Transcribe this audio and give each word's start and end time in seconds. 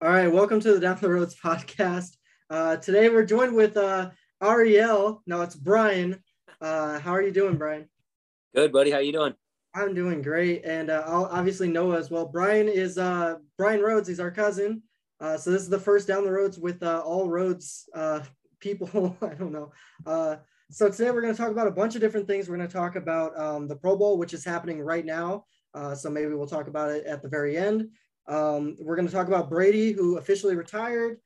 All 0.00 0.10
right, 0.10 0.28
welcome 0.28 0.60
to 0.60 0.74
the 0.74 0.78
Down 0.78 0.96
the 1.00 1.10
Rhodes 1.10 1.34
podcast. 1.34 2.18
Uh, 2.48 2.76
today 2.76 3.08
we're 3.08 3.24
joined 3.24 3.52
with 3.52 3.76
uh, 3.76 4.10
Ariel. 4.40 5.24
No, 5.26 5.42
it's 5.42 5.56
Brian. 5.56 6.22
Uh, 6.60 7.00
how 7.00 7.10
are 7.10 7.20
you 7.20 7.32
doing, 7.32 7.56
Brian? 7.56 7.88
Good, 8.54 8.70
buddy. 8.70 8.92
How 8.92 8.98
are 8.98 9.02
you 9.02 9.10
doing? 9.10 9.34
I'm 9.74 9.94
doing 9.94 10.22
great, 10.22 10.64
and 10.64 10.88
uh, 10.88 11.02
I'll 11.04 11.24
obviously 11.24 11.66
Noah 11.66 11.98
as 11.98 12.12
well. 12.12 12.26
Brian 12.26 12.68
is 12.68 12.96
uh, 12.96 13.38
Brian 13.56 13.80
Rhodes. 13.80 14.06
He's 14.06 14.20
our 14.20 14.30
cousin. 14.30 14.84
Uh, 15.18 15.36
so 15.36 15.50
this 15.50 15.62
is 15.62 15.68
the 15.68 15.80
first 15.80 16.06
Down 16.06 16.22
the 16.22 16.30
Rhodes 16.30 16.60
with 16.60 16.80
uh, 16.84 17.02
all 17.04 17.28
Rhodes 17.28 17.88
uh, 17.92 18.20
people. 18.60 19.16
I 19.22 19.34
don't 19.34 19.50
know. 19.50 19.72
Uh, 20.06 20.36
so 20.70 20.88
today 20.88 21.10
we're 21.10 21.22
going 21.22 21.34
to 21.34 21.42
talk 21.42 21.50
about 21.50 21.66
a 21.66 21.72
bunch 21.72 21.96
of 21.96 22.00
different 22.00 22.28
things. 22.28 22.48
We're 22.48 22.56
going 22.56 22.68
to 22.68 22.72
talk 22.72 22.94
about 22.94 23.36
um, 23.36 23.66
the 23.66 23.74
Pro 23.74 23.96
Bowl, 23.96 24.16
which 24.16 24.32
is 24.32 24.44
happening 24.44 24.80
right 24.80 25.04
now. 25.04 25.46
Uh, 25.74 25.96
so 25.96 26.08
maybe 26.08 26.34
we'll 26.34 26.46
talk 26.46 26.68
about 26.68 26.92
it 26.92 27.04
at 27.04 27.20
the 27.20 27.28
very 27.28 27.56
end. 27.56 27.88
Um, 28.28 28.76
we're 28.78 28.96
going 28.96 29.08
to 29.08 29.14
talk 29.14 29.26
about 29.26 29.50
Brady, 29.50 29.92
who 29.92 30.18
officially 30.18 30.54
retired. 30.54 31.18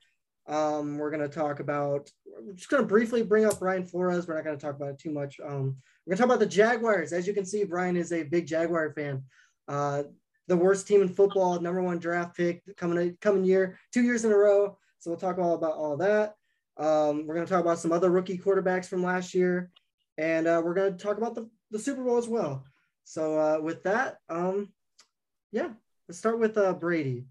Um, 0.46 0.98
we're 0.98 1.10
going 1.10 1.28
to 1.28 1.34
talk 1.34 1.60
about, 1.60 2.10
we're 2.40 2.54
just 2.54 2.68
going 2.68 2.82
to 2.82 2.88
briefly 2.88 3.22
bring 3.22 3.44
up 3.44 3.58
Brian 3.58 3.84
Flores. 3.84 4.26
We're 4.26 4.34
not 4.34 4.44
going 4.44 4.56
to 4.56 4.64
talk 4.64 4.76
about 4.76 4.90
it 4.90 4.98
too 4.98 5.10
much. 5.10 5.40
Um, 5.40 5.76
we're 6.06 6.10
going 6.10 6.16
to 6.16 6.16
talk 6.16 6.26
about 6.26 6.40
the 6.40 6.46
Jaguars. 6.46 7.12
As 7.12 7.26
you 7.26 7.34
can 7.34 7.44
see, 7.44 7.64
Brian 7.64 7.96
is 7.96 8.12
a 8.12 8.22
big 8.22 8.46
Jaguar 8.46 8.92
fan. 8.92 9.24
Uh, 9.68 10.04
the 10.48 10.56
worst 10.56 10.86
team 10.86 11.02
in 11.02 11.08
football, 11.08 11.60
number 11.60 11.82
one 11.82 11.98
draft 11.98 12.36
pick 12.36 12.62
coming 12.76 13.16
coming 13.20 13.44
year, 13.44 13.78
two 13.92 14.02
years 14.02 14.24
in 14.24 14.32
a 14.32 14.36
row. 14.36 14.76
So 14.98 15.10
we'll 15.10 15.20
talk 15.20 15.38
all 15.38 15.54
about 15.54 15.74
all 15.74 15.96
that. 15.98 16.34
Um, 16.76 17.26
we're 17.26 17.34
going 17.34 17.46
to 17.46 17.52
talk 17.52 17.62
about 17.62 17.78
some 17.78 17.92
other 17.92 18.10
rookie 18.10 18.38
quarterbacks 18.38 18.86
from 18.86 19.02
last 19.02 19.34
year, 19.34 19.70
and 20.18 20.46
uh, 20.46 20.60
we're 20.64 20.74
going 20.74 20.96
to 20.96 21.02
talk 21.02 21.16
about 21.16 21.34
the, 21.34 21.48
the 21.70 21.78
Super 21.78 22.02
Bowl 22.02 22.18
as 22.18 22.28
well. 22.28 22.64
So 23.04 23.38
uh, 23.38 23.60
with 23.60 23.82
that, 23.84 24.18
um, 24.28 24.72
yeah, 25.52 25.70
let's 26.12 26.18
start 26.18 26.38
with 26.38 26.58
uh, 26.58 26.74
Brady. 26.74 27.24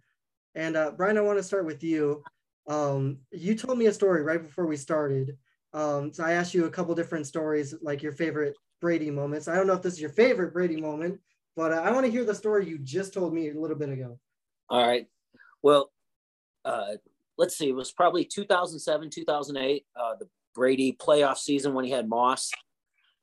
And 0.55 0.75
uh, 0.75 0.89
Brian, 0.97 1.15
I 1.15 1.21
want 1.21 1.37
to 1.37 1.43
start 1.43 1.67
with 1.67 1.83
you. 1.83 2.23
Um, 2.67 3.19
you 3.31 3.53
told 3.53 3.77
me 3.77 3.85
a 3.85 3.93
story 3.93 4.23
right 4.23 4.41
before 4.41 4.65
we 4.65 4.75
started. 4.75 5.37
Um, 5.71 6.11
so 6.11 6.23
I 6.23 6.31
asked 6.31 6.55
you 6.55 6.65
a 6.65 6.69
couple 6.71 6.95
different 6.95 7.27
stories, 7.27 7.75
like 7.83 8.01
your 8.01 8.11
favorite 8.11 8.55
Brady 8.81 9.11
moments. 9.11 9.47
I 9.47 9.53
don't 9.53 9.67
know 9.67 9.73
if 9.73 9.83
this 9.83 9.93
is 9.93 10.01
your 10.01 10.09
favorite 10.09 10.51
Brady 10.51 10.81
moment, 10.81 11.19
but 11.55 11.71
uh, 11.71 11.75
I 11.75 11.91
want 11.91 12.07
to 12.07 12.11
hear 12.11 12.25
the 12.25 12.33
story 12.33 12.67
you 12.67 12.79
just 12.79 13.13
told 13.13 13.35
me 13.35 13.51
a 13.51 13.53
little 13.53 13.77
bit 13.77 13.89
ago. 13.89 14.17
All 14.67 14.87
right. 14.87 15.05
Well, 15.61 15.91
uh, 16.65 16.93
let's 17.37 17.55
see, 17.55 17.69
it 17.69 17.75
was 17.75 17.91
probably 17.91 18.25
2007, 18.25 19.11
2008, 19.11 19.85
uh, 19.95 20.15
the 20.19 20.27
Brady 20.55 20.97
playoff 20.99 21.37
season 21.37 21.75
when 21.75 21.85
he 21.85 21.91
had 21.91 22.09
Moss. 22.09 22.49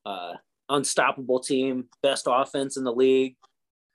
Uh, 0.06 0.34
unstoppable 0.68 1.40
team, 1.40 1.86
best 2.00 2.28
offense 2.30 2.76
in 2.76 2.84
the 2.84 2.92
league. 2.92 3.34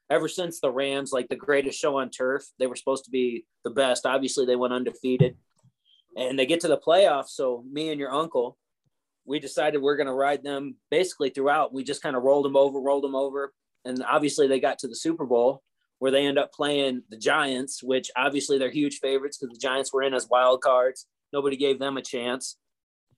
Ever 0.09 0.27
since 0.27 0.59
the 0.59 0.71
Rams, 0.71 1.11
like 1.11 1.29
the 1.29 1.35
greatest 1.35 1.79
show 1.79 1.97
on 1.97 2.09
turf, 2.09 2.43
they 2.59 2.67
were 2.67 2.75
supposed 2.75 3.05
to 3.05 3.11
be 3.11 3.45
the 3.63 3.71
best. 3.71 4.05
Obviously, 4.05 4.45
they 4.45 4.55
went 4.55 4.73
undefeated 4.73 5.37
and 6.15 6.37
they 6.37 6.45
get 6.45 6.59
to 6.61 6.67
the 6.67 6.77
playoffs. 6.77 7.29
So, 7.29 7.63
me 7.71 7.89
and 7.89 7.99
your 7.99 8.11
uncle, 8.11 8.57
we 9.25 9.39
decided 9.39 9.81
we're 9.81 9.95
going 9.95 10.07
to 10.07 10.13
ride 10.13 10.43
them 10.43 10.75
basically 10.91 11.29
throughout. 11.29 11.73
We 11.73 11.83
just 11.83 12.03
kind 12.03 12.15
of 12.15 12.23
rolled 12.23 12.45
them 12.45 12.57
over, 12.57 12.79
rolled 12.79 13.03
them 13.03 13.15
over. 13.15 13.53
And 13.85 14.03
obviously, 14.03 14.47
they 14.47 14.59
got 14.59 14.79
to 14.79 14.87
the 14.87 14.95
Super 14.95 15.25
Bowl 15.25 15.63
where 16.03 16.11
they 16.11 16.25
end 16.25 16.37
up 16.37 16.51
playing 16.51 17.01
the 17.09 17.17
Giants, 17.17 17.81
which 17.81 18.11
obviously 18.17 18.57
they're 18.57 18.69
huge 18.69 18.99
favorites 18.99 19.37
because 19.37 19.53
the 19.53 19.59
Giants 19.59 19.93
were 19.93 20.03
in 20.03 20.13
as 20.13 20.27
wild 20.27 20.61
cards. 20.61 21.07
Nobody 21.31 21.55
gave 21.55 21.79
them 21.79 21.95
a 21.95 22.01
chance. 22.01 22.57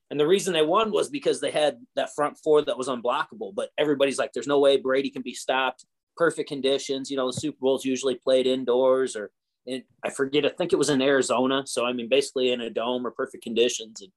And 0.08 0.20
the 0.20 0.26
reason 0.26 0.52
they 0.52 0.62
won 0.62 0.92
was 0.92 1.08
because 1.08 1.40
they 1.40 1.50
had 1.50 1.78
that 1.96 2.14
front 2.14 2.38
four 2.38 2.62
that 2.62 2.78
was 2.78 2.86
unblockable. 2.86 3.52
But 3.54 3.70
everybody's 3.76 4.18
like, 4.18 4.32
there's 4.32 4.46
no 4.46 4.60
way 4.60 4.76
Brady 4.76 5.10
can 5.10 5.22
be 5.22 5.34
stopped. 5.34 5.84
Perfect 6.16 6.48
conditions. 6.48 7.10
You 7.10 7.16
know, 7.16 7.26
the 7.26 7.38
Super 7.38 7.58
Bowl's 7.60 7.84
usually 7.84 8.16
played 8.16 8.46
indoors 8.46 9.16
or 9.16 9.30
in, 9.66 9.82
I 10.04 10.10
forget, 10.10 10.46
I 10.46 10.50
think 10.50 10.72
it 10.72 10.76
was 10.76 10.90
in 10.90 11.02
Arizona. 11.02 11.64
So, 11.66 11.84
I 11.84 11.92
mean, 11.92 12.08
basically 12.08 12.52
in 12.52 12.60
a 12.60 12.70
dome 12.70 13.06
or 13.06 13.10
perfect 13.10 13.42
conditions. 13.42 14.00
And 14.00 14.12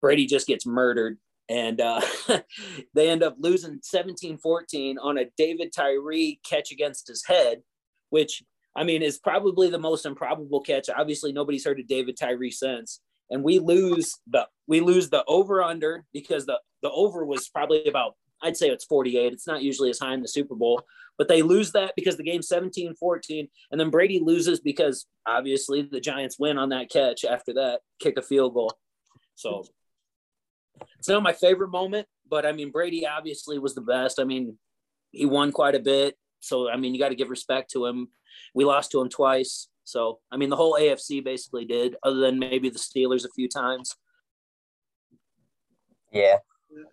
Brady 0.00 0.26
just 0.26 0.46
gets 0.46 0.64
murdered. 0.64 1.18
And 1.48 1.80
uh, 1.80 2.00
they 2.94 3.10
end 3.10 3.24
up 3.24 3.36
losing 3.40 3.80
17 3.82 4.38
14 4.38 4.98
on 4.98 5.18
a 5.18 5.24
David 5.36 5.72
Tyree 5.72 6.40
catch 6.44 6.70
against 6.70 7.08
his 7.08 7.26
head 7.26 7.62
which 8.10 8.42
I 8.76 8.84
mean 8.84 9.02
is 9.02 9.18
probably 9.18 9.70
the 9.70 9.78
most 9.78 10.04
improbable 10.04 10.60
catch. 10.60 10.90
Obviously, 10.90 11.32
nobody's 11.32 11.64
heard 11.64 11.80
of 11.80 11.88
David 11.88 12.16
Tyree 12.16 12.50
since, 12.50 13.00
and 13.30 13.42
we 13.42 13.58
lose 13.58 14.14
the 14.28 14.46
we 14.66 14.80
lose 14.80 15.08
the 15.08 15.24
over 15.26 15.62
under 15.62 16.04
because 16.12 16.44
the 16.46 16.60
the 16.82 16.90
over 16.90 17.24
was 17.24 17.48
probably 17.48 17.86
about 17.86 18.16
I'd 18.42 18.56
say 18.56 18.68
it's 18.68 18.84
48. 18.84 19.32
It's 19.32 19.46
not 19.46 19.62
usually 19.62 19.90
as 19.90 19.98
high 19.98 20.14
in 20.14 20.22
the 20.22 20.28
Super 20.28 20.54
Bowl, 20.54 20.82
but 21.18 21.28
they 21.28 21.42
lose 21.42 21.72
that 21.72 21.94
because 21.96 22.16
the 22.16 22.22
game's 22.22 22.48
17 22.48 22.94
14. 22.94 23.48
And 23.70 23.80
then 23.80 23.90
Brady 23.90 24.20
loses 24.20 24.60
because 24.60 25.06
obviously 25.26 25.82
the 25.82 26.00
Giants 26.00 26.38
win 26.38 26.58
on 26.58 26.70
that 26.70 26.90
catch 26.90 27.24
after 27.24 27.52
that, 27.54 27.80
kick 27.98 28.16
a 28.16 28.22
field 28.22 28.54
goal. 28.54 28.72
So 29.34 29.64
it's 30.98 31.08
not 31.08 31.22
my 31.22 31.32
favorite 31.32 31.70
moment, 31.70 32.06
but 32.28 32.46
I 32.46 32.52
mean, 32.52 32.70
Brady 32.70 33.06
obviously 33.06 33.58
was 33.58 33.74
the 33.74 33.80
best. 33.80 34.18
I 34.18 34.24
mean, 34.24 34.58
he 35.10 35.26
won 35.26 35.52
quite 35.52 35.74
a 35.74 35.80
bit. 35.80 36.16
So 36.40 36.70
I 36.70 36.76
mean, 36.76 36.94
you 36.94 37.00
got 37.00 37.10
to 37.10 37.14
give 37.14 37.30
respect 37.30 37.70
to 37.72 37.86
him. 37.86 38.08
We 38.54 38.64
lost 38.64 38.90
to 38.92 39.00
him 39.00 39.08
twice. 39.08 39.68
So 39.84 40.20
I 40.30 40.36
mean, 40.36 40.48
the 40.48 40.56
whole 40.56 40.74
AFC 40.74 41.22
basically 41.22 41.64
did, 41.64 41.96
other 42.02 42.20
than 42.20 42.38
maybe 42.38 42.70
the 42.70 42.78
Steelers 42.78 43.24
a 43.24 43.30
few 43.34 43.48
times. 43.48 43.94
Yeah, 46.12 46.38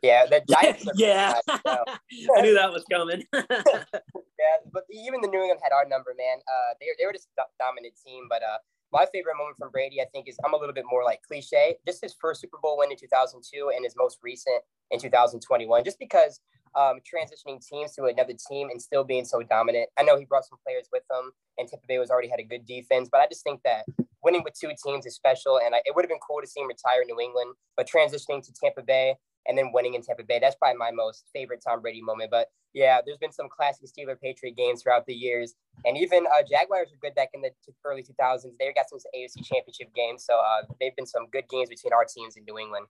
yeah, 0.02 0.26
the 0.26 0.42
Giants. 0.50 0.88
yeah, 0.96 1.40
I 1.48 2.42
knew 2.42 2.54
that 2.54 2.72
was 2.72 2.84
coming. 2.92 3.24
yeah, 3.34 4.58
but 4.72 4.84
even 4.92 5.22
the 5.22 5.28
New 5.28 5.42
England 5.42 5.62
had 5.64 5.74
our 5.74 5.88
number, 5.88 6.14
man. 6.18 6.38
Uh, 6.40 6.74
they 6.80 6.88
they 7.00 7.06
were 7.06 7.14
just 7.14 7.28
a 7.38 7.44
dominant 7.60 7.94
team, 8.06 8.26
but 8.30 8.42
uh, 8.44 8.58
my 8.92 9.06
favorite 9.12 9.36
moment 9.38 9.58
from 9.58 9.72
Brady, 9.72 10.02
I 10.02 10.06
think, 10.14 10.28
is 10.28 10.38
I'm 10.46 10.54
a 10.54 10.58
little 10.58 10.74
bit 10.74 10.86
more 10.90 11.04
like 11.04 11.22
cliche. 11.28 11.78
Just 11.86 12.02
his 12.02 12.16
first 12.20 12.42
Super 12.42 12.58
Bowl 12.62 12.78
win 12.78 12.92
in 12.92 12.98
2002 12.98 13.72
and 13.76 13.84
his 13.84 13.96
most 13.98 14.20
recent 14.24 14.62
in 14.92 15.00
2021. 15.00 15.84
Just 15.84 16.00
because 16.00 16.40
um, 16.76 17.00
transitioning 17.02 17.66
teams 17.66 17.94
to 17.94 18.06
another 18.06 18.34
team 18.50 18.70
and 18.70 18.82
still 18.82 19.04
being 19.04 19.26
so 19.26 19.42
dominant. 19.42 19.90
I 19.98 20.04
know 20.04 20.18
he 20.18 20.26
brought 20.26 20.46
some 20.46 20.60
players 20.66 20.88
with 20.92 21.04
him, 21.12 21.32
and 21.58 21.68
Tampa 21.68 21.88
Bay 21.88 21.98
was 21.98 22.10
already 22.10 22.30
had 22.30 22.40
a 22.40 22.44
good 22.44 22.66
defense, 22.66 23.10
but 23.12 23.20
I 23.22 23.28
just 23.28 23.44
think 23.44 23.62
that 23.64 23.86
winning 24.28 24.44
with 24.44 24.60
two 24.60 24.70
teams 24.84 25.06
is 25.06 25.16
special, 25.16 25.62
and 25.64 25.74
I, 25.74 25.78
it 25.86 25.96
would 25.96 26.04
have 26.04 26.10
been 26.10 26.20
cool 26.20 26.42
to 26.42 26.48
see 26.48 26.60
him 26.60 26.68
retire 26.68 27.02
in 27.02 27.08
New 27.08 27.22
England, 27.22 27.56
but 27.78 27.88
transitioning 27.88 28.46
to 28.46 28.52
Tampa 28.62 28.82
Bay 28.82 29.16
and 29.48 29.58
then 29.58 29.72
winning 29.74 29.94
in 29.94 30.02
Tampa 30.02 30.24
Bay, 30.24 30.38
that's 30.38 30.58
probably 30.58 30.78
my 30.78 30.92
most 30.92 31.24
favorite 31.32 31.64
Tom 31.66 31.82
Brady 31.82 32.02
moment. 32.02 32.30
But 32.30 32.48
yeah, 32.74 33.00
there's 33.06 33.18
been 33.18 33.32
some 33.32 33.48
classic 33.48 33.88
Steeler 33.88 34.20
Patriot 34.20 34.58
games 34.58 34.84
throughout 34.84 35.06
the 35.06 35.14
years, 35.14 35.56
and 35.86 35.98
even 35.98 36.26
uh, 36.28 36.44
Jaguars 36.44 36.90
were 36.92 36.98
good 37.02 37.16
back 37.16 37.30
in 37.34 37.42
the 37.42 37.52
early 37.86 38.04
2000s. 38.04 38.44
They 38.60 38.74
got 38.74 38.90
some 38.90 39.00
AFC 39.16 39.46
Championship 39.46 39.96
games, 39.96 40.26
so 40.26 40.34
uh, 40.36 40.66
they've 40.82 40.96
been 40.98 41.06
some 41.06 41.28
good 41.32 41.48
games 41.48 41.70
between 41.70 41.94
our 41.94 42.04
teams 42.04 42.36
in 42.36 42.44
New 42.44 42.60
England. 42.60 42.88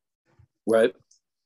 Right. 0.65 0.91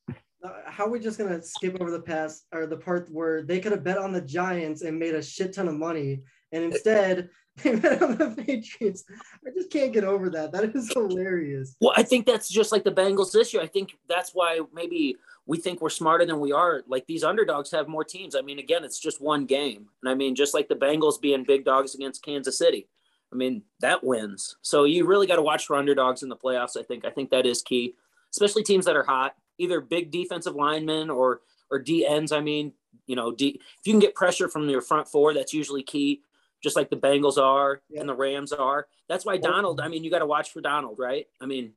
Uh, 0.09 0.50
how 0.66 0.85
are 0.85 0.90
we 0.90 1.00
just 1.00 1.19
gonna 1.19 1.44
skip 1.44 1.79
over 1.81 1.91
the 1.91 2.02
past 2.02 2.46
or 2.53 2.66
the 2.66 2.78
part 2.78 3.12
where 3.12 3.44
they 3.44 3.59
could 3.59 3.73
have 3.73 3.84
bet 3.84 3.97
on 3.97 4.13
the 4.13 4.22
Giants 4.22 4.84
and 4.84 4.97
made 4.97 5.16
a 5.16 5.22
shit 5.22 5.52
ton 5.52 5.68
of 5.68 5.75
money, 5.75 6.23
and 6.53 6.63
instead 6.63 7.29
they 7.63 7.75
bet 7.75 8.01
on 8.01 8.17
the 8.17 8.44
Patriots? 8.45 9.03
I 9.45 9.51
just 9.51 9.72
can't 9.72 9.94
get 9.94 10.03
over 10.03 10.29
that. 10.29 10.51
That 10.51 10.75
is 10.75 10.91
hilarious. 10.91 11.75
Well, 11.81 11.94
I 11.95 12.03
think 12.03 12.25
that's 12.25 12.50
just 12.50 12.72
like 12.72 12.84
the 12.84 12.91
Bengals 12.91 13.31
this 13.31 13.53
year. 13.53 13.62
I 13.62 13.67
think 13.67 13.97
that's 14.07 14.31
why 14.34 14.62
maybe 14.73 15.17
we 15.45 15.57
think 15.57 15.81
we're 15.81 15.90
smarter 15.90 16.25
than 16.25 16.40
we 16.40 16.51
are. 16.51 16.84
Like 16.88 17.06
these 17.07 17.23
underdogs 17.23 17.72
have 17.72 17.88
more 17.88 18.03
teams. 18.03 18.35
I 18.35 18.41
mean, 18.41 18.59
again, 18.59 18.84
it's 18.84 19.00
just 19.00 19.22
one 19.22 19.45
game, 19.45 19.88
and 20.01 20.09
I 20.09 20.16
mean, 20.16 20.35
just 20.35 20.53
like 20.53 20.69
the 20.69 20.75
Bengals 20.75 21.19
being 21.19 21.44
big 21.44 21.66
dogs 21.66 21.95
against 21.95 22.23
Kansas 22.23 22.57
City. 22.57 22.88
I 23.34 23.35
mean, 23.35 23.63
that 23.79 24.03
wins. 24.03 24.57
So 24.61 24.84
you 24.84 25.06
really 25.06 25.28
got 25.28 25.38
to 25.38 25.41
watch 25.41 25.66
for 25.66 25.75
underdogs 25.75 26.23
in 26.23 26.29
the 26.29 26.35
playoffs. 26.35 26.78
I 26.78 26.84
think. 26.84 27.06
I 27.06 27.09
think 27.09 27.29
that 27.31 27.45
is 27.45 27.61
key, 27.61 27.95
especially 28.31 28.63
teams 28.63 28.85
that 28.85 28.95
are 28.95 29.03
hot 29.03 29.35
either 29.61 29.79
big 29.79 30.11
defensive 30.11 30.56
linemen 30.56 31.09
or 31.09 31.41
or 31.69 31.79
D 31.79 32.06
ends. 32.06 32.31
I 32.31 32.41
mean, 32.41 32.73
you 33.06 33.16
know, 33.16 33.31
D, 33.31 33.61
if 33.79 33.88
you 33.88 33.94
can 33.94 34.00
get 34.00 34.16
pressure 34.16 34.50
from 34.50 34.67
your 34.67 34.81
front 34.81 35.07
four, 35.07 35.34
that's 35.34 35.53
usually 35.53 35.84
key. 35.84 36.22
Just 36.61 36.75
like 36.75 36.89
the 36.89 36.97
Bengals 36.97 37.38
are 37.38 37.81
yeah. 37.89 38.01
and 38.01 38.09
the 38.09 38.13
Rams 38.13 38.51
are. 38.51 38.88
That's 39.09 39.25
why 39.25 39.37
Donald. 39.37 39.81
I 39.81 39.87
mean, 39.87 40.03
you 40.03 40.11
got 40.11 40.19
to 40.19 40.25
watch 40.25 40.52
for 40.52 40.61
Donald, 40.61 40.97
right? 40.99 41.28
I 41.41 41.46
mean, 41.46 41.73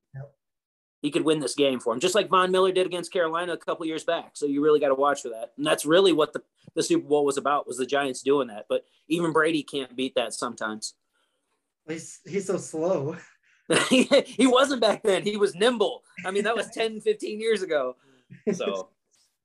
he 1.00 1.10
could 1.10 1.24
win 1.24 1.38
this 1.38 1.54
game 1.54 1.80
for 1.80 1.92
him, 1.92 2.00
just 2.00 2.14
like 2.14 2.28
Von 2.28 2.50
Miller 2.50 2.72
did 2.72 2.86
against 2.86 3.12
Carolina 3.12 3.52
a 3.52 3.56
couple 3.58 3.84
years 3.86 4.04
back. 4.04 4.30
So 4.34 4.46
you 4.46 4.62
really 4.62 4.80
got 4.80 4.88
to 4.88 4.94
watch 4.94 5.22
for 5.22 5.28
that. 5.30 5.52
And 5.56 5.66
that's 5.66 5.84
really 5.84 6.12
what 6.12 6.32
the 6.32 6.42
the 6.74 6.82
Super 6.82 7.06
Bowl 7.06 7.24
was 7.24 7.36
about 7.36 7.66
was 7.66 7.76
the 7.76 7.86
Giants 7.86 8.22
doing 8.22 8.48
that. 8.48 8.66
But 8.68 8.84
even 9.08 9.32
Brady 9.32 9.62
can't 9.62 9.94
beat 9.94 10.14
that 10.14 10.32
sometimes. 10.32 10.94
He's 11.86 12.20
he's 12.26 12.46
so 12.46 12.56
slow. 12.56 13.16
he 13.90 14.46
wasn't 14.46 14.80
back 14.80 15.02
then. 15.02 15.22
He 15.22 15.36
was 15.36 15.54
nimble. 15.54 16.02
I 16.24 16.30
mean, 16.30 16.44
that 16.44 16.56
was 16.56 16.68
10, 16.70 17.00
15 17.00 17.40
years 17.40 17.62
ago. 17.62 17.96
So 18.52 18.88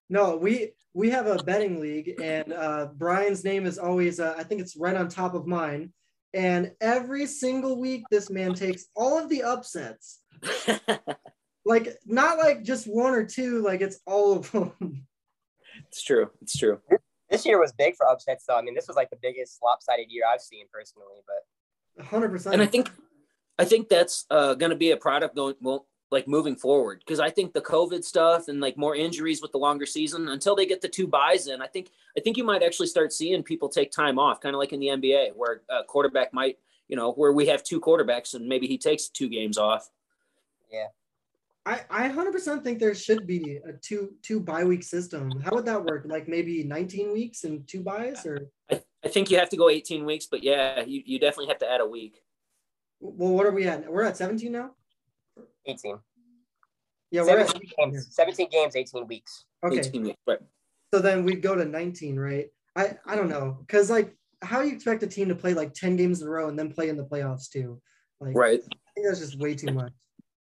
no, 0.10 0.36
we 0.36 0.74
we 0.94 1.10
have 1.12 1.28
a 1.28 1.44
betting 1.44 1.80
league, 1.80 2.20
and 2.22 2.52
uh, 2.52 2.88
Brian's 2.96 3.44
name 3.44 3.66
is 3.66 3.78
always 3.78 4.20
uh, 4.20 4.36
I 4.38 4.44
think 4.44 4.62
it's 4.62 4.76
right 4.76 4.96
on 4.96 5.08
top 5.08 5.34
of 5.34 5.48
mine. 5.48 5.94
And 6.34 6.74
every 6.80 7.26
single 7.26 7.80
week, 7.80 8.04
this 8.12 8.30
man 8.30 8.54
takes 8.54 8.86
all 8.96 9.18
of 9.18 9.30
the 9.30 9.44
upsets. 9.44 10.20
like 11.66 11.98
not 12.06 12.38
like 12.38 12.64
just 12.64 12.86
one 12.86 13.14
or 13.14 13.26
two, 13.26 13.62
like 13.62 13.82
it's 13.82 14.00
all 14.06 14.34
of 14.34 14.52
them. 14.52 15.08
It's 15.88 16.04
true. 16.04 16.30
It's 16.42 16.58
true. 16.58 16.80
This 17.30 17.46
year 17.46 17.60
was 17.60 17.72
big 17.72 17.96
for 17.96 18.08
upsets, 18.08 18.46
though. 18.48 18.58
I 18.58 18.62
mean, 18.62 18.76
this 18.76 18.88
was 18.88 18.96
like 18.98 19.10
the 19.10 19.18
biggest 19.22 19.60
lopsided 19.64 20.08
year 20.10 20.24
I've 20.32 20.42
seen 20.42 20.66
personally, 20.72 21.22
but 21.26 22.06
100%. 22.06 22.52
And 22.52 22.62
I 22.62 22.66
think 22.66 22.92
I 23.58 23.66
think 23.66 23.90
that's 23.90 24.26
uh, 24.30 24.56
going 24.56 24.72
to 24.72 24.76
be 24.76 24.92
a 24.92 24.98
product 24.98 25.36
going 25.36 25.56
well, 25.62 25.88
like 26.12 26.28
moving 26.28 26.56
forward 26.56 27.00
because 27.06 27.20
I 27.20 27.30
think 27.30 27.54
the 27.54 27.62
COVID 27.62 28.04
stuff 28.04 28.48
and 28.48 28.60
like 28.60 28.78
more 28.78 28.96
injuries 28.96 29.42
with 29.42 29.52
the 29.52 29.58
longer 29.58 29.86
season 29.86 30.30
until 30.30 30.56
they 30.56 30.66
get 30.66 30.82
the 30.82 30.88
two 30.88 31.08
byes 31.08 31.48
in. 31.48 31.62
I 31.62 31.68
think 31.68 31.92
I 32.18 32.22
think 32.22 32.38
you 32.38 32.44
might 32.44 32.64
actually 32.64 32.88
start 32.88 33.14
seeing 33.14 33.44
people 33.44 33.70
take 33.70 33.92
time 33.92 34.18
off, 34.18 34.42
kind 34.42 34.56
of 34.56 34.60
like 34.60 34.74
in 34.74 34.80
the 34.80 34.88
NBA, 34.88 35.36
where 35.36 35.62
a 35.70 35.84
quarterback 35.84 36.34
might, 36.34 36.58
you 36.88 36.96
know, 36.96 37.12
where 37.14 37.32
we 37.32 37.46
have 37.48 37.64
two 37.64 37.80
quarterbacks 37.80 38.34
and 38.34 38.48
maybe 38.48 38.68
he 38.68 38.78
takes 38.78 39.08
two 39.08 39.30
games 39.30 39.58
off. 39.58 39.90
Yeah. 40.72 40.88
I, 41.66 41.82
I 41.90 42.10
100% 42.10 42.64
think 42.64 42.80
there 42.80 42.96
should 42.96 43.28
be 43.28 43.60
a 43.64 43.74
two 43.74 44.16
two 44.24 44.40
bye 44.40 44.64
week 44.64 44.82
system. 44.82 45.32
How 45.42 45.52
would 45.52 45.66
that 45.66 45.84
work? 45.84 46.06
Like 46.08 46.28
maybe 46.28 46.64
19 46.64 47.14
weeks 47.14 47.44
and 47.44 47.68
two 47.68 47.82
byes, 47.82 48.26
or 48.26 48.50
I, 48.72 48.82
I 49.04 49.08
think 49.10 49.30
you 49.30 49.38
have 49.38 49.50
to 49.50 49.58
go 49.58 49.70
18 49.70 50.06
weeks, 50.06 50.26
but 50.26 50.44
yeah, 50.44 50.84
you, 50.84 51.04
you 51.06 51.20
definitely 51.20 51.48
have 51.48 51.60
to 51.60 51.70
add 51.72 51.82
a 51.82 51.86
week. 51.86 52.24
well, 53.00 53.34
what 53.34 53.46
are 53.46 53.52
we 53.52 53.68
at? 53.68 53.92
We're 53.92 54.04
at 54.04 54.18
17 54.18 54.52
now. 54.52 54.72
18. 55.70 56.00
Yeah, 57.12 57.22
we're 57.22 57.46
17 57.46 57.56
at 57.56 57.92
games, 57.92 58.08
17 58.12 58.50
games, 58.50 58.76
18 58.76 59.08
weeks. 59.08 59.46
okay. 59.64 59.80
18 59.80 60.04
weeks, 60.04 60.20
right? 60.28 60.40
So 60.94 61.00
then 61.00 61.24
we 61.24 61.36
go 61.36 61.56
to 61.56 61.66
19, 61.66 62.18
right? 62.20 62.48
I 62.76 62.98
I 63.06 63.16
don't 63.16 63.30
know, 63.30 63.58
cause 63.68 63.90
like 63.90 64.16
how 64.42 64.62
you 64.62 64.74
expect 64.74 65.04
a 65.04 65.08
team 65.08 65.28
to 65.30 65.36
play 65.36 65.54
like 65.54 65.74
10 65.74 65.96
games 65.96 66.22
in 66.22 66.28
a 66.28 66.32
row 66.32 66.50
and 66.50 66.58
then 66.58 66.72
play 66.72 66.90
in 66.90 66.98
the 66.98 67.04
playoffs 67.04 67.50
too? 67.50 67.82
Like 68.22 68.36
Right. 68.36 68.60
I 68.60 68.92
think 68.96 69.08
that's 69.08 69.20
just 69.20 69.40
way 69.40 69.56
too 69.56 69.74
much. 69.74 69.92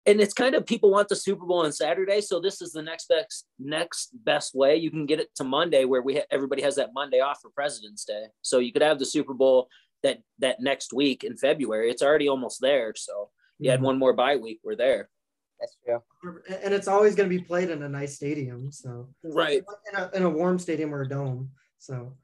and 0.05 0.21
it's 0.21 0.33
kind 0.33 0.53
of 0.53 0.65
people 0.65 0.91
want 0.91 1.07
the 1.09 1.15
Super 1.15 1.45
Bowl 1.45 1.65
on 1.65 1.71
Saturday, 1.71 2.21
so 2.21 2.39
this 2.39 2.61
is 2.61 2.71
the 2.71 2.81
next 2.81 3.07
best 3.07 3.45
next 3.59 4.09
best 4.23 4.53
way. 4.55 4.75
You 4.75 4.91
can 4.91 5.05
get 5.05 5.19
it 5.19 5.29
to 5.35 5.43
Monday, 5.43 5.85
where 5.85 6.01
we 6.01 6.15
ha- 6.15 6.29
everybody 6.31 6.61
has 6.61 6.75
that 6.75 6.93
Monday 6.93 7.19
off 7.19 7.39
for 7.41 7.49
President's 7.49 8.05
Day, 8.05 8.25
so 8.41 8.59
you 8.59 8.71
could 8.71 8.83
have 8.83 8.99
the 8.99 9.05
Super 9.05 9.33
Bowl 9.33 9.67
that 10.03 10.19
that 10.39 10.59
next 10.59 10.93
week 10.93 11.23
in 11.23 11.37
February. 11.37 11.89
It's 11.89 12.03
already 12.03 12.27
almost 12.29 12.61
there, 12.61 12.93
so 12.95 13.29
you 13.57 13.71
had 13.71 13.79
mm-hmm. 13.79 13.85
one 13.87 13.99
more 13.99 14.13
bye 14.13 14.35
week. 14.35 14.59
We're 14.63 14.75
there, 14.75 15.09
That's 15.87 16.05
true. 16.21 16.41
And 16.63 16.73
it's 16.73 16.87
always 16.87 17.15
going 17.15 17.29
to 17.29 17.35
be 17.35 17.43
played 17.43 17.69
in 17.69 17.83
a 17.83 17.89
nice 17.89 18.15
stadium, 18.15 18.71
so 18.71 19.09
right? 19.23 19.61
in 19.91 19.99
a, 19.99 20.09
in 20.13 20.23
a 20.23 20.29
warm 20.29 20.59
stadium 20.59 20.93
or 20.93 21.01
a 21.01 21.09
dome. 21.09 21.51
So, 21.79 22.15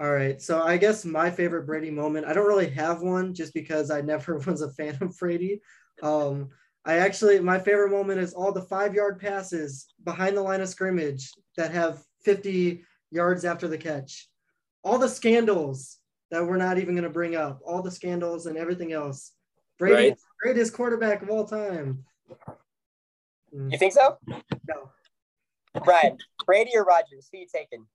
all 0.00 0.10
right. 0.10 0.40
So 0.40 0.62
I 0.62 0.76
guess 0.76 1.04
my 1.04 1.30
favorite 1.30 1.66
Brady 1.66 1.90
moment. 1.90 2.26
I 2.26 2.32
don't 2.32 2.46
really 2.46 2.70
have 2.70 3.02
one, 3.02 3.34
just 3.34 3.54
because 3.54 3.90
I 3.90 4.00
never 4.00 4.38
was 4.46 4.62
a 4.62 4.70
fan 4.72 4.98
of 5.00 5.16
Brady. 5.18 5.60
Um, 6.02 6.50
I 6.84 6.98
actually 6.98 7.38
my 7.40 7.58
favorite 7.58 7.90
moment 7.90 8.20
is 8.20 8.32
all 8.32 8.52
the 8.52 8.62
five 8.62 8.94
yard 8.94 9.20
passes 9.20 9.86
behind 10.04 10.36
the 10.36 10.42
line 10.42 10.60
of 10.60 10.68
scrimmage 10.68 11.32
that 11.56 11.72
have 11.72 12.02
50 12.24 12.84
yards 13.10 13.44
after 13.44 13.68
the 13.68 13.78
catch. 13.78 14.28
All 14.84 14.98
the 14.98 15.08
scandals 15.08 15.98
that 16.30 16.46
we're 16.46 16.56
not 16.56 16.78
even 16.78 16.94
going 16.94 17.04
to 17.04 17.10
bring 17.10 17.36
up. 17.36 17.60
All 17.64 17.82
the 17.82 17.90
scandals 17.90 18.46
and 18.46 18.56
everything 18.56 18.92
else. 18.92 19.32
Brady, 19.78 20.10
Right. 20.10 20.18
greatest 20.42 20.72
quarterback 20.72 21.22
of 21.22 21.30
all 21.30 21.46
time. 21.46 22.04
Mm, 23.54 23.72
You 23.72 23.78
think 23.78 23.92
so? 23.92 24.18
No. 24.26 24.90
Brian, 25.84 26.18
Brady 26.44 26.72
or 26.74 26.84
Rodgers? 26.84 27.28
Who 27.32 27.38
you 27.38 27.46
taking? 27.52 27.86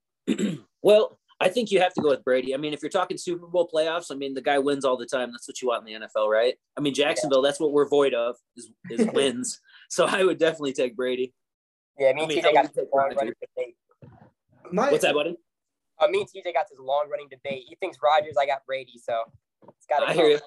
Well, 0.85 1.17
I 1.39 1.47
think 1.47 1.71
you 1.71 1.79
have 1.79 1.93
to 1.93 2.01
go 2.01 2.09
with 2.09 2.25
Brady. 2.25 2.53
I 2.53 2.57
mean, 2.57 2.73
if 2.73 2.81
you're 2.81 2.89
talking 2.89 3.17
Super 3.17 3.47
Bowl 3.47 3.69
playoffs, 3.73 4.11
I 4.11 4.15
mean, 4.15 4.33
the 4.33 4.41
guy 4.41 4.59
wins 4.59 4.83
all 4.83 4.97
the 4.97 5.05
time. 5.05 5.31
That's 5.31 5.47
what 5.47 5.61
you 5.61 5.69
want 5.69 5.87
in 5.87 6.01
the 6.01 6.07
NFL, 6.07 6.27
right? 6.27 6.55
I 6.75 6.81
mean, 6.81 6.93
Jacksonville, 6.93 7.41
that's 7.41 7.57
what 7.57 7.71
we're 7.71 7.87
void 7.87 8.13
of 8.13 8.35
is, 8.57 8.69
is 8.89 9.07
wins. 9.13 9.61
So 9.89 10.05
I 10.05 10.25
would 10.25 10.39
definitely 10.39 10.73
take 10.73 10.97
Brady. 10.97 11.33
Yeah, 11.97 12.11
me 12.11 12.23
and 12.23 12.31
I 12.31 12.35
mean, 12.35 12.37
TJ 12.43 12.53
got 12.53 12.63
would 12.63 12.73
this 12.75 12.85
long 12.93 13.13
running 13.15 13.33
debate. 13.55 13.75
My, 14.73 14.91
What's 14.91 15.03
that, 15.05 15.13
buddy? 15.13 15.37
Uh, 16.01 16.07
me 16.09 16.19
and 16.19 16.27
TJ 16.29 16.53
got 16.53 16.65
this 16.69 16.79
long 16.79 17.07
running 17.09 17.29
debate. 17.29 17.63
He 17.67 17.75
thinks 17.75 17.97
Rodgers, 18.03 18.35
I 18.37 18.45
got 18.45 18.65
Brady, 18.65 18.99
so 19.01 19.21
it's 19.77 19.85
got 19.85 20.01
to 20.01 20.09
I 20.09 20.13
hear 20.13 20.27
you. 20.27 20.39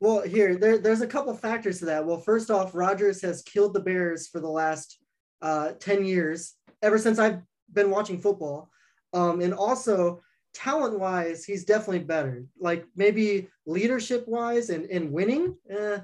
Well, 0.00 0.22
here 0.22 0.56
there, 0.56 0.78
there's 0.78 1.02
a 1.02 1.06
couple 1.06 1.34
factors 1.34 1.78
to 1.80 1.84
that. 1.86 2.06
Well, 2.06 2.18
first 2.18 2.50
off, 2.50 2.74
Rodgers 2.74 3.20
has 3.22 3.42
killed 3.42 3.74
the 3.74 3.80
Bears 3.80 4.28
for 4.28 4.40
the 4.40 4.48
last 4.48 4.98
uh, 5.42 5.72
ten 5.78 6.04
years, 6.04 6.54
ever 6.82 6.98
since 6.98 7.18
I've 7.18 7.42
been 7.72 7.90
watching 7.90 8.18
football, 8.18 8.70
um, 9.12 9.40
and 9.40 9.52
also 9.52 10.22
talent-wise, 10.54 11.44
he's 11.44 11.64
definitely 11.64 12.00
better. 12.00 12.44
Like 12.58 12.86
maybe 12.96 13.48
leadership-wise 13.66 14.70
and 14.70 14.86
and 14.86 15.12
winning, 15.12 15.56
eh, 15.68 15.98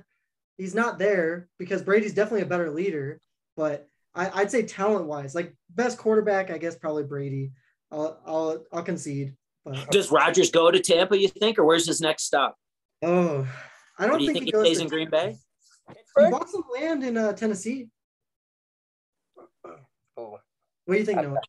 he's 0.58 0.74
not 0.74 0.98
there 0.98 1.48
because 1.58 1.82
Brady's 1.82 2.14
definitely 2.14 2.42
a 2.42 2.46
better 2.46 2.70
leader. 2.70 3.20
But 3.56 3.88
I, 4.14 4.30
I'd 4.34 4.50
say 4.50 4.62
talent-wise, 4.62 5.34
like 5.34 5.54
best 5.70 5.98
quarterback, 5.98 6.50
I 6.50 6.58
guess 6.58 6.76
probably 6.76 7.04
Brady. 7.04 7.52
I'll 7.90 8.20
I'll, 8.26 8.64
I'll 8.72 8.82
concede. 8.82 9.34
But 9.64 9.90
Does 9.90 10.12
Rodgers 10.12 10.50
go 10.50 10.70
to 10.70 10.78
Tampa, 10.78 11.18
you 11.18 11.28
think, 11.28 11.58
or 11.58 11.64
where's 11.64 11.86
his 11.86 12.00
next 12.00 12.24
stop? 12.24 12.56
oh, 13.02 13.46
I 13.98 14.06
don't 14.06 14.18
Do 14.18 14.24
you 14.24 14.32
think, 14.32 14.44
think 14.44 14.54
he 14.54 14.60
he 14.60 14.66
stays 14.66 14.80
in 14.80 14.88
Green 14.88 15.10
Bay? 15.10 15.36
He 15.88 16.30
bought 16.30 16.48
some 16.48 16.64
land 16.72 17.04
in 17.04 17.16
uh, 17.16 17.32
Tennessee. 17.32 17.88
Ooh. 20.18 20.38
What 20.84 20.94
do 20.94 20.98
you 20.98 21.04
think, 21.04 21.20
Noah? 21.20 21.40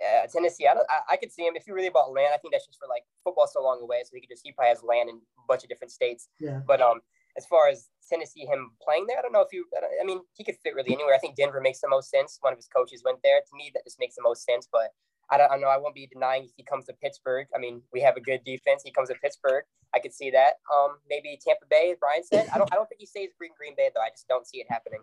Yeah, 0.00 0.26
Tennessee. 0.26 0.66
I, 0.66 0.74
don't, 0.74 0.86
I 0.90 1.14
I 1.14 1.16
could 1.16 1.30
see 1.30 1.46
him 1.46 1.54
if 1.54 1.64
he 1.64 1.72
really 1.72 1.88
bought 1.88 2.12
land. 2.12 2.32
I 2.34 2.38
think 2.38 2.52
that's 2.52 2.66
just 2.66 2.78
for 2.78 2.88
like 2.88 3.04
football 3.22 3.46
so 3.46 3.62
long 3.62 3.80
away, 3.80 4.02
so 4.04 4.10
he 4.14 4.20
could 4.20 4.30
just 4.30 4.42
he 4.44 4.52
probably 4.52 4.70
has 4.70 4.82
land 4.82 5.08
in 5.08 5.16
a 5.16 5.46
bunch 5.46 5.62
of 5.62 5.68
different 5.68 5.92
states. 5.92 6.28
Yeah. 6.40 6.60
But 6.66 6.80
um, 6.80 7.00
as 7.36 7.46
far 7.46 7.68
as 7.68 7.88
Tennessee, 8.10 8.44
him 8.44 8.72
playing 8.82 9.06
there, 9.06 9.18
I 9.18 9.22
don't 9.22 9.32
know 9.32 9.42
if 9.42 9.52
you. 9.52 9.64
I 10.00 10.04
mean, 10.04 10.20
he 10.34 10.42
could 10.44 10.56
fit 10.62 10.74
really 10.74 10.92
anywhere. 10.92 11.14
I 11.14 11.18
think 11.18 11.36
Denver 11.36 11.60
makes 11.60 11.80
the 11.80 11.88
most 11.88 12.10
sense. 12.10 12.38
One 12.40 12.52
of 12.52 12.58
his 12.58 12.66
coaches 12.66 13.02
went 13.04 13.18
there. 13.22 13.40
To 13.40 13.56
me, 13.56 13.70
that 13.74 13.84
just 13.84 14.00
makes 14.00 14.16
the 14.16 14.22
most 14.22 14.44
sense. 14.44 14.68
But 14.70 14.90
I 15.32 15.38
don't, 15.38 15.50
I 15.50 15.56
know. 15.56 15.68
I 15.68 15.78
won't 15.78 15.94
be 15.94 16.06
denying 16.06 16.44
if 16.44 16.50
he 16.56 16.62
comes 16.62 16.84
to 16.86 16.92
Pittsburgh. 16.92 17.46
I 17.56 17.58
mean, 17.58 17.80
we 17.90 18.02
have 18.02 18.16
a 18.16 18.20
good 18.20 18.44
defense. 18.44 18.82
He 18.84 18.92
comes 18.92 19.08
to 19.08 19.14
Pittsburgh. 19.14 19.64
I 19.94 19.98
could 19.98 20.12
see 20.12 20.30
that. 20.30 20.60
Um, 20.72 20.98
maybe 21.08 21.38
Tampa 21.42 21.64
Bay. 21.70 21.96
Brian 21.98 22.22
said. 22.22 22.48
I 22.54 22.58
don't. 22.58 22.70
I 22.70 22.76
don't 22.76 22.86
think 22.88 23.00
he 23.00 23.06
stays 23.06 23.30
Green 23.38 23.52
Green 23.56 23.74
Bay 23.74 23.90
though. 23.94 24.02
I 24.02 24.10
just 24.10 24.28
don't 24.28 24.46
see 24.46 24.58
it 24.58 24.66
happening. 24.68 25.00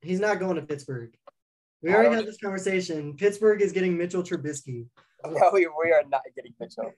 He's 0.00 0.20
not 0.20 0.38
going 0.38 0.56
to 0.56 0.62
Pittsburgh. 0.62 1.12
We 1.82 1.92
already 1.92 2.14
had 2.14 2.26
this 2.26 2.38
conversation. 2.38 3.14
Pittsburgh 3.16 3.60
is 3.60 3.72
getting 3.72 3.96
Mitchell 3.96 4.22
Trubisky. 4.22 4.86
No, 5.24 5.50
we, 5.52 5.66
we 5.66 5.90
are 5.90 6.04
not 6.08 6.20
getting 6.36 6.52
Mitchell. 6.60 6.92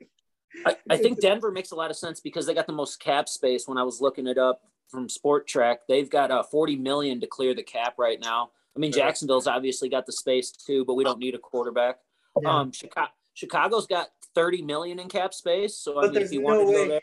I, 0.67 0.77
I 0.91 0.97
think 0.99 1.21
Denver 1.21 1.51
makes 1.51 1.71
a 1.71 1.77
lot 1.77 1.91
of 1.91 1.97
sense 1.97 2.21
because 2.21 2.45
they 2.45 2.53
got 2.53 2.67
the 2.67 2.75
most 2.75 3.01
cap 3.01 3.27
space. 3.27 3.67
When 3.67 3.79
I 3.79 3.85
was 3.85 4.03
looking 4.03 4.27
it 4.27 4.37
up 4.37 4.61
from 4.89 5.09
Spotrac, 5.09 5.77
they've 5.89 6.11
got 6.11 6.31
uh, 6.31 6.43
40 6.43 6.77
million 6.77 7.21
to 7.21 7.27
clear 7.27 7.55
the 7.55 7.63
cap 7.63 7.95
right 7.97 8.21
now. 8.21 8.51
I 8.77 8.81
mean, 8.81 8.93
Jacksonville's 8.93 9.47
obviously 9.47 9.89
got 9.89 10.05
the 10.05 10.13
space 10.13 10.51
too, 10.51 10.85
but 10.85 10.95
we 10.95 11.05
don't 11.05 11.19
need 11.19 11.35
a 11.35 11.39
quarterback. 11.39 12.01
Yeah. 12.41 12.59
Um, 12.61 12.73
Chicago, 12.73 13.11
Chicago's 13.35 13.87
got 13.87 14.09
30 14.35 14.63
million 14.63 14.99
in 14.99 15.09
cap 15.09 15.35
space. 15.35 15.77
So 15.77 15.99
I 15.99 16.03
But 16.03 16.03
mean, 16.03 16.11
if 16.11 16.15
there's 16.15 16.33
you 16.33 16.43
no 16.43 16.65
way. 16.65 16.89
go 16.89 17.01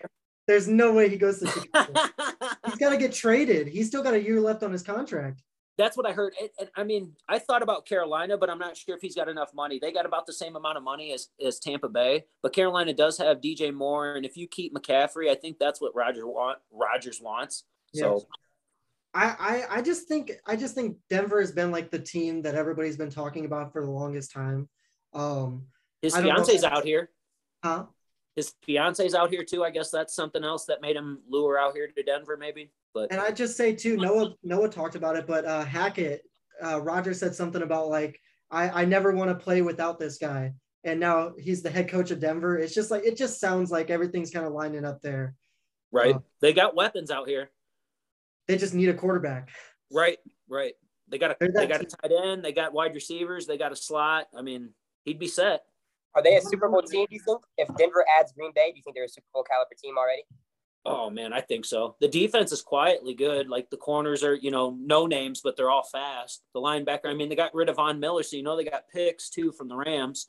There's 0.47 0.67
no 0.67 0.93
way 0.93 1.09
he 1.09 1.17
goes 1.17 1.39
to 1.39 1.47
Chicago. 1.47 1.93
He's 2.65 2.75
got 2.75 2.91
to 2.91 2.97
get 2.97 3.13
traded. 3.13 3.67
He's 3.67 3.87
still 3.87 4.03
got 4.03 4.13
a 4.13 4.21
year 4.21 4.39
left 4.39 4.63
on 4.63 4.71
his 4.71 4.83
contract. 4.83 5.41
That's 5.77 5.97
what 5.97 6.05
I 6.07 6.13
heard. 6.13 6.33
And, 6.39 6.49
and, 6.59 6.69
I 6.75 6.83
mean, 6.83 7.13
I 7.27 7.39
thought 7.39 7.61
about 7.61 7.85
Carolina, 7.85 8.37
but 8.37 8.49
I'm 8.49 8.59
not 8.59 8.77
sure 8.77 8.95
if 8.95 9.01
he's 9.01 9.15
got 9.15 9.27
enough 9.27 9.53
money. 9.53 9.77
They 9.77 9.91
got 9.91 10.05
about 10.05 10.25
the 10.25 10.33
same 10.33 10.55
amount 10.55 10.77
of 10.77 10.83
money 10.83 11.13
as, 11.13 11.27
as 11.45 11.59
Tampa 11.59 11.89
Bay, 11.89 12.25
but 12.41 12.53
Carolina 12.53 12.93
does 12.93 13.17
have 13.17 13.41
DJ 13.41 13.73
Moore, 13.73 14.15
and 14.15 14.25
if 14.25 14.37
you 14.37 14.47
keep 14.47 14.73
McCaffrey, 14.73 15.29
I 15.29 15.35
think 15.35 15.59
that's 15.59 15.81
what 15.81 15.93
Roger 15.93 16.27
want. 16.27 16.59
Rodgers 16.71 17.19
wants. 17.21 17.65
So 17.93 18.25
I, 19.13 19.35
I 19.69 19.77
I 19.77 19.81
just 19.81 20.07
think 20.07 20.33
I 20.45 20.55
just 20.57 20.75
think 20.75 20.97
Denver 21.09 21.39
has 21.39 21.51
been 21.51 21.71
like 21.71 21.89
the 21.89 21.99
team 21.99 22.41
that 22.41 22.55
everybody's 22.55 22.97
been 22.97 23.09
talking 23.09 23.45
about 23.45 23.71
for 23.71 23.83
the 23.83 23.91
longest 23.91 24.31
time. 24.31 24.67
Um, 25.15 25.67
his 26.01 26.13
don't 26.13 26.23
know. 26.23 26.35
fiance's 26.35 26.63
out 26.63 26.83
here. 26.85 27.09
huh? 27.63 27.85
His 28.35 28.53
fiance's 28.63 29.15
out 29.15 29.29
here 29.29 29.45
too. 29.45 29.63
I 29.63 29.69
guess 29.71 29.89
that's 29.89 30.13
something 30.13 30.43
else 30.43 30.65
that 30.65 30.81
made 30.81 30.97
him 30.97 31.19
lure 31.29 31.57
out 31.57 31.73
here 31.73 31.87
to 31.87 32.03
Denver, 32.03 32.35
maybe. 32.37 32.69
But 32.93 33.11
And 33.11 33.21
I 33.21 33.31
just 33.31 33.55
say 33.55 33.73
too, 33.73 33.95
Noah 33.97 34.35
Noah 34.43 34.69
talked 34.69 34.95
about 34.95 35.15
it, 35.15 35.25
but 35.25 35.45
uh, 35.45 35.63
Hackett, 35.63 36.21
uh, 36.63 36.81
Roger 36.81 37.13
said 37.13 37.33
something 37.33 37.61
about 37.61 37.87
like 37.87 38.19
I 38.51 38.81
I 38.81 38.85
never 38.85 39.13
want 39.13 39.29
to 39.29 39.35
play 39.43 39.61
without 39.61 39.99
this 39.99 40.17
guy, 40.17 40.53
and 40.83 40.99
now 40.99 41.31
he's 41.39 41.63
the 41.63 41.69
head 41.69 41.89
coach 41.89 42.11
of 42.11 42.19
Denver. 42.19 42.57
It's 42.57 42.73
just 42.75 42.91
like 42.91 43.05
it 43.05 43.15
just 43.15 43.39
sounds 43.39 43.71
like 43.71 43.89
everything's 43.89 44.31
kind 44.31 44.45
of 44.45 44.51
lining 44.51 44.83
up 44.85 45.01
there. 45.01 45.35
right, 45.91 46.15
Uh, 46.15 46.19
they 46.41 46.51
got 46.51 46.75
weapons 46.75 47.11
out 47.11 47.29
here. 47.29 47.49
They 48.47 48.57
just 48.57 48.73
need 48.73 48.89
a 48.89 48.93
quarterback. 48.93 49.49
Right, 49.91 50.17
right. 50.49 50.73
They 51.07 51.17
got 51.17 51.31
a 51.31 51.37
they 51.39 51.67
got 51.67 51.81
a 51.81 51.85
tight 51.85 52.11
end. 52.11 52.43
They 52.43 52.51
got 52.51 52.73
wide 52.73 52.93
receivers. 52.93 53.47
They 53.47 53.57
got 53.57 53.71
a 53.71 53.75
slot. 53.75 54.27
I 54.37 54.41
mean, 54.41 54.71
he'd 55.05 55.19
be 55.19 55.27
set. 55.27 55.63
Are 56.15 56.23
they 56.23 56.35
a 56.35 56.39
mm-hmm. 56.39 56.49
Super 56.49 56.69
Bowl 56.69 56.81
team? 56.81 57.07
Do 57.09 57.15
you 57.15 57.21
think? 57.25 57.41
If 57.57 57.67
Denver 57.77 58.05
adds 58.19 58.31
Green 58.33 58.51
Bay, 58.55 58.71
do 58.71 58.77
you 58.77 58.83
think 58.83 58.95
they're 58.95 59.05
a 59.05 59.09
Super 59.09 59.27
Bowl 59.33 59.43
caliber 59.43 59.75
team 59.81 59.97
already? 59.97 60.23
Oh 60.87 61.09
man, 61.09 61.33
I 61.33 61.41
think 61.41 61.65
so. 61.65 61.95
The 61.99 62.07
defense 62.07 62.51
is 62.51 62.61
quietly 62.61 63.15
good. 63.15 63.49
Like 63.49 63.69
the 63.69 63.77
corners 63.77 64.23
are, 64.23 64.35
you 64.35 64.51
know, 64.51 64.77
no 64.79 65.07
names, 65.07 65.41
but 65.43 65.57
they're 65.57 65.71
all 65.71 65.83
fast. 65.83 66.43
The 66.53 66.61
linebacker, 66.61 67.07
I 67.07 67.15
mean, 67.15 67.27
they 67.27 67.35
got 67.35 67.55
rid 67.55 67.69
of 67.69 67.77
Von 67.77 67.99
Miller, 67.99 68.21
so 68.21 68.37
you 68.37 68.43
know 68.43 68.55
they 68.55 68.65
got 68.65 68.87
picks 68.93 69.29
too 69.29 69.51
from 69.51 69.67
the 69.67 69.75
Rams. 69.75 70.27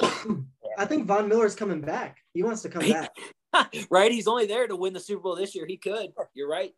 I 0.00 0.84
think 0.86 1.06
Von 1.06 1.28
Miller's 1.28 1.56
coming 1.56 1.80
back. 1.80 2.18
He 2.32 2.44
wants 2.44 2.62
to 2.62 2.68
come 2.68 2.88
back. 2.88 3.10
right? 3.90 4.12
He's 4.12 4.28
only 4.28 4.46
there 4.46 4.68
to 4.68 4.76
win 4.76 4.92
the 4.92 5.00
Super 5.00 5.22
Bowl 5.22 5.36
this 5.36 5.54
year. 5.54 5.66
He 5.66 5.76
could. 5.76 6.10
You're 6.32 6.48
right. 6.48 6.72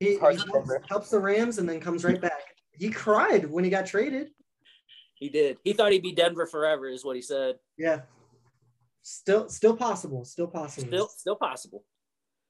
He, 0.00 0.14
he 0.14 0.18
helps, 0.18 0.44
helps 0.88 1.10
the 1.10 1.20
Rams 1.20 1.58
and 1.58 1.68
then 1.68 1.78
comes 1.78 2.04
right 2.04 2.20
back. 2.20 2.42
He 2.72 2.90
cried 2.90 3.48
when 3.48 3.62
he 3.62 3.70
got 3.70 3.86
traded. 3.86 4.30
He 5.22 5.28
did. 5.28 5.58
He 5.62 5.72
thought 5.72 5.92
he'd 5.92 6.02
be 6.02 6.10
Denver 6.10 6.46
forever, 6.46 6.88
is 6.88 7.04
what 7.04 7.14
he 7.14 7.22
said. 7.22 7.54
Yeah. 7.78 8.00
Still 9.02 9.48
still 9.48 9.76
possible. 9.76 10.24
Still 10.24 10.48
possible. 10.48 10.88
Still, 10.88 11.06
still 11.06 11.36
possible. 11.36 11.84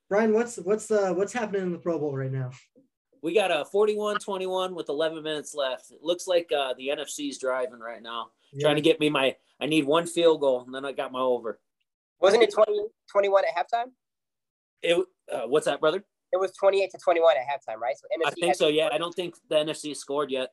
Brian, 0.08 0.32
what's 0.32 0.56
what's 0.56 0.90
uh 0.90 1.12
what's 1.12 1.34
happening 1.34 1.64
in 1.64 1.72
the 1.72 1.76
Pro 1.76 1.98
Bowl 1.98 2.16
right 2.16 2.32
now? 2.32 2.50
We 3.22 3.34
got 3.34 3.50
a 3.50 3.66
41-21 3.72 4.72
with 4.72 4.88
11 4.88 5.22
minutes 5.22 5.54
left. 5.54 5.90
It 5.90 5.98
looks 6.02 6.26
like 6.26 6.50
uh, 6.50 6.72
the 6.78 6.88
NFC's 6.88 7.38
driving 7.38 7.78
right 7.78 8.02
now, 8.02 8.28
yeah. 8.54 8.62
trying 8.62 8.76
to 8.76 8.82
get 8.82 8.98
me 8.98 9.10
my. 9.10 9.36
I 9.60 9.66
need 9.66 9.84
one 9.84 10.06
field 10.06 10.40
goal, 10.40 10.62
and 10.64 10.74
then 10.74 10.86
I 10.86 10.92
got 10.92 11.12
my 11.12 11.20
over. 11.20 11.60
Wasn't 12.20 12.42
it 12.42 12.54
20, 12.54 12.86
21 13.10 13.44
at 13.44 13.66
halftime? 13.66 13.90
It 14.82 15.06
uh, 15.30 15.42
what's 15.42 15.66
that, 15.66 15.78
brother? 15.78 16.02
It 16.32 16.40
was 16.40 16.52
28 16.52 16.90
to 16.92 16.98
21 16.98 17.34
at 17.36 17.42
halftime, 17.42 17.76
right? 17.76 17.96
So 17.98 18.06
NFC 18.18 18.28
I 18.28 18.30
think 18.30 18.54
so. 18.54 18.68
Yeah, 18.68 18.88
I 18.90 18.96
don't 18.96 19.14
think 19.14 19.34
the 19.50 19.56
NFC 19.56 19.94
scored 19.94 20.30
yet. 20.30 20.48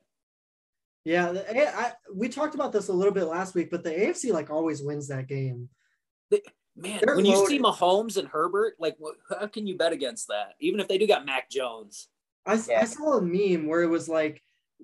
Yeah, 1.04 1.32
the, 1.32 1.78
I, 1.78 1.92
we 2.14 2.28
talked 2.28 2.54
about 2.54 2.72
this 2.72 2.88
a 2.88 2.92
little 2.92 3.12
bit 3.12 3.24
last 3.24 3.54
week, 3.54 3.70
but 3.70 3.82
the 3.82 3.90
AFC 3.90 4.32
like 4.32 4.50
always 4.50 4.82
wins 4.82 5.08
that 5.08 5.28
game. 5.28 5.68
The, 6.30 6.42
man, 6.76 7.00
They're 7.02 7.16
when 7.16 7.24
loaded. 7.24 7.40
you 7.52 7.58
see 7.58 7.58
Mahomes 7.58 8.16
and 8.16 8.28
Herbert, 8.28 8.74
like, 8.78 8.96
how 9.28 9.46
can 9.46 9.66
you 9.66 9.76
bet 9.76 9.92
against 9.92 10.28
that? 10.28 10.54
Even 10.60 10.78
if 10.80 10.88
they 10.88 10.98
do 10.98 11.06
got 11.06 11.24
Mac 11.24 11.50
Jones. 11.50 12.08
I, 12.46 12.58
yeah. 12.68 12.80
I 12.82 12.84
saw 12.84 13.18
a 13.18 13.22
meme 13.22 13.66
where 13.66 13.82
it 13.82 13.88
was 13.88 14.08
like, 14.08 14.42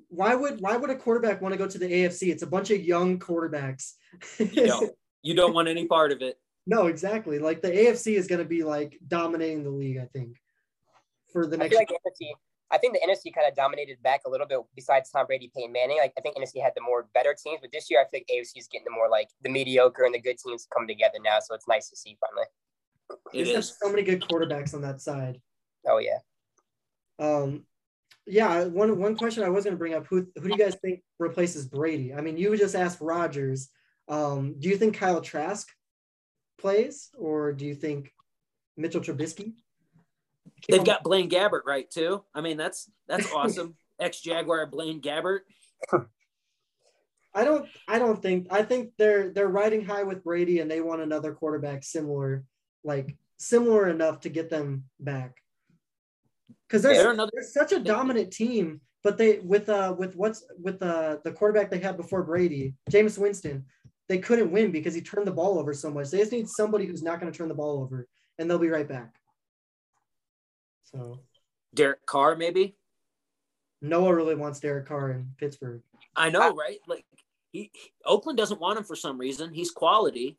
why 0.09 0.35
would 0.35 0.61
why 0.61 0.77
would 0.77 0.91
a 0.91 0.95
quarterback 0.95 1.41
want 1.41 1.53
to 1.53 1.59
go 1.59 1.67
to 1.67 1.79
the 1.79 1.91
AFC? 1.91 2.31
It's 2.31 2.43
a 2.43 2.47
bunch 2.47 2.71
of 2.71 2.83
young 2.83 3.19
quarterbacks. 3.19 3.93
you, 4.39 4.67
don't, 4.67 4.93
you 5.23 5.35
don't 5.35 5.55
want 5.55 5.69
any 5.69 5.87
part 5.87 6.13
of 6.13 6.23
it. 6.23 6.39
No, 6.69 6.87
exactly. 6.89 7.39
Like 7.39 7.63
the 7.63 7.71
AFC 7.71 8.17
is 8.17 8.27
going 8.27 8.41
to 8.41 8.45
be 8.45 8.65
like 8.65 8.99
dominating 9.07 9.63
the 9.63 9.71
league. 9.71 9.99
I 9.99 10.07
think 10.07 10.37
for 11.33 11.47
the 11.47 11.57
next. 11.57 11.77
I, 11.77 11.79
like 11.79 11.91
NFC, 11.91 12.31
I 12.71 12.79
think 12.79 12.95
the 12.95 13.01
NFC 13.01 13.33
kind 13.33 13.49
of 13.49 13.55
dominated 13.55 14.03
back 14.03 14.23
a 14.27 14.31
little 14.31 14.47
bit. 14.47 14.59
Besides 14.75 15.11
Tom 15.11 15.27
Brady, 15.27 15.51
Peyton 15.55 15.73
Manning, 15.73 15.99
like 15.99 16.13
I 16.19 16.21
think 16.21 16.37
NFC 16.37 16.61
had 16.63 16.73
the 16.75 16.83
more 16.83 17.07
better 17.15 17.35
teams, 17.35 17.61
but 17.61 17.71
this 17.73 17.91
year 17.91 18.01
I 18.01 18.05
feel 18.11 18.21
like 18.21 18.29
AFC 18.33 18.59
is 18.59 18.69
getting 18.69 18.85
the 18.85 18.91
more 18.91 19.09
like 19.09 19.29
the 19.43 19.51
mediocre 19.51 20.05
and 20.05 20.15
the 20.15 20.21
good 20.21 20.39
teams 20.39 20.67
come 20.73 20.87
together 20.87 21.19
now. 21.23 21.39
So 21.41 21.55
it's 21.55 21.69
nice 21.69 21.89
to 21.91 21.97
see 21.97 22.17
finally. 22.21 22.47
It 23.33 23.49
is. 23.49 23.77
so 23.81 23.89
many 23.89 24.03
good 24.03 24.21
quarterbacks 24.21 24.75
on 24.75 24.83
that 24.83 25.01
side. 25.01 25.41
Oh 25.87 25.99
yeah. 25.99 26.19
Um, 27.19 27.65
yeah. 28.27 28.65
One 28.65 28.99
one 28.99 29.17
question 29.17 29.45
I 29.45 29.49
was 29.49 29.65
going 29.65 29.75
to 29.75 29.79
bring 29.79 29.95
up: 29.95 30.07
who 30.09 30.27
who 30.35 30.49
do 30.49 30.49
you 30.49 30.59
guys 30.59 30.77
think 30.83 31.03
replaces 31.19 31.67
Brady? 31.67 32.15
I 32.15 32.21
mean, 32.21 32.37
you 32.37 32.57
just 32.57 32.75
asked 32.75 33.01
Rodgers. 33.01 33.69
Um, 34.09 34.57
do 34.59 34.69
you 34.69 34.77
think 34.77 34.97
Kyle 34.97 35.21
Trask 35.21 35.69
plays, 36.59 37.11
or 37.17 37.53
do 37.53 37.65
you 37.65 37.75
think 37.75 38.13
Mitchell 38.77 39.01
Trubisky? 39.01 39.55
They've 40.69 40.85
got 40.85 41.03
Blaine 41.03 41.31
Gabbert 41.31 41.63
right 41.67 41.91
too. 41.91 42.25
I 42.35 42.41
mean, 42.41 42.57
that's 42.57 42.91
that's 43.09 43.33
awesome. 43.33 43.77
Ex 44.01 44.21
Jaguar 44.21 44.67
Blaine 44.67 45.01
Gabbert. 45.01 45.41
I 47.35 47.45
don't 47.45 47.69
I 47.87 47.99
don't 47.99 48.21
think 48.21 48.47
I 48.51 48.63
think 48.63 48.93
they're 48.99 49.31
they're 49.31 49.49
riding 49.49 49.85
high 49.85 50.03
with 50.03 50.25
Brady 50.25 50.61
and 50.61 50.71
they 50.71 50.81
want 50.81 51.03
another 51.03 51.35
quarterback 51.35 51.85
similar, 51.85 52.45
like 52.83 53.15
similar 53.37 53.89
enough 53.89 54.21
to 54.21 54.29
get 54.29 54.51
them 54.51 54.85
back. 55.01 55.37
Because 56.67 56.83
there's, 56.83 56.97
yeah, 56.97 57.11
another, 57.11 57.31
there's 57.33 57.53
such 57.53 57.73
a 57.73 57.79
dominant 57.79 58.33
team, 58.33 58.81
but 59.05 59.19
they 59.19 59.39
with 59.41 59.69
uh 59.69 59.95
with 59.99 60.17
what's 60.17 60.45
with 60.61 60.83
uh 60.83 61.19
the 61.25 61.33
quarterback 61.33 61.71
they 61.71 61.79
had 61.79 61.97
before 61.97 62.23
Brady, 62.23 62.75
Jameis 62.91 63.19
Winston, 63.19 63.65
they 64.09 64.19
couldn't 64.19 64.51
win 64.53 64.73
because 64.73 64.95
he 64.95 65.01
turned 65.01 65.27
the 65.27 65.33
ball 65.33 65.59
over 65.59 65.75
so 65.75 65.91
much. 65.91 66.11
They 66.11 66.19
just 66.19 66.33
need 66.33 66.49
somebody 66.49 66.87
who's 66.87 67.03
not 67.03 67.21
going 67.21 67.31
to 67.31 67.37
turn 67.37 67.49
the 67.49 67.55
ball 67.55 67.83
over, 67.83 68.07
and 68.39 68.49
they'll 68.49 68.59
be 68.59 68.69
right 68.69 68.89
back. 68.89 69.15
So, 70.93 71.21
Derek 71.75 72.05
Carr, 72.07 72.37
maybe. 72.37 72.77
Noah 73.83 74.15
really 74.15 74.35
wants 74.35 74.61
Derek 74.61 74.87
Carr 74.87 75.11
in 75.11 75.29
Pittsburgh. 75.39 75.83
I 76.17 76.31
know, 76.31 76.55
right? 76.55 76.79
Like 76.87 77.05
he, 77.53 77.71
he 77.75 77.93
Oakland 78.05 78.39
doesn't 78.39 78.61
want 78.61 78.79
him 78.79 78.85
for 78.85 78.97
some 78.97 79.19
reason. 79.19 79.53
He's 79.53 79.71
quality. 79.71 80.39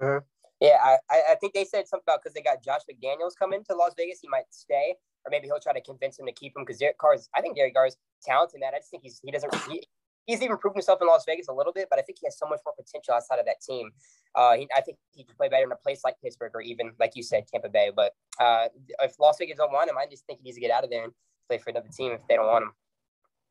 Uh-huh. 0.00 0.20
Yeah, 0.60 0.76
I, 1.10 1.22
I 1.30 1.34
think 1.36 1.54
they 1.54 1.64
said 1.64 1.86
something 1.86 2.04
about 2.06 2.20
because 2.22 2.34
they 2.34 2.42
got 2.42 2.64
Josh 2.64 2.80
McDaniels 2.90 3.36
coming 3.38 3.62
to 3.70 3.76
Las 3.76 3.92
Vegas, 3.96 4.18
he 4.20 4.28
might 4.28 4.46
stay, 4.50 4.94
or 5.24 5.30
maybe 5.30 5.46
he'll 5.46 5.60
try 5.60 5.72
to 5.72 5.80
convince 5.80 6.18
him 6.18 6.26
to 6.26 6.32
keep 6.32 6.56
him 6.56 6.64
because 6.64 6.78
Derek 6.78 6.98
Carr 6.98 7.14
is. 7.14 7.28
I 7.34 7.40
think 7.40 7.56
Derek 7.56 7.74
Carr 7.74 7.86
is 7.86 7.96
talented, 8.24 8.60
man. 8.60 8.72
I 8.74 8.78
just 8.78 8.90
think 8.90 9.04
he's 9.04 9.20
he 9.24 9.30
doesn't. 9.30 9.54
He, 9.70 9.86
he's 10.28 10.42
even 10.42 10.58
proved 10.58 10.76
himself 10.76 11.00
in 11.00 11.08
Las 11.08 11.24
Vegas 11.26 11.48
a 11.48 11.52
little 11.52 11.72
bit, 11.72 11.88
but 11.90 11.98
I 11.98 12.02
think 12.02 12.18
he 12.20 12.26
has 12.26 12.38
so 12.38 12.46
much 12.46 12.60
more 12.64 12.74
potential 12.76 13.14
outside 13.14 13.40
of 13.40 13.46
that 13.46 13.60
team. 13.60 13.90
Uh, 14.36 14.54
he, 14.54 14.68
I 14.76 14.82
think 14.82 14.98
he 15.12 15.24
could 15.24 15.36
play 15.36 15.48
better 15.48 15.64
in 15.64 15.72
a 15.72 15.76
place 15.76 16.02
like 16.04 16.14
Pittsburgh 16.22 16.52
or 16.54 16.60
even, 16.60 16.92
like 17.00 17.12
you 17.16 17.22
said, 17.22 17.46
Tampa 17.48 17.70
Bay. 17.70 17.90
But 17.94 18.12
uh, 18.38 18.68
if 19.02 19.18
Las 19.18 19.38
Vegas 19.38 19.56
don't 19.56 19.72
want 19.72 19.90
him, 19.90 19.96
I 19.98 20.06
just 20.08 20.26
think 20.26 20.40
he 20.40 20.44
needs 20.44 20.56
to 20.56 20.60
get 20.60 20.70
out 20.70 20.84
of 20.84 20.90
there 20.90 21.04
and 21.04 21.12
play 21.48 21.58
for 21.58 21.70
another 21.70 21.88
team 21.88 22.12
if 22.12 22.20
they 22.28 22.36
don't 22.36 22.46
want 22.46 22.64
him. 22.64 22.72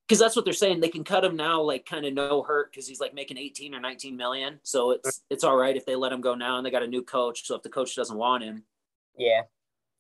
Because 0.07 0.19
that's 0.19 0.38
what 0.38 0.46
they're 0.46 0.53
saying. 0.53 0.79
They 0.79 0.88
can 0.88 1.03
cut 1.03 1.25
him 1.25 1.36
now, 1.36 1.62
like 1.62 1.86
kind 1.86 2.05
of 2.05 2.13
no 2.13 2.41
hurt, 2.43 2.72
because 2.72 2.88
he's 2.88 3.01
like 3.01 3.13
making 3.13 3.38
18 3.38 3.75
or 3.75 3.81
19 3.81 4.15
million. 4.15 4.60
So 4.63 4.91
it's 4.91 5.24
it's 5.29 5.43
all 5.43 5.57
right 5.57 5.75
if 5.75 5.86
they 5.86 5.96
let 5.96 6.13
him 6.13 6.22
go 6.22 6.34
now, 6.34 6.55
and 6.55 6.65
they 6.65 6.72
got 6.72 6.84
a 6.84 6.88
new 6.88 7.01
coach. 7.01 7.46
So 7.46 7.55
if 7.55 7.63
the 7.63 7.69
coach 7.69 7.93
doesn't 7.93 8.17
want 8.17 8.43
him, 8.43 8.63
yeah. 9.17 9.41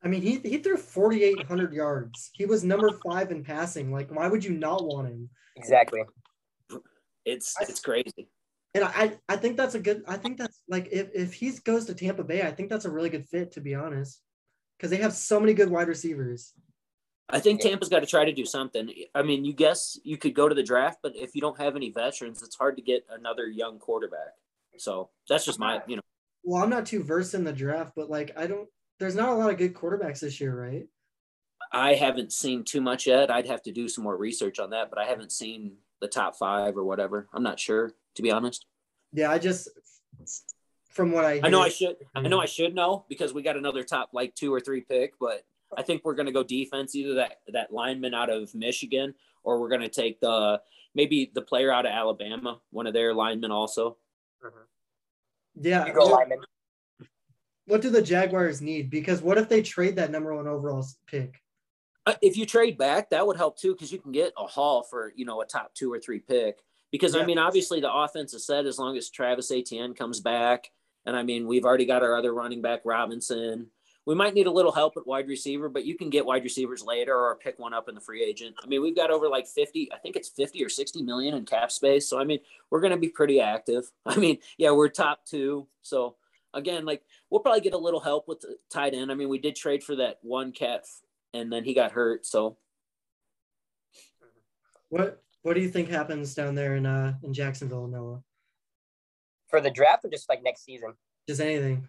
I 0.03 0.07
mean, 0.07 0.21
he, 0.21 0.37
he 0.37 0.59
threw 0.59 0.77
4,800 0.77 1.73
yards. 1.73 2.29
He 2.33 2.45
was 2.45 2.63
number 2.63 2.91
five 3.03 3.31
in 3.31 3.43
passing. 3.43 3.91
Like, 3.91 4.11
why 4.11 4.27
would 4.27 4.45
you 4.45 4.51
not 4.51 4.85
want 4.85 5.07
him? 5.07 5.27
Exactly. 5.55 6.03
It's 7.27 7.53
it's 7.61 7.81
crazy. 7.81 8.29
And 8.73 8.85
I 8.85 9.17
I 9.27 9.35
think 9.35 9.57
that's 9.57 9.75
a 9.75 9.79
good. 9.79 10.03
I 10.07 10.17
think 10.17 10.37
that's 10.37 10.63
like 10.69 10.87
if 10.91 11.09
if 11.13 11.33
he 11.33 11.51
goes 11.63 11.85
to 11.85 11.93
Tampa 11.93 12.23
Bay, 12.23 12.41
I 12.41 12.51
think 12.51 12.69
that's 12.69 12.85
a 12.85 12.91
really 12.91 13.09
good 13.09 13.25
fit 13.25 13.51
to 13.53 13.61
be 13.61 13.75
honest, 13.75 14.21
because 14.77 14.89
they 14.89 14.97
have 14.97 15.13
so 15.13 15.39
many 15.39 15.53
good 15.53 15.69
wide 15.69 15.89
receivers. 15.89 16.53
I 17.29 17.41
think 17.41 17.59
Tampa's 17.59 17.89
got 17.89 17.99
to 17.99 18.05
try 18.05 18.23
to 18.23 18.31
do 18.31 18.45
something. 18.45 18.89
I 19.13 19.21
mean, 19.21 19.43
you 19.43 19.51
guess 19.51 19.99
you 20.03 20.15
could 20.15 20.33
go 20.33 20.47
to 20.47 20.55
the 20.55 20.63
draft, 20.63 20.99
but 21.03 21.13
if 21.17 21.35
you 21.35 21.41
don't 21.41 21.59
have 21.59 21.75
any 21.75 21.89
veterans, 21.89 22.41
it's 22.41 22.55
hard 22.55 22.77
to 22.77 22.81
get 22.81 23.05
another 23.09 23.47
young 23.47 23.79
quarterback. 23.79 24.33
So 24.77 25.09
that's 25.27 25.43
just 25.43 25.59
my, 25.59 25.81
you 25.87 25.97
know. 25.97 26.01
Well, 26.45 26.63
I'm 26.63 26.69
not 26.69 26.85
too 26.85 27.03
versed 27.03 27.33
in 27.33 27.43
the 27.43 27.51
draft, 27.51 27.91
but 27.97 28.09
like 28.09 28.31
I 28.37 28.47
don't. 28.47 28.69
There's 28.99 29.15
not 29.15 29.29
a 29.29 29.33
lot 29.33 29.51
of 29.51 29.57
good 29.57 29.73
quarterbacks 29.73 30.21
this 30.21 30.39
year, 30.39 30.55
right? 30.57 30.87
I 31.73 31.95
haven't 31.95 32.31
seen 32.31 32.63
too 32.63 32.79
much 32.79 33.07
yet. 33.07 33.29
I'd 33.29 33.47
have 33.47 33.61
to 33.63 33.73
do 33.73 33.89
some 33.89 34.05
more 34.05 34.15
research 34.15 34.57
on 34.59 34.69
that, 34.69 34.89
but 34.89 34.97
I 34.97 35.05
haven't 35.05 35.33
seen 35.33 35.73
the 36.01 36.07
top 36.07 36.35
five 36.35 36.77
or 36.77 36.83
whatever. 36.83 37.27
I'm 37.33 37.43
not 37.43 37.59
sure, 37.59 37.93
to 38.15 38.21
be 38.21 38.31
honest. 38.31 38.65
Yeah, 39.13 39.31
I 39.31 39.39
just 39.39 39.69
from 40.89 41.11
what 41.11 41.25
I 41.25 41.39
I 41.43 41.49
know 41.49 41.61
I 41.61 41.69
should 41.69 41.95
I 42.15 42.21
know 42.21 42.39
I 42.39 42.45
should 42.45 42.75
know 42.75 43.05
because 43.07 43.33
we 43.33 43.41
got 43.41 43.57
another 43.57 43.83
top 43.83 44.09
like 44.13 44.35
two 44.35 44.53
or 44.53 44.59
three 44.59 44.81
pick, 44.81 45.13
but 45.19 45.43
I 45.75 45.83
think 45.83 46.01
we're 46.03 46.15
gonna 46.15 46.31
go 46.31 46.43
defense 46.43 46.95
either 46.95 47.15
that 47.15 47.39
that 47.53 47.71
lineman 47.71 48.13
out 48.13 48.29
of 48.29 48.53
Michigan 48.55 49.13
or 49.43 49.59
we're 49.59 49.69
gonna 49.69 49.89
take 49.89 50.19
the 50.19 50.61
maybe 50.95 51.31
the 51.33 51.41
player 51.41 51.71
out 51.71 51.85
of 51.85 51.91
Alabama, 51.91 52.59
one 52.71 52.87
of 52.87 52.93
their 52.93 53.13
linemen 53.13 53.51
also. 53.51 53.97
Mm-hmm. 54.43 55.61
Yeah. 55.61 55.85
You 55.85 55.93
go 55.93 56.05
lineman. 56.05 56.39
What 57.65 57.81
do 57.81 57.89
the 57.89 58.01
Jaguars 58.01 58.61
need? 58.61 58.89
Because 58.89 59.21
what 59.21 59.37
if 59.37 59.49
they 59.49 59.61
trade 59.61 59.97
that 59.97 60.09
number 60.09 60.33
one 60.33 60.47
overall 60.47 60.85
pick? 61.05 61.41
Uh, 62.07 62.13
if 62.21 62.37
you 62.37 62.45
trade 62.45 62.77
back, 62.77 63.09
that 63.09 63.27
would 63.27 63.35
help 63.35 63.59
too, 63.59 63.73
because 63.73 63.91
you 63.91 63.99
can 63.99 64.13
get 64.13 64.31
a 64.37 64.47
haul 64.47 64.81
for 64.81 65.11
you 65.17 65.25
know 65.25 65.41
a 65.41 65.45
top 65.45 65.73
two 65.73 65.91
or 65.91 65.99
three 65.99 66.19
pick. 66.19 66.63
Because 66.89 67.15
yeah. 67.15 67.21
I 67.21 67.25
mean, 67.25 67.37
obviously 67.37 67.81
the 67.81 67.93
offense 67.93 68.33
is 68.33 68.45
set 68.47 68.65
as 68.65 68.79
long 68.79 68.95
as 68.95 69.09
Travis 69.09 69.51
Etienne 69.51 69.93
comes 69.93 70.21
back, 70.21 70.71
and 71.05 71.17
I 71.17 71.23
mean 71.23 71.47
we've 71.47 71.65
already 71.65 71.85
got 71.85 72.03
our 72.03 72.15
other 72.15 72.33
running 72.33 72.61
back 72.61 72.81
Robinson. 72.85 73.67
We 74.05 74.15
might 74.15 74.33
need 74.33 74.47
a 74.47 74.51
little 74.51 74.71
help 74.71 74.95
at 74.95 75.05
wide 75.05 75.27
receiver, 75.27 75.67
but 75.67 75.83
you 75.83 75.97
can 75.97 76.09
get 76.09 76.25
wide 76.25 76.45
receivers 76.45 76.81
later 76.81 77.13
or 77.13 77.35
pick 77.35 77.59
one 77.59 77.73
up 77.73 77.89
in 77.89 77.95
the 77.95 77.99
free 77.99 78.23
agent. 78.23 78.55
I 78.63 78.65
mean, 78.65 78.81
we've 78.81 78.95
got 78.95 79.11
over 79.11 79.27
like 79.27 79.47
50, 79.47 79.91
I 79.91 79.97
think 79.97 80.15
it's 80.15 80.29
50 80.29 80.63
or 80.63 80.69
60 80.69 81.03
million 81.03 81.35
in 81.35 81.43
cap 81.43 81.73
space. 81.73 82.09
So, 82.09 82.17
I 82.17 82.23
mean, 82.23 82.39
we're 82.69 82.79
going 82.79 82.93
to 82.93 82.97
be 82.97 83.09
pretty 83.09 83.41
active. 83.41 83.91
I 84.05 84.15
mean, 84.15 84.37
yeah, 84.57 84.71
we're 84.71 84.87
top 84.87 85.25
two. 85.25 85.67
So, 85.81 86.15
again, 86.53 86.85
like 86.85 87.03
we'll 87.29 87.41
probably 87.41 87.59
get 87.59 87.73
a 87.73 87.77
little 87.77 87.99
help 87.99 88.29
with 88.29 88.39
the 88.39 88.55
tight 88.69 88.93
end. 88.93 89.11
I 89.11 89.15
mean, 89.15 89.27
we 89.27 89.39
did 89.39 89.57
trade 89.57 89.83
for 89.83 89.97
that 89.97 90.19
one 90.21 90.53
cat 90.53 90.85
and 91.33 91.51
then 91.51 91.63
he 91.63 91.73
got 91.73 91.91
hurt. 91.91 92.25
So, 92.25 92.57
what 94.89 95.21
what 95.41 95.55
do 95.55 95.61
you 95.61 95.69
think 95.69 95.89
happens 95.89 96.33
down 96.33 96.55
there 96.55 96.75
in 96.75 96.85
uh 96.85 97.15
in 97.23 97.33
Jacksonville, 97.33 97.87
Noah? 97.87 98.21
For 99.49 99.61
the 99.61 99.71
draft 99.71 100.05
or 100.05 100.09
just 100.09 100.29
like 100.29 100.43
next 100.43 100.65
season? 100.65 100.93
Just 101.27 101.41
anything. 101.41 101.87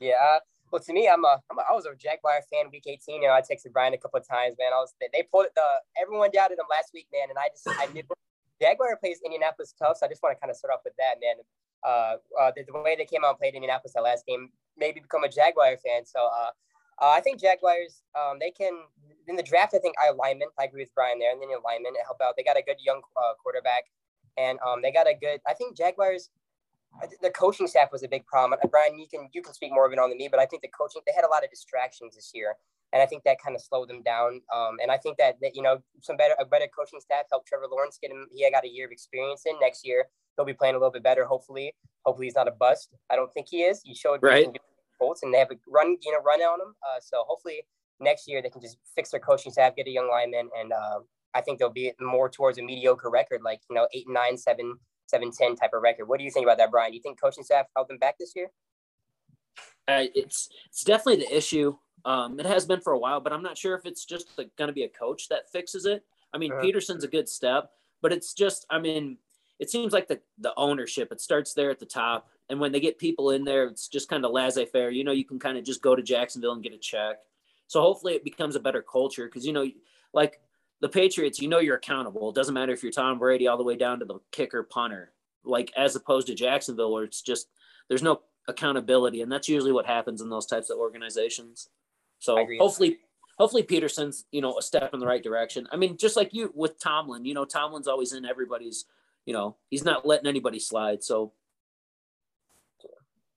Yeah. 0.00 0.38
Well, 0.70 0.82
to 0.82 0.92
me, 0.92 1.08
I'm 1.08 1.24
a, 1.24 1.40
I'm 1.50 1.58
a 1.58 1.62
I 1.70 1.72
was 1.72 1.86
a 1.86 1.94
Jaguar 1.94 2.40
fan 2.52 2.70
week 2.70 2.84
18. 2.86 3.22
You 3.22 3.28
know, 3.28 3.34
I 3.34 3.40
texted 3.40 3.72
Brian 3.72 3.94
a 3.94 3.98
couple 3.98 4.20
of 4.20 4.28
times, 4.28 4.56
man. 4.58 4.72
I 4.72 4.76
was 4.76 4.92
they 5.00 5.22
pulled 5.30 5.46
the 5.54 5.68
everyone 6.00 6.30
doubted 6.32 6.58
them 6.58 6.66
last 6.70 6.90
week, 6.92 7.06
man, 7.12 7.30
and 7.30 7.38
I 7.38 7.48
just 7.48 7.66
I 7.68 7.92
knew 7.92 8.02
Jaguar 8.60 8.96
plays 8.96 9.20
Indianapolis 9.24 9.74
tough, 9.78 9.96
so 9.98 10.06
I 10.06 10.08
just 10.08 10.22
want 10.22 10.36
to 10.36 10.40
kind 10.40 10.50
of 10.50 10.56
start 10.56 10.74
off 10.74 10.80
with 10.84 10.94
that, 10.98 11.16
man. 11.20 11.36
Uh, 11.86 12.16
uh, 12.40 12.50
the, 12.56 12.64
the 12.66 12.78
way 12.80 12.96
they 12.96 13.04
came 13.04 13.24
out 13.24 13.30
and 13.30 13.38
played 13.38 13.54
Indianapolis 13.54 13.92
that 13.94 14.02
last 14.02 14.26
game 14.26 14.50
maybe 14.76 15.00
become 15.00 15.24
a 15.24 15.28
Jaguar 15.28 15.76
fan. 15.78 16.04
So 16.04 16.18
uh, 16.26 16.50
uh, 17.00 17.10
I 17.10 17.20
think 17.20 17.40
Jaguars, 17.40 18.02
um, 18.18 18.38
they 18.40 18.50
can 18.50 18.72
in 19.28 19.36
the 19.36 19.42
draft. 19.42 19.74
I 19.74 19.78
think 19.78 19.94
I 20.02 20.08
alignment. 20.08 20.50
I 20.58 20.64
agree 20.64 20.82
with 20.82 20.94
Brian 20.94 21.18
there, 21.18 21.32
and 21.32 21.40
then 21.40 21.48
alignment 21.50 21.94
to 21.94 22.04
help 22.04 22.18
out. 22.22 22.34
They 22.36 22.42
got 22.42 22.56
a 22.56 22.62
good 22.62 22.78
young 22.84 23.02
uh, 23.16 23.34
quarterback, 23.42 23.84
and 24.36 24.58
um, 24.66 24.82
they 24.82 24.90
got 24.90 25.06
a 25.06 25.14
good. 25.14 25.40
I 25.46 25.54
think 25.54 25.76
Jaguars. 25.76 26.30
The 27.20 27.30
coaching 27.30 27.66
staff 27.66 27.92
was 27.92 28.02
a 28.02 28.08
big 28.08 28.26
problem. 28.26 28.58
Uh, 28.64 28.66
Brian, 28.66 28.98
you 28.98 29.06
can 29.06 29.28
you 29.32 29.42
can 29.42 29.52
speak 29.52 29.70
more 29.72 29.86
of 29.86 29.92
it 29.92 29.98
on 29.98 30.08
than 30.08 30.16
me, 30.16 30.26
but 30.28 30.40
I 30.40 30.46
think 30.46 30.62
the 30.62 30.68
coaching 30.68 31.02
they 31.06 31.12
had 31.14 31.24
a 31.24 31.28
lot 31.28 31.44
of 31.44 31.50
distractions 31.50 32.14
this 32.14 32.32
year, 32.34 32.56
and 32.94 33.02
I 33.02 33.06
think 33.06 33.24
that 33.24 33.36
kind 33.44 33.54
of 33.54 33.60
slowed 33.60 33.90
them 33.90 34.02
down. 34.02 34.40
Um, 34.54 34.78
and 34.82 34.90
I 34.90 34.96
think 34.96 35.18
that, 35.18 35.36
that 35.42 35.54
you 35.54 35.62
know 35.62 35.82
some 36.00 36.16
better 36.16 36.34
a 36.40 36.46
better 36.46 36.66
coaching 36.74 36.98
staff 37.00 37.26
helped 37.30 37.46
Trevor 37.46 37.66
Lawrence 37.70 37.98
get 38.00 38.10
him. 38.10 38.26
He 38.34 38.50
got 38.50 38.64
a 38.64 38.68
year 38.68 38.86
of 38.86 38.90
experience 38.90 39.42
in 39.46 39.54
next 39.60 39.86
year. 39.86 40.06
He'll 40.36 40.46
be 40.46 40.54
playing 40.54 40.76
a 40.76 40.78
little 40.78 40.90
bit 40.90 41.02
better. 41.02 41.26
Hopefully, 41.26 41.74
hopefully 42.06 42.26
he's 42.26 42.34
not 42.34 42.48
a 42.48 42.52
bust. 42.52 42.88
I 43.10 43.16
don't 43.16 43.32
think 43.34 43.48
he 43.50 43.64
is. 43.64 43.82
He 43.84 43.94
showed 43.94 44.20
right 44.22 44.48
Colts, 44.98 45.22
and 45.22 45.32
they 45.32 45.38
have 45.38 45.50
a 45.50 45.56
run, 45.66 45.96
you 46.02 46.12
know, 46.12 46.20
run 46.20 46.40
on 46.40 46.58
them. 46.58 46.74
Uh, 46.82 47.00
so 47.00 47.24
hopefully 47.26 47.62
next 48.00 48.28
year 48.28 48.42
they 48.42 48.50
can 48.50 48.60
just 48.60 48.78
fix 48.94 49.10
their 49.10 49.20
coaching 49.20 49.52
staff, 49.52 49.76
get 49.76 49.86
a 49.86 49.90
young 49.90 50.08
lineman, 50.08 50.50
and 50.58 50.72
uh, 50.72 51.00
I 51.34 51.40
think 51.40 51.58
they'll 51.58 51.70
be 51.70 51.92
more 52.00 52.28
towards 52.28 52.58
a 52.58 52.62
mediocre 52.62 53.10
record, 53.10 53.42
like 53.42 53.60
you 53.68 53.76
know, 53.76 53.88
eight 53.92 54.06
nine, 54.08 54.36
seven, 54.36 54.76
seven, 55.06 55.30
ten 55.30 55.56
type 55.56 55.70
of 55.72 55.82
record. 55.82 56.06
What 56.06 56.18
do 56.18 56.24
you 56.24 56.30
think 56.30 56.44
about 56.44 56.58
that, 56.58 56.70
Brian? 56.70 56.90
Do 56.90 56.96
you 56.96 57.02
think 57.02 57.20
coaching 57.20 57.44
staff 57.44 57.66
held 57.74 57.88
them 57.88 57.98
back 57.98 58.18
this 58.18 58.32
year? 58.34 58.50
Uh, 59.86 60.04
it's 60.14 60.48
it's 60.66 60.84
definitely 60.84 61.24
the 61.24 61.36
issue. 61.36 61.76
Um, 62.04 62.38
it 62.38 62.46
has 62.46 62.66
been 62.66 62.80
for 62.80 62.92
a 62.92 62.98
while, 62.98 63.20
but 63.20 63.32
I'm 63.32 63.42
not 63.42 63.58
sure 63.58 63.74
if 63.74 63.84
it's 63.84 64.04
just 64.04 64.28
going 64.36 64.68
to 64.68 64.72
be 64.72 64.84
a 64.84 64.88
coach 64.88 65.28
that 65.28 65.50
fixes 65.50 65.84
it. 65.84 66.04
I 66.32 66.38
mean, 66.38 66.52
uh-huh. 66.52 66.62
Pederson's 66.62 67.04
a 67.04 67.08
good 67.08 67.28
step, 67.28 67.70
but 68.02 68.12
it's 68.12 68.34
just, 68.34 68.66
I 68.70 68.78
mean, 68.78 69.18
it 69.58 69.70
seems 69.70 69.92
like 69.92 70.08
the 70.08 70.20
the 70.38 70.52
ownership. 70.56 71.10
It 71.10 71.20
starts 71.20 71.54
there 71.54 71.70
at 71.70 71.78
the 71.78 71.86
top, 71.86 72.28
and 72.48 72.60
when 72.60 72.72
they 72.72 72.80
get 72.80 72.98
people 72.98 73.30
in 73.30 73.44
there, 73.44 73.64
it's 73.64 73.88
just 73.88 74.08
kind 74.08 74.24
of 74.24 74.32
laissez 74.32 74.66
faire. 74.66 74.90
You 74.90 75.04
know, 75.04 75.12
you 75.12 75.24
can 75.24 75.38
kind 75.38 75.58
of 75.58 75.64
just 75.64 75.82
go 75.82 75.96
to 75.96 76.02
Jacksonville 76.02 76.52
and 76.52 76.62
get 76.62 76.72
a 76.72 76.78
check. 76.78 77.18
So 77.66 77.80
hopefully, 77.80 78.14
it 78.14 78.24
becomes 78.24 78.56
a 78.56 78.60
better 78.60 78.82
culture 78.82 79.26
because 79.26 79.46
you 79.46 79.52
know, 79.52 79.66
like 80.12 80.40
the 80.80 80.88
Patriots, 80.88 81.40
you 81.40 81.48
know, 81.48 81.58
you're 81.58 81.76
accountable. 81.76 82.30
It 82.30 82.34
doesn't 82.36 82.54
matter 82.54 82.72
if 82.72 82.82
you're 82.82 82.92
Tom 82.92 83.18
Brady 83.18 83.48
all 83.48 83.56
the 83.56 83.64
way 83.64 83.76
down 83.76 83.98
to 83.98 84.04
the 84.04 84.20
kicker 84.30 84.62
punter. 84.62 85.12
Like 85.44 85.72
as 85.76 85.96
opposed 85.96 86.28
to 86.28 86.34
Jacksonville, 86.34 86.92
where 86.92 87.04
it's 87.04 87.22
just 87.22 87.48
there's 87.88 88.02
no 88.02 88.20
accountability, 88.46 89.22
and 89.22 89.30
that's 89.30 89.48
usually 89.48 89.72
what 89.72 89.86
happens 89.86 90.20
in 90.20 90.30
those 90.30 90.46
types 90.46 90.70
of 90.70 90.78
organizations. 90.78 91.68
So 92.20 92.46
hopefully, 92.58 92.98
hopefully 93.38 93.62
Pederson's, 93.62 94.24
you 94.30 94.40
know 94.40 94.58
a 94.58 94.62
step 94.62 94.94
in 94.94 95.00
the 95.00 95.06
right 95.06 95.22
direction. 95.22 95.66
I 95.72 95.76
mean, 95.76 95.96
just 95.96 96.16
like 96.16 96.32
you 96.32 96.52
with 96.54 96.78
Tomlin, 96.78 97.24
you 97.24 97.34
know, 97.34 97.44
Tomlin's 97.44 97.88
always 97.88 98.12
in 98.12 98.24
everybody's 98.24 98.84
you 99.28 99.34
know, 99.34 99.56
he's 99.68 99.84
not 99.84 100.06
letting 100.06 100.26
anybody 100.26 100.58
slide. 100.58 101.04
So, 101.04 101.34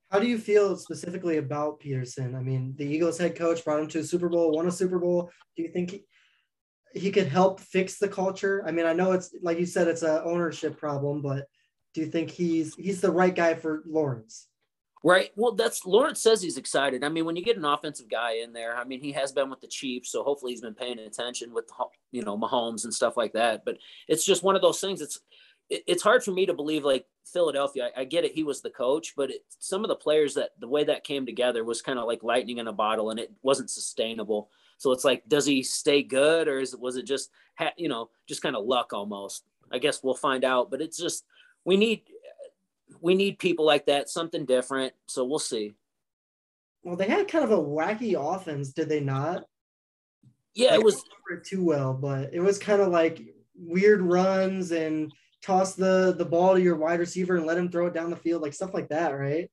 how 0.10 0.20
do 0.20 0.28
you 0.28 0.38
feel 0.38 0.78
specifically 0.78 1.36
about 1.36 1.82
Pederson? 1.82 2.34
I 2.34 2.40
mean, 2.42 2.74
the 2.78 2.86
Eagles 2.86 3.18
head 3.18 3.36
coach 3.36 3.66
brought 3.66 3.82
him 3.82 3.90
to 3.90 4.00
a 4.00 4.04
Super 4.06 4.30
Bowl, 4.30 4.52
won 4.52 4.68
a 4.68 4.72
Super 4.72 5.00
Bowl. 5.00 5.30
Do 5.58 5.64
you 5.64 5.68
think 5.68 5.92
he, 5.92 6.06
he 6.94 7.12
could 7.12 7.28
help 7.28 7.60
fix 7.60 8.00
the 8.00 8.08
culture? 8.08 8.64
I 8.66 8.72
mean, 8.72 8.86
I 8.86 8.94
know 8.94 9.12
it's 9.12 9.36
like 9.42 9.60
you 9.60 9.66
said, 9.66 9.90
it's 9.90 10.02
an 10.02 10.22
ownership 10.24 10.78
problem, 10.78 11.22
but 11.22 11.46
do 11.94 12.00
you 12.00 12.08
think 12.08 12.30
he's 12.30 12.74
he's 12.76 13.02
the 13.02 13.12
right 13.12 13.36
guy 13.36 13.56
for 13.56 13.84
Lawrence? 13.86 14.48
Right. 15.04 15.32
Well, 15.36 15.54
that's 15.54 15.86
Lawrence 15.86 16.22
says 16.22 16.42
he's 16.42 16.58
excited. 16.58 17.04
I 17.04 17.10
mean, 17.10 17.26
when 17.26 17.36
you 17.36 17.44
get 17.44 17.58
an 17.58 17.66
offensive 17.66 18.08
guy 18.08 18.36
in 18.36 18.54
there, 18.54 18.78
I 18.78 18.84
mean, 18.84 19.02
he 19.02 19.12
has 19.14 19.32
been 19.32 19.50
with 19.50 19.60
the 19.60 19.68
Chiefs, 19.68 20.12
so 20.12 20.24
hopefully 20.24 20.52
he's 20.52 20.62
been 20.62 20.76
paying 20.76 21.00
attention 21.00 21.54
with 21.54 21.70
you 22.12 22.24
know 22.24 22.38
Mahomes 22.38 22.86
and 22.86 22.94
stuff 22.94 23.18
like 23.18 23.34
that. 23.34 23.66
But 23.66 23.78
it's 24.08 24.24
just 24.24 24.44
one 24.44 24.56
of 24.56 24.62
those 24.62 24.80
things. 24.80 25.02
It's 25.02 25.20
it's 25.72 26.04
hard 26.04 26.22
for 26.24 26.32
me 26.32 26.46
to 26.46 26.54
believe 26.54 26.84
like 26.84 27.06
Philadelphia. 27.26 27.90
I, 27.96 28.02
I 28.02 28.04
get 28.04 28.26
it, 28.26 28.34
he 28.34 28.44
was 28.44 28.62
the 28.62 28.70
coach, 28.70 29.14
but 29.16 29.32
it, 29.32 29.46
some 29.60 29.84
of 29.84 29.88
the 29.88 29.96
players 29.96 30.34
that 30.34 30.52
the 30.60 30.68
way 30.68 30.84
that 30.84 31.06
came 31.06 31.26
together 31.26 31.64
was 31.64 31.82
kind 31.82 31.98
of 31.98 32.06
like 32.06 32.24
lightning 32.24 32.58
in 32.58 32.68
a 32.68 32.74
bottle, 32.74 33.10
and 33.10 33.20
it 33.20 33.32
wasn't 33.42 33.70
sustainable. 33.70 34.50
So 34.78 34.92
it's 34.92 35.06
like, 35.06 35.28
does 35.28 35.46
he 35.46 35.64
stay 35.64 36.04
good, 36.04 36.48
or 36.48 36.60
is 36.60 36.76
was 36.76 36.98
it 36.98 37.06
just 37.06 37.30
you 37.78 37.88
know 37.88 38.10
just 38.28 38.42
kind 38.42 38.56
of 38.56 38.66
luck 38.66 38.92
almost? 38.94 39.46
I 39.72 39.78
guess 39.78 40.04
we'll 40.04 40.14
find 40.14 40.44
out. 40.44 40.70
But 40.70 40.82
it's 40.82 40.98
just 40.98 41.24
we 41.64 41.78
need 41.78 42.04
we 43.00 43.16
need 43.16 43.40
people 43.40 43.66
like 43.66 43.86
that, 43.86 44.10
something 44.10 44.46
different. 44.46 44.94
So 45.08 45.24
we'll 45.24 45.40
see. 45.40 45.74
Well, 46.84 46.98
they 46.98 47.08
had 47.08 47.28
kind 47.28 47.46
of 47.46 47.52
a 47.52 47.58
wacky 47.58 48.16
offense, 48.20 48.74
did 48.74 48.90
they 48.90 49.00
not? 49.00 49.46
Yeah, 50.54 50.72
like, 50.72 50.80
it 50.80 50.84
was 50.84 51.04
too 51.46 51.64
well, 51.64 51.94
but 51.94 52.34
it 52.34 52.42
was 52.42 52.58
kind 52.58 52.82
of 52.82 52.90
like 52.90 53.22
weird 53.56 54.02
runs 54.02 54.72
and 54.72 55.14
toss 55.42 55.76
the 55.76 56.16
the 56.18 56.26
ball 56.26 56.56
to 56.56 56.62
your 56.62 56.76
wide 56.76 57.00
receiver 57.00 57.38
and 57.38 57.46
let 57.46 57.58
him 57.58 57.70
throw 57.70 57.88
it 57.88 57.94
down 57.94 58.10
the 58.10 58.16
field, 58.16 58.42
like 58.42 58.54
stuff 58.54 58.74
like 58.74 58.90
that, 58.90 59.10
right? 59.10 59.50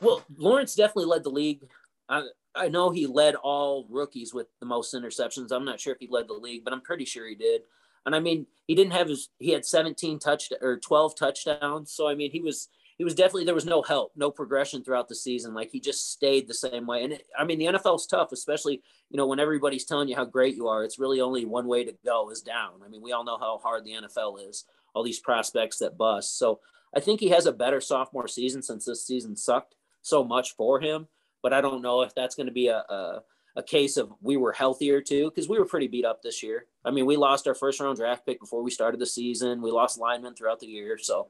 Well, 0.00 0.24
Lawrence 0.36 0.74
definitely 0.74 1.06
led 1.06 1.24
the 1.24 1.30
league. 1.30 1.60
I 2.08 2.22
I 2.54 2.68
know 2.68 2.90
he 2.90 3.06
led 3.06 3.34
all 3.34 3.86
rookies 3.90 4.32
with 4.32 4.46
the 4.60 4.66
most 4.66 4.94
interceptions. 4.94 5.52
I'm 5.52 5.64
not 5.64 5.80
sure 5.80 5.92
if 5.92 6.00
he 6.00 6.08
led 6.10 6.28
the 6.28 6.34
league, 6.34 6.64
but 6.64 6.72
I'm 6.72 6.80
pretty 6.80 7.04
sure 7.04 7.28
he 7.28 7.34
did. 7.34 7.62
And 8.06 8.14
I 8.14 8.20
mean, 8.20 8.46
he 8.66 8.74
didn't 8.74 8.92
have 8.92 9.08
his 9.08 9.28
he 9.38 9.50
had 9.50 9.66
17 9.66 10.18
touch 10.18 10.52
or 10.60 10.78
12 10.78 11.16
touchdowns. 11.16 11.92
So 11.92 12.08
I 12.08 12.14
mean, 12.14 12.30
he 12.30 12.40
was 12.40 12.68
he 12.98 13.04
was 13.04 13.14
definitely 13.14 13.44
there 13.44 13.54
was 13.54 13.66
no 13.66 13.82
help, 13.82 14.12
no 14.16 14.30
progression 14.30 14.82
throughout 14.82 15.08
the 15.08 15.14
season. 15.14 15.52
Like 15.52 15.70
he 15.70 15.80
just 15.80 16.12
stayed 16.12 16.48
the 16.48 16.54
same 16.54 16.86
way. 16.86 17.04
And 17.04 17.12
it, 17.12 17.26
I 17.38 17.44
mean, 17.44 17.58
the 17.58 17.66
NFL's 17.66 18.06
tough, 18.06 18.32
especially 18.32 18.82
you 19.10 19.18
know 19.18 19.26
when 19.26 19.40
everybody's 19.40 19.84
telling 19.84 20.08
you 20.08 20.16
how 20.16 20.24
great 20.24 20.56
you 20.56 20.68
are. 20.68 20.82
It's 20.82 20.98
really 20.98 21.20
only 21.20 21.44
one 21.44 21.66
way 21.66 21.84
to 21.84 21.94
go 22.04 22.30
is 22.30 22.40
down. 22.40 22.80
I 22.84 22.88
mean, 22.88 23.02
we 23.02 23.12
all 23.12 23.24
know 23.24 23.38
how 23.38 23.58
hard 23.58 23.84
the 23.84 23.92
NFL 23.92 24.48
is 24.48 24.64
all 24.96 25.02
these 25.02 25.20
prospects 25.20 25.76
that 25.78 25.98
bust. 25.98 26.38
So 26.38 26.60
I 26.96 27.00
think 27.00 27.20
he 27.20 27.28
has 27.28 27.44
a 27.44 27.52
better 27.52 27.82
sophomore 27.82 28.26
season 28.26 28.62
since 28.62 28.86
this 28.86 29.06
season 29.06 29.36
sucked 29.36 29.74
so 30.00 30.24
much 30.24 30.56
for 30.56 30.80
him. 30.80 31.06
But 31.42 31.52
I 31.52 31.60
don't 31.60 31.82
know 31.82 32.00
if 32.00 32.14
that's 32.14 32.34
going 32.34 32.46
to 32.46 32.52
be 32.52 32.68
a, 32.68 32.78
a, 32.78 33.22
a 33.56 33.62
case 33.62 33.98
of 33.98 34.10
we 34.22 34.38
were 34.38 34.52
healthier 34.52 35.02
too, 35.02 35.26
because 35.28 35.50
we 35.50 35.58
were 35.58 35.66
pretty 35.66 35.86
beat 35.86 36.06
up 36.06 36.22
this 36.22 36.42
year. 36.42 36.64
I 36.82 36.90
mean, 36.90 37.04
we 37.04 37.16
lost 37.16 37.46
our 37.46 37.54
first 37.54 37.78
round 37.78 37.98
draft 37.98 38.24
pick 38.24 38.40
before 38.40 38.62
we 38.62 38.70
started 38.70 38.98
the 38.98 39.06
season. 39.06 39.60
We 39.60 39.70
lost 39.70 39.98
linemen 39.98 40.34
throughout 40.34 40.60
the 40.60 40.66
year. 40.66 40.96
So, 40.96 41.28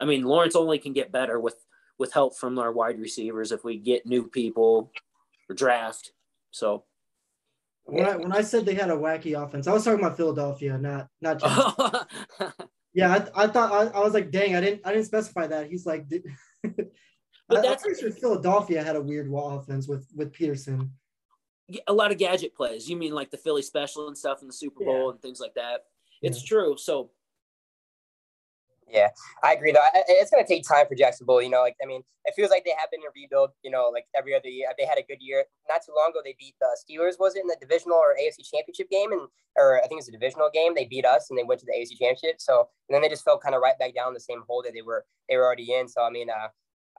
I 0.00 0.06
mean, 0.06 0.24
Lawrence 0.24 0.56
only 0.56 0.78
can 0.78 0.94
get 0.94 1.12
better 1.12 1.38
with 1.38 1.56
with 1.98 2.14
help 2.14 2.34
from 2.34 2.58
our 2.58 2.72
wide 2.72 2.98
receivers 2.98 3.52
if 3.52 3.62
we 3.62 3.76
get 3.76 4.06
new 4.06 4.26
people 4.26 4.90
or 5.50 5.54
draft. 5.54 6.12
So 6.50 6.84
when 7.90 8.06
I 8.06 8.16
when 8.16 8.32
I 8.32 8.42
said 8.42 8.64
they 8.64 8.74
had 8.74 8.90
a 8.90 8.96
wacky 8.96 9.40
offense, 9.40 9.66
I 9.66 9.72
was 9.72 9.84
talking 9.84 10.00
about 10.00 10.16
Philadelphia, 10.16 10.78
not 10.78 11.08
not. 11.20 11.40
yeah, 12.94 13.28
I, 13.34 13.44
I 13.44 13.46
thought 13.46 13.72
I, 13.72 13.98
I 13.98 14.00
was 14.00 14.14
like, 14.14 14.30
dang, 14.30 14.56
I 14.56 14.60
didn't 14.60 14.82
I 14.84 14.92
didn't 14.92 15.06
specify 15.06 15.46
that. 15.46 15.70
He's 15.70 15.86
like, 15.86 16.06
but 16.62 16.92
that's 17.48 17.66
I'm 17.66 17.78
pretty 17.78 18.00
sure 18.00 18.10
Philadelphia 18.10 18.82
had 18.82 18.96
a 18.96 19.02
weird 19.02 19.30
offense 19.32 19.88
with 19.88 20.06
with 20.14 20.32
Pederson. 20.32 20.90
A 21.86 21.92
lot 21.92 22.10
of 22.10 22.18
gadget 22.18 22.54
plays. 22.54 22.88
You 22.88 22.96
mean 22.96 23.14
like 23.14 23.30
the 23.30 23.36
Philly 23.36 23.62
special 23.62 24.08
and 24.08 24.18
stuff 24.18 24.42
in 24.42 24.48
the 24.48 24.52
Super 24.52 24.84
Bowl 24.84 25.04
yeah. 25.04 25.10
and 25.10 25.22
things 25.22 25.40
like 25.40 25.54
that? 25.54 25.82
It's 26.20 26.42
yeah. 26.42 26.48
true. 26.48 26.76
So 26.76 27.10
yeah, 28.90 29.08
I 29.42 29.54
agree. 29.54 29.72
Though 29.72 29.84
it's 30.08 30.30
going 30.30 30.44
to 30.44 30.48
take 30.48 30.66
time 30.66 30.86
for 30.86 30.94
Jacksonville. 30.94 31.42
You 31.42 31.50
know, 31.50 31.62
like 31.62 31.76
I 31.82 31.86
mean, 31.86 32.02
it 32.24 32.34
feels 32.34 32.50
like 32.50 32.64
they 32.64 32.74
have 32.78 32.90
been 32.90 33.00
in 33.00 33.10
rebuild. 33.14 33.50
You 33.62 33.70
know, 33.70 33.90
like 33.92 34.04
every 34.16 34.34
other 34.34 34.48
year, 34.48 34.68
they 34.78 34.84
had 34.84 34.98
a 34.98 35.02
good 35.02 35.18
year. 35.20 35.44
Not 35.68 35.80
too 35.84 35.92
long 35.96 36.10
ago, 36.10 36.20
they 36.24 36.36
beat 36.38 36.54
the 36.60 36.68
Steelers. 36.76 37.18
Was 37.18 37.36
it 37.36 37.42
in 37.42 37.46
the 37.46 37.56
divisional 37.60 37.96
or 37.96 38.16
AFC 38.20 38.48
Championship 38.50 38.90
game? 38.90 39.12
And 39.12 39.28
or 39.56 39.78
I 39.78 39.82
think 39.82 39.92
it 39.92 40.06
was 40.06 40.08
a 40.08 40.12
divisional 40.12 40.50
game. 40.52 40.74
They 40.74 40.86
beat 40.86 41.04
us 41.04 41.30
and 41.30 41.38
they 41.38 41.44
went 41.44 41.60
to 41.60 41.66
the 41.66 41.72
AFC 41.72 41.98
Championship. 41.98 42.40
So 42.40 42.68
and 42.88 42.94
then 42.94 43.02
they 43.02 43.08
just 43.08 43.24
fell 43.24 43.38
kind 43.38 43.54
of 43.54 43.62
right 43.62 43.78
back 43.78 43.94
down 43.94 44.14
the 44.14 44.20
same 44.20 44.42
hole 44.46 44.62
that 44.64 44.74
they 44.74 44.82
were 44.82 45.04
they 45.28 45.36
were 45.36 45.44
already 45.44 45.72
in. 45.72 45.88
So 45.88 46.02
I 46.02 46.10
mean, 46.10 46.30
uh, 46.30 46.48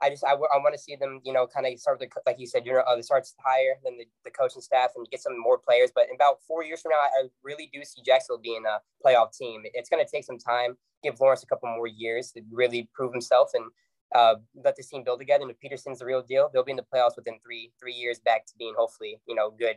I 0.02 0.10
just 0.10 0.24
I, 0.24 0.30
w- 0.30 0.48
I 0.52 0.58
want 0.58 0.74
to 0.74 0.80
see 0.80 0.96
them, 0.96 1.20
you 1.24 1.32
know, 1.32 1.46
kind 1.46 1.66
of 1.66 1.78
start 1.78 2.00
the 2.00 2.08
like 2.26 2.38
you 2.38 2.46
said, 2.46 2.66
you 2.66 2.72
know, 2.72 2.80
uh, 2.80 2.96
the 2.96 3.02
starts 3.02 3.34
higher 3.38 3.78
than 3.84 3.96
the, 3.98 4.06
the 4.24 4.30
coaching 4.30 4.60
staff 4.60 4.90
and 4.96 5.06
get 5.10 5.22
some 5.22 5.38
more 5.40 5.58
players. 5.58 5.90
But 5.94 6.04
in 6.08 6.14
about 6.14 6.38
four 6.46 6.64
years 6.64 6.82
from 6.82 6.90
now, 6.90 6.98
I, 6.98 7.24
I 7.24 7.28
really 7.42 7.70
do 7.72 7.84
see 7.84 8.02
Jacksonville 8.04 8.42
being 8.42 8.64
a 8.66 8.80
playoff 9.06 9.36
team. 9.36 9.62
It's 9.64 9.88
going 9.88 10.04
to 10.04 10.10
take 10.10 10.24
some 10.24 10.38
time 10.38 10.76
give 11.02 11.20
Lawrence 11.20 11.42
a 11.42 11.46
couple 11.46 11.68
more 11.68 11.86
years 11.86 12.30
to 12.32 12.42
really 12.50 12.88
prove 12.94 13.12
himself 13.12 13.50
and 13.54 13.64
uh, 14.14 14.36
let 14.62 14.76
this 14.76 14.88
team 14.88 15.02
build 15.04 15.18
together. 15.18 15.42
And 15.42 15.50
if 15.50 15.58
Pederson's 15.60 15.98
the 15.98 16.06
real 16.06 16.22
deal, 16.22 16.50
they'll 16.52 16.64
be 16.64 16.72
in 16.72 16.76
the 16.76 16.84
playoffs 16.94 17.16
within 17.16 17.38
three 17.44 17.72
three 17.80 17.94
years 17.94 18.20
back 18.20 18.46
to 18.46 18.52
being 18.58 18.74
hopefully 18.76 19.20
you 19.26 19.34
know 19.34 19.50
good. 19.50 19.76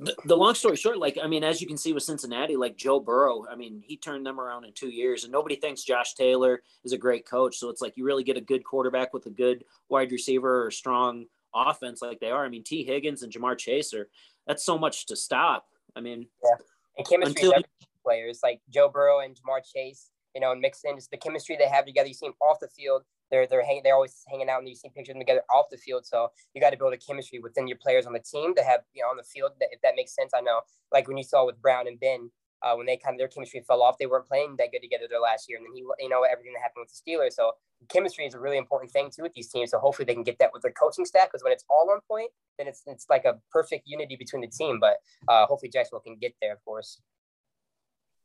The, 0.00 0.14
the 0.26 0.36
long 0.36 0.54
story 0.54 0.76
short, 0.76 0.98
like 0.98 1.18
I 1.22 1.26
mean, 1.26 1.42
as 1.42 1.60
you 1.60 1.66
can 1.66 1.76
see 1.76 1.92
with 1.92 2.04
Cincinnati, 2.04 2.56
like 2.56 2.76
Joe 2.76 3.00
Burrow, 3.00 3.44
I 3.50 3.56
mean, 3.56 3.82
he 3.84 3.96
turned 3.96 4.24
them 4.24 4.38
around 4.38 4.64
in 4.64 4.72
two 4.72 4.90
years, 4.90 5.24
and 5.24 5.32
nobody 5.32 5.56
thinks 5.56 5.82
Josh 5.82 6.14
Taylor 6.14 6.62
is 6.84 6.92
a 6.92 6.98
great 6.98 7.26
coach. 7.26 7.56
So 7.56 7.68
it's 7.68 7.82
like 7.82 7.96
you 7.96 8.04
really 8.04 8.22
get 8.22 8.36
a 8.36 8.40
good 8.40 8.62
quarterback 8.62 9.12
with 9.12 9.26
a 9.26 9.30
good 9.30 9.64
wide 9.88 10.12
receiver 10.12 10.64
or 10.64 10.70
strong 10.70 11.26
offense 11.52 12.00
like 12.00 12.20
they 12.20 12.30
are. 12.30 12.44
I 12.44 12.48
mean, 12.48 12.62
T. 12.62 12.84
Higgins 12.84 13.24
and 13.24 13.32
Ja'Marr 13.32 13.58
Chase 13.58 13.92
are 13.92 14.08
that's 14.46 14.64
so 14.64 14.78
much 14.78 15.06
to 15.06 15.16
stop. 15.16 15.66
I 15.96 16.00
mean, 16.00 16.28
yeah, 16.44 16.56
and 16.96 17.08
chemistry 17.08 17.48
until, 17.48 17.62
players 18.04 18.40
like 18.42 18.60
Joe 18.70 18.88
Burrow 18.88 19.20
and 19.20 19.34
Ja'Marr 19.34 19.60
Chase, 19.74 20.10
you 20.34 20.40
know, 20.40 20.52
and 20.52 20.60
mixed 20.60 20.84
in 20.84 20.96
just 20.96 21.10
the 21.10 21.16
chemistry 21.16 21.56
they 21.56 21.68
have 21.68 21.86
together. 21.86 22.06
You 22.06 22.14
see 22.14 22.26
them 22.26 22.34
off 22.40 22.60
the 22.60 22.68
field. 22.68 23.02
They're 23.30 23.46
they're 23.46 23.64
hanging, 23.64 23.82
they're 23.84 23.94
always 23.94 24.22
hanging 24.28 24.48
out, 24.48 24.60
and 24.60 24.68
you 24.68 24.74
see 24.74 24.88
pictures 24.88 25.10
of 25.10 25.14
them 25.14 25.20
together 25.20 25.42
off 25.54 25.66
the 25.70 25.76
field. 25.76 26.06
So 26.06 26.28
you 26.54 26.60
got 26.60 26.70
to 26.70 26.76
build 26.76 26.94
a 26.94 26.96
chemistry 26.96 27.38
within 27.38 27.66
your 27.66 27.78
players 27.78 28.06
on 28.06 28.12
the 28.12 28.20
team 28.20 28.54
to 28.54 28.62
have 28.62 28.80
you 28.94 29.02
know 29.02 29.08
on 29.08 29.16
the 29.16 29.24
field. 29.24 29.52
That, 29.60 29.68
if 29.72 29.80
that 29.82 29.94
makes 29.96 30.14
sense, 30.14 30.32
I 30.34 30.40
know. 30.40 30.60
Like 30.92 31.08
when 31.08 31.16
you 31.16 31.24
saw 31.24 31.44
with 31.44 31.60
Brown 31.60 31.86
and 31.86 31.98
Ben, 32.00 32.30
uh, 32.62 32.74
when 32.74 32.86
they 32.86 32.96
kind 32.96 33.14
of 33.14 33.18
their 33.18 33.28
chemistry 33.28 33.62
fell 33.66 33.82
off, 33.82 33.96
they 33.98 34.06
weren't 34.06 34.26
playing 34.26 34.56
that 34.58 34.72
good 34.72 34.80
together 34.80 35.06
their 35.08 35.20
last 35.20 35.48
year, 35.48 35.58
and 35.58 35.66
then 35.66 35.74
he, 35.74 35.84
you 36.00 36.08
know, 36.08 36.22
everything 36.22 36.52
that 36.54 36.62
happened 36.62 36.86
with 36.86 36.92
the 36.92 36.98
Steelers. 36.98 37.32
So 37.32 37.52
chemistry 37.88 38.26
is 38.26 38.34
a 38.34 38.40
really 38.40 38.58
important 38.58 38.90
thing 38.90 39.10
too 39.14 39.22
with 39.22 39.34
these 39.34 39.48
teams. 39.48 39.70
So 39.70 39.78
hopefully 39.78 40.06
they 40.06 40.14
can 40.14 40.24
get 40.24 40.38
that 40.40 40.50
with 40.52 40.62
their 40.62 40.72
coaching 40.72 41.04
staff 41.04 41.28
because 41.30 41.44
when 41.44 41.52
it's 41.52 41.64
all 41.70 41.90
on 41.90 42.00
point, 42.08 42.30
then 42.58 42.66
it's 42.66 42.82
it's 42.86 43.06
like 43.08 43.24
a 43.24 43.38
perfect 43.52 43.84
unity 43.86 44.16
between 44.16 44.42
the 44.42 44.48
team. 44.48 44.78
But 44.80 44.96
uh, 45.28 45.46
hopefully 45.46 45.70
Jacksonville 45.70 46.00
can 46.00 46.16
get 46.16 46.34
there, 46.40 46.52
of 46.52 46.64
course 46.64 47.00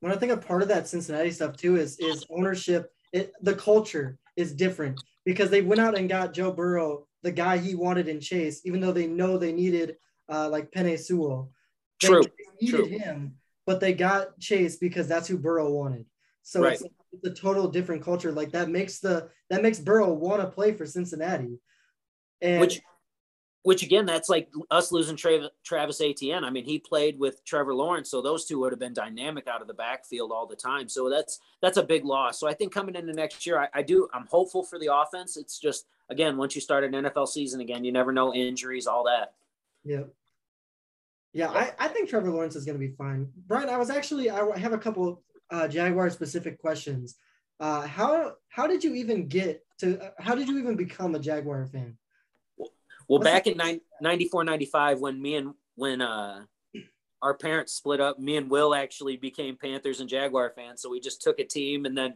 when 0.04 0.12
I 0.12 0.18
think 0.18 0.34
a 0.34 0.38
part 0.38 0.62
of 0.62 0.68
that 0.68 0.86
Cincinnati 0.86 1.32
stuff 1.32 1.56
too 1.56 1.78
is 1.78 1.98
is 1.98 2.26
ownership. 2.30 2.92
It, 3.14 3.34
the 3.42 3.56
culture 3.56 4.18
is 4.36 4.54
different 4.54 5.02
because 5.24 5.50
they 5.50 5.62
went 5.62 5.80
out 5.80 5.98
and 5.98 6.10
got 6.10 6.34
Joe 6.34 6.52
Burrow, 6.52 7.08
the 7.22 7.32
guy 7.32 7.58
he 7.58 7.76
wanted 7.76 8.08
in 8.08 8.20
Chase, 8.20 8.62
even 8.66 8.82
though 8.82 8.92
they 8.92 9.08
know 9.08 9.38
they 9.38 9.54
needed 9.54 9.96
uh, 10.30 10.50
like 10.50 10.72
Penei 10.72 11.00
Sewell. 11.00 11.52
They, 12.02 12.08
True. 12.08 12.24
They 12.24 12.66
needed 12.66 12.90
True. 12.90 12.98
him, 12.98 13.36
but 13.66 13.80
they 13.80 13.94
got 13.94 14.40
Chase 14.40 14.76
because 14.78 15.08
that's 15.08 15.28
who 15.28 15.38
Burrow 15.38 15.72
wanted. 15.72 16.06
So 16.42 16.62
right. 16.62 16.74
it's, 16.74 16.84
it's 17.14 17.26
a 17.26 17.42
total 17.42 17.70
different 17.70 18.04
culture. 18.04 18.32
Like 18.32 18.52
that 18.52 18.70
makes 18.70 19.00
the 19.00 19.30
that 19.50 19.62
makes 19.62 19.80
Burrow 19.80 20.12
want 20.12 20.42
to 20.42 20.48
play 20.48 20.74
for 20.74 20.86
Cincinnati. 20.86 21.60
And 22.42 22.60
which 22.60 22.82
which 23.64 23.82
again, 23.82 24.06
that's 24.06 24.30
like 24.30 24.50
us 24.72 24.92
losing 24.92 25.16
Tra- 25.16 25.50
Travis 25.64 26.02
Etienne. 26.02 26.44
I 26.44 26.50
mean, 26.50 26.66
he 26.66 26.80
played 26.80 27.18
with 27.18 27.44
Trevor 27.46 27.74
Lawrence, 27.74 28.12
so 28.12 28.22
those 28.22 28.46
two 28.46 28.60
would 28.60 28.74
have 28.74 28.80
been 28.80 28.94
dynamic 28.94 29.48
out 29.48 29.62
of 29.62 29.68
the 29.68 29.74
backfield 29.74 30.32
all 30.32 30.46
the 30.46 30.56
time. 30.56 30.90
So 30.90 31.10
that's 31.10 31.40
that's 31.62 31.78
a 31.78 31.84
big 31.84 32.04
loss. 32.04 32.40
So 32.40 32.48
I 32.48 32.54
think 32.54 32.74
coming 32.74 32.96
into 32.96 33.14
next 33.14 33.46
year, 33.46 33.60
I, 33.60 33.68
I 33.74 33.82
do. 33.82 34.08
I'm 34.14 34.28
hopeful 34.28 34.64
for 34.64 34.78
the 34.78 34.94
offense. 34.94 35.38
It's 35.38 35.58
just 35.58 35.86
again, 36.10 36.36
once 36.36 36.56
you 36.56 36.62
start 36.62 36.84
an 36.84 36.92
NFL 36.92 37.30
season 37.30 37.62
again, 37.62 37.86
you 37.86 37.92
never 37.94 38.12
know 38.12 38.34
injuries, 38.34 38.86
all 38.86 39.06
that. 39.06 39.34
Yeah. 39.84 40.04
Yeah, 41.32 41.50
I, 41.50 41.72
I 41.80 41.88
think 41.88 42.10
Trevor 42.10 42.30
Lawrence 42.30 42.56
is 42.56 42.64
going 42.64 42.80
to 42.80 42.88
be 42.88 42.94
fine. 42.94 43.28
Brian, 43.48 43.68
I 43.68 43.78
was 43.78 43.90
actually 43.90 44.30
I 44.30 44.58
have 44.58 44.74
a 44.74 44.78
couple 44.78 45.24
uh, 45.50 45.68
Jaguar 45.68 46.10
specific 46.10 46.60
questions. 46.60 47.16
Uh, 47.60 47.88
how 47.88 48.34
how 48.50 48.68
did 48.68 48.84
you 48.84 48.94
even 48.94 49.28
get 49.28 49.66
to? 49.80 50.00
Uh, 50.00 50.12
how 50.20 50.36
did 50.36 50.48
you 50.50 50.60
even 50.60 50.76
become 50.76 51.16
a 51.16 51.20
Jaguar 51.20 51.66
fan? 51.66 51.98
Well, 53.08 53.20
back 53.20 53.48
in 53.48 53.58
94, 54.02 54.44
95, 54.44 55.00
when 55.00 55.22
me 55.22 55.36
and 55.36 55.54
when 55.76 56.02
uh, 56.02 56.44
our 57.22 57.34
parents 57.34 57.74
split 57.74 58.02
up, 58.02 58.20
me 58.20 58.38
and 58.38 58.50
Will 58.50 58.76
actually 58.76 59.18
became 59.18 59.56
Panthers 59.56 60.00
and 60.00 60.10
Jaguar 60.10 60.52
fans. 60.56 60.82
So 60.82 60.90
we 60.90 61.00
just 61.00 61.22
took 61.22 61.40
a 61.40 61.44
team, 61.44 61.86
and 61.86 61.98
then 61.98 62.16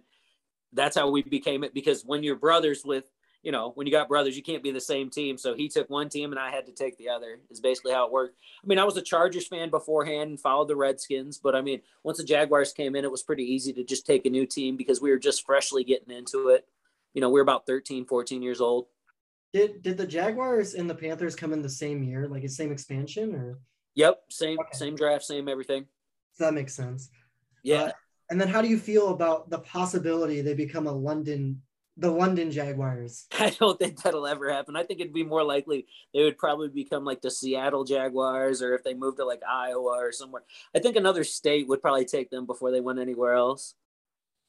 that's 0.73 0.97
how 0.97 1.10
we 1.10 1.23
became 1.23 1.63
it. 1.63 1.73
Because 1.73 2.04
when 2.04 2.23
you're 2.23 2.36
brothers 2.36 2.84
with, 2.84 3.06
you 3.41 3.52
know, 3.52 3.71
when 3.76 3.88
you 3.88 3.93
got 3.93 4.10
brothers, 4.10 4.36
you 4.36 4.43
can't 4.43 4.63
be 4.63 4.71
the 4.71 4.82
same 4.82 5.10
team. 5.10 5.38
So 5.38 5.56
he 5.56 5.69
took 5.69 5.89
one 5.89 6.10
team, 6.10 6.32
and 6.32 6.39
I 6.39 6.52
had 6.52 6.65
to 6.65 6.73
take 6.73 6.97
the 6.97 7.10
other. 7.10 7.39
Is 7.50 7.62
basically 7.62 7.93
how 7.93 8.06
it 8.06 8.12
worked. 8.12 8.38
I 8.63 8.67
mean, 8.67 8.80
I 8.80 8.84
was 8.84 8.97
a 8.97 9.02
Chargers 9.02 9.47
fan 9.47 9.69
beforehand 9.69 10.30
and 10.30 10.39
followed 10.39 10.67
the 10.67 10.76
Redskins, 10.76 11.38
but 11.38 11.56
I 11.56 11.62
mean, 11.62 11.82
once 12.04 12.17
the 12.17 12.23
Jaguars 12.26 12.73
came 12.73 12.95
in, 12.95 13.06
it 13.06 13.12
was 13.12 13.23
pretty 13.23 13.45
easy 13.45 13.71
to 13.73 13.84
just 13.84 14.06
take 14.06 14.26
a 14.26 14.30
new 14.30 14.45
team 14.45 14.76
because 14.76 15.02
we 15.02 15.10
were 15.10 15.19
just 15.19 15.45
freshly 15.45 15.84
getting 15.84 16.15
into 16.15 16.50
it. 16.50 16.67
You 17.13 17.21
know, 17.21 17.30
we 17.30 17.39
were 17.39 17.43
about 17.43 17.65
13, 17.65 18.06
14 18.06 18.41
years 18.41 18.62
old. 18.62 18.88
Did 19.58 19.82
did 19.82 19.98
the 19.98 20.06
Jaguars 20.06 20.76
and 20.76 20.88
the 20.88 20.93
Panthers 20.93 21.36
come 21.36 21.52
in 21.52 21.63
the 21.63 21.70
same 21.70 22.04
year, 22.04 22.28
like 22.28 22.43
the 22.43 22.48
same 22.48 22.72
expansion, 22.72 23.34
or? 23.34 23.58
Yep, 23.96 24.22
same 24.30 24.60
okay. 24.60 24.70
same 24.74 24.96
draft, 24.96 25.24
same 25.24 25.50
everything. 25.50 25.88
So 26.34 26.43
that 26.43 26.54
makes 26.54 26.76
sense. 26.76 27.10
Yeah. 27.63 27.82
Uh, 27.82 27.91
and 28.30 28.39
then, 28.39 28.50
how 28.50 28.62
do 28.62 28.67
you 28.67 28.78
feel 28.78 29.10
about 29.10 29.50
the 29.50 29.58
possibility 29.58 30.41
they 30.41 30.54
become 30.54 30.86
a 30.86 30.91
London, 30.91 31.63
the 31.98 32.12
London 32.12 32.52
Jaguars? 32.52 33.26
I 33.39 33.50
don't 33.50 33.80
think 33.80 34.04
that'll 34.04 34.28
ever 34.28 34.52
happen. 34.52 34.76
I 34.76 34.84
think 34.84 35.00
it'd 35.00 35.12
be 35.12 35.24
more 35.24 35.43
likely 35.43 35.88
they 36.13 36.24
would 36.24 36.38
probably 36.38 36.70
become 36.70 37.04
like 37.04 37.22
the 37.22 37.32
Seattle 37.32 37.84
Jaguars, 37.84 38.62
or 38.62 38.76
if 38.76 38.84
they 38.84 38.93
moved 38.93 39.17
to 39.17 39.26
like 39.26 39.41
Iowa 39.50 39.98
or 39.98 40.12
somewhere. 40.12 40.43
I 40.76 40.80
think 40.80 40.98
another 40.98 41.24
state 41.24 41.67
would 41.67 41.82
probably 41.82 42.06
take 42.06 42.30
them 42.30 42.46
before 42.46 42.70
they 42.70 42.82
went 42.82 43.00
anywhere 43.00 43.34
else. 43.34 43.74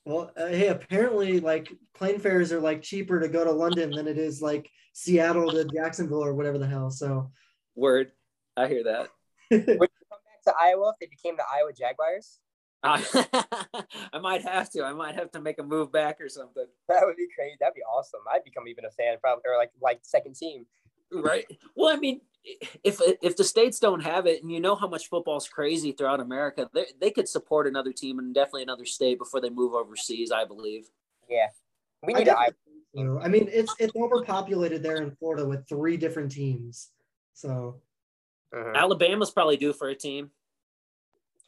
Well, 0.05 0.33
uh, 0.37 0.47
hey, 0.47 0.69
apparently, 0.69 1.41
like 1.41 1.73
plane 1.95 2.19
fares 2.19 2.53
are 2.53 2.61
like 2.61 2.83
cheaper 2.83 3.21
to 3.21 3.29
go 3.29 3.45
to 3.45 3.53
London 3.53 3.91
than 3.91 4.09
it 4.09 4.19
is 4.19 4.41
like 4.41 4.71
Seattle 4.93 5.51
to 5.53 5.65
Jacksonville 5.65 6.25
or 6.25 6.35
whatever 6.35 6.59
the 6.59 6.67
hell. 6.67 6.91
So, 6.91 7.31
word, 7.75 8.13
I 8.57 8.69
hear 8.69 8.85
that. 8.85 9.11
Would 9.51 9.61
you 9.61 9.77
come 9.77 9.79
back 9.79 10.43
to 10.47 10.55
Iowa 10.61 10.93
if 10.93 10.99
they 11.01 11.07
became 11.07 11.37
the 11.37 11.45
Iowa 11.53 11.73
Jaguars? 11.73 12.41
Uh, 12.83 13.03
I 14.13 14.19
might 14.21 14.43
have 14.43 14.71
to. 14.71 14.85
I 14.85 14.93
might 14.93 15.17
have 15.17 15.31
to 15.33 15.41
make 15.41 15.59
a 15.59 15.63
move 15.63 15.91
back 15.91 16.21
or 16.21 16.29
something. 16.29 16.67
That 16.89 17.03
would 17.05 17.17
be 17.17 17.29
crazy. 17.35 17.57
That'd 17.61 17.75
be 17.75 17.83
awesome. 17.83 18.21
I'd 18.33 18.45
become 18.45 18.69
even 18.69 18.85
a 18.85 18.91
fan, 18.91 19.17
probably, 19.21 19.43
or 19.47 19.57
like 19.57 19.71
like 19.83 20.01
second 20.03 20.37
team. 20.37 20.67
Right. 21.13 21.47
Well, 21.75 21.95
I 21.95 21.99
mean, 21.99 22.21
if 22.85 23.01
if 23.23 23.37
the 23.37 23.45
states 23.45 23.79
don't 23.79 24.01
have 24.01 24.27
it, 24.27 24.43
and 24.43 24.51
you 24.51 24.61
know 24.61 24.75
how 24.75 24.89
much 24.89 25.09
football's 25.09 25.49
crazy 25.49 25.93
throughout 25.93 26.21
America, 26.21 26.69
they 26.73 26.87
they 27.01 27.11
could 27.11 27.29
support 27.29 27.67
another 27.67 27.93
team 27.93 28.19
and 28.19 28.35
definitely 28.35 28.63
another 28.63 28.85
state 28.85 29.19
before 29.19 29.41
they 29.41 29.51
move 29.51 29.75
overseas. 29.75 30.31
I 30.31 30.45
believe. 30.45 30.89
Yeah, 31.29 31.49
we 32.03 32.15
need 32.15 32.29
I 32.29 32.51
so, 32.95 33.21
I 33.23 33.29
mean, 33.29 33.49
it's 33.51 33.75
it's 33.79 33.95
overpopulated 33.95 34.83
there 34.83 34.97
in 34.97 35.11
Florida 35.17 35.47
with 35.47 35.69
three 35.69 35.97
different 35.97 36.33
teams. 36.33 36.91
So 37.35 37.81
uh-huh. 38.55 38.73
Alabama's 38.75 39.31
probably 39.31 39.57
due 39.57 39.73
for 39.73 39.89
a 39.89 39.95
team. 39.95 40.31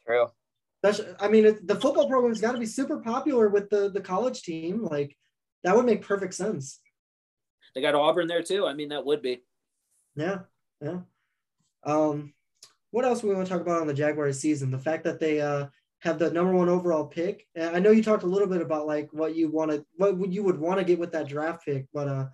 True. 0.05 0.27
I 1.19 1.27
mean, 1.27 1.45
it, 1.45 1.67
the 1.67 1.75
football 1.75 2.07
program's 2.07 2.41
got 2.41 2.53
to 2.53 2.57
be 2.57 2.65
super 2.65 2.97
popular 3.01 3.49
with 3.49 3.69
the 3.69 3.89
the 3.89 4.01
college 4.01 4.41
team. 4.41 4.83
Like 4.83 5.17
that 5.63 5.75
would 5.75 5.85
make 5.85 6.01
perfect 6.01 6.33
sense. 6.33 6.79
They 7.75 7.81
got 7.81 7.95
Auburn 7.95 8.27
there 8.27 8.43
too. 8.43 8.65
I 8.65 8.73
mean, 8.73 8.89
that 8.89 9.05
would 9.05 9.21
be. 9.21 9.43
Yeah, 10.15 10.39
yeah. 10.81 10.99
Um, 11.83 12.33
what 12.91 13.05
else 13.05 13.23
we 13.23 13.33
want 13.33 13.47
to 13.47 13.51
talk 13.51 13.61
about 13.61 13.81
on 13.81 13.87
the 13.87 13.93
Jaguars 13.93 14.39
season? 14.39 14.71
The 14.71 14.77
fact 14.77 15.03
that 15.05 15.19
they 15.19 15.41
uh 15.41 15.67
have 16.01 16.17
the 16.17 16.31
number 16.31 16.53
one 16.53 16.67
overall 16.67 17.05
pick. 17.05 17.47
I 17.59 17.79
know 17.79 17.91
you 17.91 18.03
talked 18.03 18.23
a 18.23 18.27
little 18.27 18.47
bit 18.47 18.61
about 18.61 18.87
like 18.87 19.09
what 19.11 19.35
you 19.35 19.49
wanted, 19.49 19.85
what 19.97 20.31
you 20.31 20.41
would 20.43 20.59
want 20.59 20.79
to 20.79 20.83
get 20.83 20.97
with 20.97 21.11
that 21.11 21.27
draft 21.27 21.63
pick, 21.63 21.85
but 21.93 22.07
uh, 22.07 22.27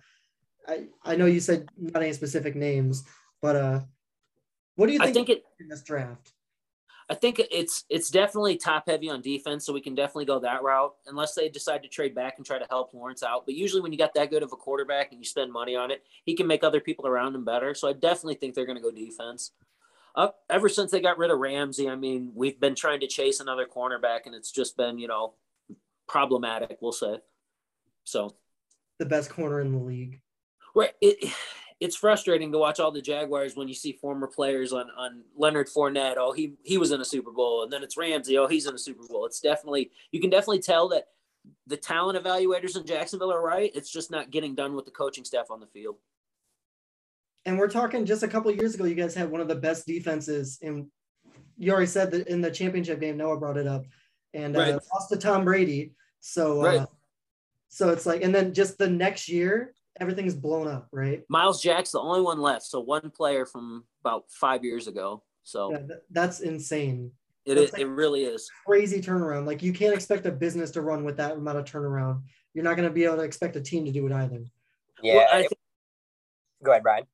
I 0.66 0.86
I 1.04 1.16
know 1.16 1.26
you 1.26 1.38
said 1.38 1.68
not 1.76 2.02
any 2.02 2.14
specific 2.14 2.56
names, 2.56 3.04
but 3.42 3.56
uh, 3.56 3.80
what 4.76 4.86
do 4.86 4.94
you 4.94 4.98
think, 4.98 5.10
I 5.10 5.12
think 5.12 5.28
it, 5.28 5.44
in 5.60 5.68
this 5.68 5.82
draft? 5.82 6.32
I 7.10 7.14
think 7.14 7.40
it's 7.50 7.84
it's 7.88 8.10
definitely 8.10 8.56
top 8.56 8.84
heavy 8.86 9.08
on 9.08 9.22
defense, 9.22 9.64
so 9.64 9.72
we 9.72 9.80
can 9.80 9.94
definitely 9.94 10.26
go 10.26 10.38
that 10.40 10.62
route 10.62 10.94
unless 11.06 11.34
they 11.34 11.48
decide 11.48 11.82
to 11.82 11.88
trade 11.88 12.14
back 12.14 12.34
and 12.36 12.44
try 12.44 12.58
to 12.58 12.66
help 12.68 12.92
Lawrence 12.92 13.22
out. 13.22 13.46
But 13.46 13.54
usually, 13.54 13.80
when 13.80 13.92
you 13.92 13.98
got 13.98 14.12
that 14.14 14.30
good 14.30 14.42
of 14.42 14.52
a 14.52 14.56
quarterback 14.56 15.10
and 15.10 15.20
you 15.20 15.24
spend 15.24 15.50
money 15.50 15.74
on 15.74 15.90
it, 15.90 16.04
he 16.24 16.34
can 16.34 16.46
make 16.46 16.62
other 16.62 16.80
people 16.80 17.06
around 17.06 17.34
him 17.34 17.46
better. 17.46 17.72
So 17.74 17.88
I 17.88 17.94
definitely 17.94 18.34
think 18.34 18.54
they're 18.54 18.66
going 18.66 18.76
to 18.76 18.82
go 18.82 18.90
defense 18.90 19.52
up 20.14 20.40
ever 20.50 20.68
since 20.68 20.90
they 20.90 21.00
got 21.00 21.16
rid 21.16 21.30
of 21.30 21.38
Ramsey. 21.38 21.88
I 21.88 21.94
mean, 21.94 22.32
we've 22.34 22.60
been 22.60 22.74
trying 22.74 23.00
to 23.00 23.06
chase 23.06 23.40
another 23.40 23.66
cornerback, 23.66 24.26
and 24.26 24.34
it's 24.34 24.52
just 24.52 24.76
been 24.76 24.98
you 24.98 25.08
know 25.08 25.32
problematic. 26.06 26.76
We'll 26.82 26.92
say. 26.92 27.20
So, 28.04 28.34
the 28.98 29.06
best 29.06 29.30
corner 29.30 29.60
in 29.60 29.72
the 29.72 29.78
league. 29.78 30.20
Right. 30.74 30.92
It 31.00 31.32
it's 31.80 31.96
frustrating 31.96 32.50
to 32.52 32.58
watch 32.58 32.80
all 32.80 32.90
the 32.90 33.00
Jaguars 33.00 33.54
when 33.54 33.68
you 33.68 33.74
see 33.74 33.92
former 33.92 34.26
players 34.26 34.72
on 34.72 34.90
on 34.96 35.22
Leonard 35.36 35.68
Fournette. 35.68 36.16
Oh, 36.16 36.32
he 36.32 36.54
he 36.62 36.78
was 36.78 36.92
in 36.92 37.00
a 37.00 37.04
Super 37.04 37.30
Bowl, 37.30 37.62
and 37.62 37.72
then 37.72 37.82
it's 37.82 37.96
Ramsey. 37.96 38.38
Oh, 38.38 38.46
he's 38.46 38.66
in 38.66 38.74
a 38.74 38.78
Super 38.78 39.06
Bowl. 39.06 39.26
It's 39.26 39.40
definitely 39.40 39.90
you 40.10 40.20
can 40.20 40.30
definitely 40.30 40.60
tell 40.60 40.88
that 40.88 41.08
the 41.66 41.76
talent 41.76 42.22
evaluators 42.22 42.76
in 42.76 42.84
Jacksonville 42.84 43.32
are 43.32 43.42
right. 43.42 43.70
It's 43.74 43.90
just 43.90 44.10
not 44.10 44.30
getting 44.30 44.54
done 44.54 44.74
with 44.74 44.84
the 44.84 44.90
coaching 44.90 45.24
staff 45.24 45.50
on 45.50 45.60
the 45.60 45.66
field 45.66 45.96
and 47.48 47.58
we're 47.58 47.68
talking 47.68 48.04
just 48.04 48.22
a 48.22 48.28
couple 48.28 48.50
years 48.50 48.74
ago, 48.74 48.84
you 48.84 48.94
guys 48.94 49.14
had 49.14 49.30
one 49.30 49.40
of 49.40 49.48
the 49.48 49.54
best 49.54 49.86
defenses. 49.86 50.58
And 50.62 50.86
you 51.56 51.72
already 51.72 51.86
said 51.86 52.10
that 52.10 52.28
in 52.28 52.42
the 52.42 52.50
championship 52.50 53.00
game, 53.00 53.16
Noah 53.16 53.38
brought 53.38 53.56
it 53.56 53.66
up, 53.66 53.86
and 54.34 54.54
uh, 54.54 54.60
right. 54.60 54.74
uh, 54.74 54.80
lost 54.92 55.08
to 55.10 55.16
Tom 55.16 55.46
Brady. 55.46 55.94
So, 56.20 56.60
uh, 56.60 56.86
so 57.68 57.88
it's 57.88 58.04
like, 58.04 58.22
and 58.22 58.34
then 58.34 58.52
just 58.52 58.76
the 58.76 58.88
next 58.88 59.30
year, 59.30 59.72
everything's 60.00 60.34
blown 60.34 60.68
up, 60.68 60.88
right? 60.92 61.22
Myles 61.28 61.62
Jack's 61.62 61.92
the 61.92 62.00
only 62.00 62.20
one 62.20 62.40
left. 62.40 62.64
So 62.64 62.80
one 62.80 63.10
player 63.10 63.46
from 63.46 63.84
about 64.00 64.24
five 64.30 64.64
years 64.64 64.86
ago. 64.86 65.22
So 65.42 65.72
yeah, 65.72 65.96
that's 66.10 66.40
insane. 66.40 67.12
It 67.44 67.54
that's 67.54 67.68
is, 67.68 67.72
like 67.72 67.82
it 67.82 67.86
really 67.86 68.24
is 68.24 68.50
crazy 68.66 69.00
turnaround. 69.00 69.46
Like 69.46 69.62
you 69.62 69.72
can't 69.72 69.94
expect 69.94 70.26
a 70.26 70.30
business 70.30 70.70
to 70.72 70.82
run 70.82 71.04
with 71.04 71.16
that 71.16 71.32
amount 71.32 71.58
of 71.58 71.64
turnaround. 71.64 72.22
You're 72.54 72.64
not 72.64 72.76
going 72.76 72.88
to 72.88 72.94
be 72.94 73.04
able 73.04 73.16
to 73.16 73.22
expect 73.22 73.56
a 73.56 73.60
team 73.60 73.84
to 73.84 73.92
do 73.92 74.06
it 74.06 74.12
either. 74.12 74.44
Yeah. 75.02 75.14
Well, 75.14 75.28
I 75.32 75.38
think, 75.40 75.52
Go 76.62 76.72
ahead, 76.72 76.82
Brian. 76.82 77.04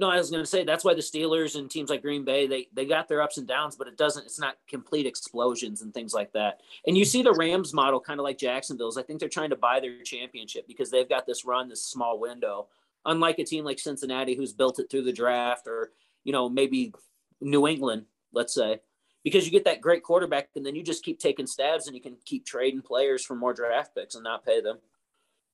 No, 0.00 0.08
I 0.08 0.16
was 0.16 0.30
going 0.30 0.42
to 0.42 0.48
say 0.48 0.64
that's 0.64 0.82
why 0.82 0.94
the 0.94 1.02
Steelers 1.02 1.56
and 1.56 1.70
teams 1.70 1.90
like 1.90 2.00
Green 2.00 2.24
Bay 2.24 2.46
they 2.46 2.68
they 2.72 2.86
got 2.86 3.06
their 3.06 3.20
ups 3.20 3.36
and 3.36 3.46
downs, 3.46 3.76
but 3.76 3.86
it 3.86 3.98
doesn't. 3.98 4.24
It's 4.24 4.40
not 4.40 4.56
complete 4.66 5.04
explosions 5.04 5.82
and 5.82 5.92
things 5.92 6.14
like 6.14 6.32
that. 6.32 6.62
And 6.86 6.96
you 6.96 7.04
see 7.04 7.22
the 7.22 7.34
Rams 7.34 7.74
model 7.74 8.00
kind 8.00 8.18
of 8.18 8.24
like 8.24 8.38
Jacksonville's. 8.38 8.96
I 8.96 9.02
think 9.02 9.20
they're 9.20 9.28
trying 9.28 9.50
to 9.50 9.56
buy 9.56 9.78
their 9.78 10.02
championship 10.02 10.66
because 10.66 10.90
they've 10.90 11.08
got 11.08 11.26
this 11.26 11.44
run, 11.44 11.68
this 11.68 11.84
small 11.84 12.18
window. 12.18 12.68
Unlike 13.04 13.40
a 13.40 13.44
team 13.44 13.66
like 13.66 13.78
Cincinnati 13.78 14.34
who's 14.34 14.54
built 14.54 14.78
it 14.78 14.90
through 14.90 15.02
the 15.02 15.12
draft, 15.12 15.66
or 15.66 15.90
you 16.24 16.32
know 16.32 16.48
maybe 16.48 16.94
New 17.42 17.68
England, 17.68 18.06
let's 18.32 18.54
say, 18.54 18.80
because 19.22 19.44
you 19.44 19.52
get 19.52 19.66
that 19.66 19.82
great 19.82 20.02
quarterback 20.02 20.48
and 20.56 20.64
then 20.64 20.74
you 20.74 20.82
just 20.82 21.04
keep 21.04 21.20
taking 21.20 21.46
stabs 21.46 21.86
and 21.86 21.94
you 21.94 22.00
can 22.00 22.16
keep 22.24 22.46
trading 22.46 22.80
players 22.80 23.22
for 23.22 23.34
more 23.34 23.52
draft 23.52 23.94
picks 23.94 24.14
and 24.14 24.24
not 24.24 24.46
pay 24.46 24.62
them. 24.62 24.78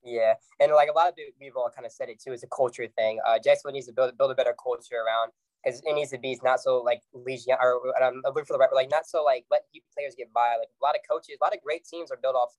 Yeah, 0.07 0.35
and 0.61 0.71
like 0.73 0.89
a 0.89 0.93
lot 0.93 1.09
of 1.09 1.17
people 1.17 1.35
we've 1.41 1.57
all 1.57 1.69
kind 1.75 1.85
of 1.85 1.91
said 1.91 2.09
it 2.09 2.21
too. 2.23 2.33
It's 2.33 2.45
a 2.45 2.47
culture 2.47 2.87
thing. 2.87 3.19
Uh, 3.27 3.39
Jacksonville 3.43 3.75
needs 3.75 3.87
to 3.89 3.93
build 3.93 4.17
build 4.17 4.31
a 4.31 4.37
better 4.37 4.55
culture 4.55 4.95
around 4.95 5.33
because 5.65 5.83
it 5.85 5.95
needs 5.95 6.13
to 6.13 6.19
be 6.19 6.39
not 6.45 6.61
so 6.61 6.79
like 6.79 7.03
legion 7.13 7.57
or 7.61 7.81
I'm 8.01 8.23
looking 8.25 8.45
for 8.45 8.53
the 8.55 8.61
right, 8.61 8.73
like 8.73 8.89
not 8.89 9.07
so 9.07 9.25
like 9.25 9.47
let 9.51 9.63
players 9.95 10.15
get 10.17 10.33
by. 10.33 10.55
Like 10.61 10.69
a 10.71 10.85
lot 10.85 10.95
of 10.95 11.01
coaches, 11.11 11.39
a 11.41 11.45
lot 11.45 11.55
of 11.55 11.61
great 11.61 11.85
teams 11.85 12.13
are 12.13 12.19
built 12.23 12.37
off 12.37 12.55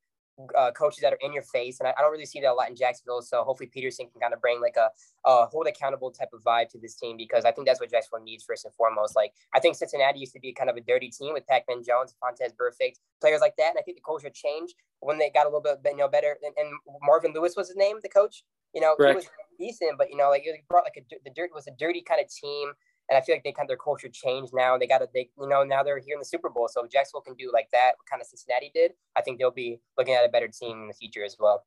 uh, 0.57 0.71
coaches 0.71 0.99
that 1.01 1.13
are 1.13 1.19
in 1.21 1.33
your 1.33 1.43
face, 1.43 1.79
and 1.79 1.87
I, 1.87 1.93
I, 1.97 2.01
don't 2.01 2.11
really 2.11 2.25
see 2.25 2.39
that 2.41 2.51
a 2.51 2.53
lot 2.53 2.69
in 2.69 2.75
Jacksonville. 2.75 3.21
So 3.21 3.43
hopefully 3.43 3.69
Pederson 3.75 4.11
can 4.11 4.21
kind 4.21 4.33
of 4.33 4.41
bring 4.41 4.61
like 4.61 4.75
a, 4.77 4.89
a 5.25 5.45
hold 5.47 5.67
accountable 5.67 6.11
type 6.11 6.29
of 6.33 6.41
vibe 6.43 6.69
to 6.69 6.79
this 6.79 6.95
team 6.95 7.17
because 7.17 7.45
I 7.45 7.51
think 7.51 7.67
that's 7.67 7.79
what 7.79 7.89
Jacksonville 7.89 8.23
needs 8.23 8.43
first 8.43 8.65
and 8.65 8.73
foremost. 8.75 9.15
Like 9.15 9.33
I 9.55 9.59
think 9.59 9.75
Cincinnati 9.75 10.19
used 10.19 10.33
to 10.33 10.39
be 10.39 10.53
kind 10.53 10.69
of 10.69 10.77
a 10.77 10.81
dirty 10.81 11.09
team 11.09 11.33
with 11.33 11.47
Pac-Man 11.47 11.83
Jones, 11.83 12.15
Vontaze 12.23 12.53
Burfict, 12.55 12.99
players 13.19 13.41
like 13.41 13.55
that, 13.57 13.69
and 13.69 13.79
I 13.79 13.81
think 13.81 13.97
the 13.97 14.03
culture 14.03 14.29
changed 14.29 14.75
when 14.99 15.17
they 15.17 15.29
got 15.29 15.45
a 15.45 15.49
little 15.49 15.61
bit 15.61 15.79
you 15.85 15.97
know 15.97 16.07
better. 16.07 16.37
And, 16.43 16.53
and 16.57 16.73
Marvin 17.01 17.33
Lewis 17.33 17.55
was 17.55 17.67
his 17.67 17.77
name, 17.77 17.97
the 18.01 18.09
coach. 18.09 18.43
You 18.73 18.81
know, 18.81 18.95
Correct. 18.95 19.27
he 19.59 19.65
was 19.65 19.71
decent, 19.79 19.97
but 19.97 20.11
you 20.11 20.17
know, 20.17 20.29
like 20.29 20.43
it 20.45 20.55
brought 20.69 20.83
like 20.83 20.97
a 20.97 21.19
the 21.23 21.31
dirt 21.31 21.49
was 21.53 21.67
a 21.67 21.71
dirty 21.79 22.01
kind 22.01 22.21
of 22.21 22.29
team 22.29 22.73
and 23.09 23.17
I 23.17 23.21
feel 23.21 23.35
like 23.35 23.43
they 23.43 23.51
kind 23.51 23.65
of 23.65 23.69
their 23.69 23.77
culture 23.77 24.09
changed 24.09 24.53
now. 24.53 24.77
They 24.77 24.87
got 24.87 24.99
to 24.99 25.07
they 25.13 25.29
you 25.39 25.47
know 25.47 25.63
now 25.63 25.83
they're 25.83 25.99
here 25.99 26.15
in 26.15 26.19
the 26.19 26.25
Super 26.25 26.49
Bowl. 26.49 26.67
So 26.67 26.83
if 26.83 26.91
Jacksonville 26.91 27.21
can 27.21 27.35
do 27.35 27.51
like 27.53 27.69
that, 27.71 27.93
what 27.97 28.09
kind 28.09 28.21
of 28.21 28.27
Cincinnati 28.27 28.71
did, 28.73 28.91
I 29.15 29.21
think 29.21 29.39
they'll 29.39 29.51
be 29.51 29.79
looking 29.97 30.13
at 30.13 30.25
a 30.25 30.29
better 30.29 30.47
team 30.47 30.81
in 30.81 30.87
the 30.87 30.93
future 30.93 31.23
as 31.23 31.37
well. 31.39 31.65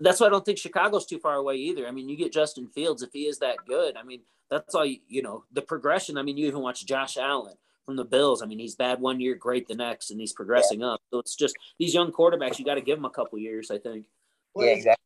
that's 0.00 0.20
why 0.20 0.26
I 0.26 0.30
don't 0.30 0.44
think 0.44 0.58
Chicago's 0.58 1.06
too 1.06 1.18
far 1.18 1.36
away 1.36 1.56
either. 1.56 1.86
I 1.86 1.90
mean, 1.90 2.08
you 2.08 2.16
get 2.16 2.32
Justin 2.32 2.68
Fields 2.74 3.02
if 3.02 3.10
he 3.12 3.26
is 3.26 3.38
that 3.38 3.58
good. 3.66 3.96
I 3.96 4.02
mean, 4.02 4.22
that's 4.50 4.74
all 4.74 4.84
you, 4.84 4.98
you 5.08 5.22
know. 5.22 5.44
The 5.52 5.62
progression. 5.62 6.18
I 6.18 6.22
mean, 6.22 6.36
you 6.36 6.46
even 6.46 6.60
watch 6.60 6.84
Josh 6.84 7.16
Allen 7.16 7.54
from 7.86 7.96
the 7.96 8.04
Bills. 8.04 8.42
I 8.42 8.46
mean, 8.46 8.58
he's 8.58 8.74
bad 8.74 9.00
one 9.00 9.20
year, 9.20 9.34
great 9.34 9.68
the 9.68 9.74
next, 9.74 10.10
and 10.10 10.20
he's 10.20 10.32
progressing 10.32 10.80
yeah. 10.80 10.88
up. 10.88 11.00
So 11.10 11.20
it's 11.20 11.36
just 11.36 11.56
these 11.78 11.94
young 11.94 12.12
quarterbacks. 12.12 12.58
You 12.58 12.64
got 12.64 12.74
to 12.74 12.80
give 12.80 12.98
them 12.98 13.04
a 13.04 13.10
couple 13.10 13.38
years, 13.38 13.70
I 13.70 13.78
think. 13.78 14.06
Well, 14.54 14.66
yeah, 14.66 14.74
exactly. 14.74 15.02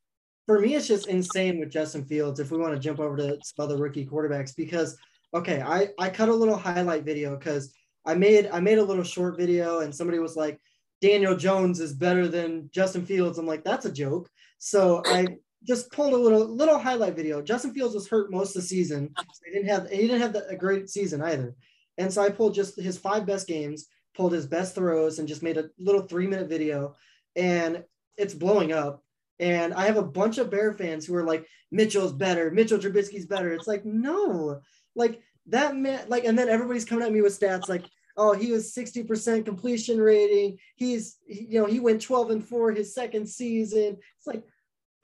For 0.46 0.60
me, 0.60 0.74
it's 0.74 0.86
just 0.86 1.08
insane 1.08 1.58
with 1.58 1.70
Justin 1.70 2.04
Fields. 2.04 2.40
If 2.40 2.50
we 2.50 2.58
want 2.58 2.74
to 2.74 2.78
jump 2.80 3.00
over 3.00 3.16
to 3.16 3.38
some 3.42 3.64
other 3.64 3.76
rookie 3.76 4.06
quarterbacks, 4.06 4.54
because 4.56 4.96
okay, 5.36 5.62
I 5.62 5.88
I 5.98 6.10
cut 6.10 6.28
a 6.28 6.34
little 6.34 6.56
highlight 6.56 7.04
video 7.04 7.36
because 7.36 7.72
I 8.04 8.14
made 8.14 8.48
I 8.52 8.60
made 8.60 8.78
a 8.78 8.84
little 8.84 9.04
short 9.04 9.36
video, 9.36 9.80
and 9.80 9.94
somebody 9.94 10.18
was 10.18 10.36
like, 10.36 10.60
Daniel 11.00 11.36
Jones 11.36 11.80
is 11.80 11.92
better 11.92 12.28
than 12.28 12.70
Justin 12.72 13.04
Fields. 13.04 13.38
I'm 13.38 13.46
like, 13.46 13.64
that's 13.64 13.86
a 13.86 13.92
joke. 13.92 14.28
So 14.58 15.02
I 15.06 15.26
just 15.66 15.90
pulled 15.92 16.12
a 16.12 16.16
little 16.16 16.46
little 16.46 16.78
highlight 16.78 17.16
video. 17.16 17.42
Justin 17.42 17.74
Fields 17.74 17.94
was 17.94 18.08
hurt 18.08 18.30
most 18.30 18.56
of 18.56 18.62
the 18.62 18.68
season. 18.68 19.12
He 19.44 19.52
didn't 19.52 19.68
have 19.68 19.90
he 19.90 20.02
didn't 20.02 20.20
have 20.20 20.32
the, 20.32 20.46
a 20.48 20.56
great 20.56 20.88
season 20.88 21.22
either. 21.22 21.54
And 21.98 22.12
so 22.12 22.22
I 22.22 22.30
pulled 22.30 22.54
just 22.54 22.80
his 22.80 22.98
five 22.98 23.26
best 23.26 23.46
games, 23.46 23.86
pulled 24.14 24.32
his 24.32 24.46
best 24.46 24.74
throws, 24.74 25.18
and 25.18 25.28
just 25.28 25.42
made 25.42 25.56
a 25.56 25.70
little 25.78 26.02
three 26.02 26.26
minute 26.26 26.48
video. 26.48 26.94
And 27.34 27.84
it's 28.16 28.34
blowing 28.34 28.72
up. 28.72 29.02
And 29.38 29.74
I 29.74 29.86
have 29.86 29.98
a 29.98 30.02
bunch 30.02 30.38
of 30.38 30.50
Bear 30.50 30.72
fans 30.72 31.04
who 31.04 31.14
are 31.14 31.24
like, 31.24 31.46
Mitchell's 31.70 32.12
better, 32.12 32.50
Mitchell 32.50 32.78
Trubisky's 32.78 33.26
better. 33.26 33.52
It's 33.52 33.66
like, 33.66 33.84
no, 33.84 34.60
like 34.96 35.20
that 35.46 35.76
man, 35.76 36.06
like, 36.08 36.24
and 36.24 36.36
then 36.36 36.48
everybody's 36.48 36.84
coming 36.84 37.04
at 37.04 37.12
me 37.12 37.22
with 37.22 37.38
stats 37.38 37.68
like, 37.68 37.84
oh, 38.16 38.32
he 38.32 38.50
was 38.50 38.74
60% 38.74 39.44
completion 39.44 39.98
rating. 39.98 40.58
He's, 40.74 41.18
you 41.26 41.60
know, 41.60 41.66
he 41.66 41.80
went 41.80 42.02
12 42.02 42.30
and 42.30 42.44
four 42.44 42.72
his 42.72 42.94
second 42.94 43.28
season. 43.28 43.98
It's 44.16 44.26
like, 44.26 44.42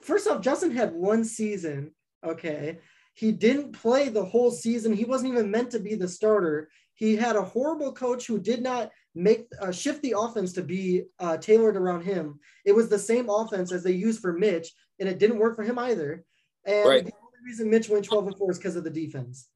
first 0.01 0.27
off, 0.27 0.41
Justin 0.41 0.71
had 0.71 0.93
one 0.93 1.25
season. 1.25 1.93
Okay. 2.25 2.79
He 3.15 3.31
didn't 3.31 3.73
play 3.73 4.09
the 4.09 4.25
whole 4.25 4.51
season. 4.51 4.95
He 4.95 5.05
wasn't 5.05 5.33
even 5.33 5.51
meant 5.51 5.71
to 5.73 5.79
be 5.79 5.95
the 5.95 6.09
starter. 6.09 6.71
He 6.95 7.17
had 7.17 7.37
a 7.37 7.43
horrible 7.43 7.93
coach 7.93 8.27
who 8.27 8.39
did 8.39 8.63
not 8.63 8.91
make 9.15 9.47
uh, 9.61 9.73
shift 9.73 10.03
the 10.03 10.15
offense 10.19 10.55
to 10.55 10.63
be 10.63 11.05
uh, 11.19 11.37
tailored 11.37 11.77
around 11.77 12.03
him. 12.03 12.39
It 12.65 12.73
was 12.73 12.89
the 12.89 12.99
same 12.99 13.29
offense 13.29 13.73
as 13.73 13.83
they 13.83 13.93
used 13.93 14.21
for 14.21 14.33
Mitch, 14.33 14.73
and 14.99 15.09
it 15.09 15.19
didn't 15.19 15.39
work 15.39 15.57
for 15.57 15.63
him 15.63 15.79
either. 15.79 16.25
And 16.65 16.89
right. 16.89 17.05
the 17.05 17.13
only 17.13 17.39
reason 17.45 17.69
Mitch 17.69 17.89
went 17.89 18.05
12 18.05 18.29
and 18.29 18.39
4 18.39 18.51
is 18.53 18.59
because 18.59 18.77
of 18.77 18.85
the 18.85 18.91
defense. 18.91 19.49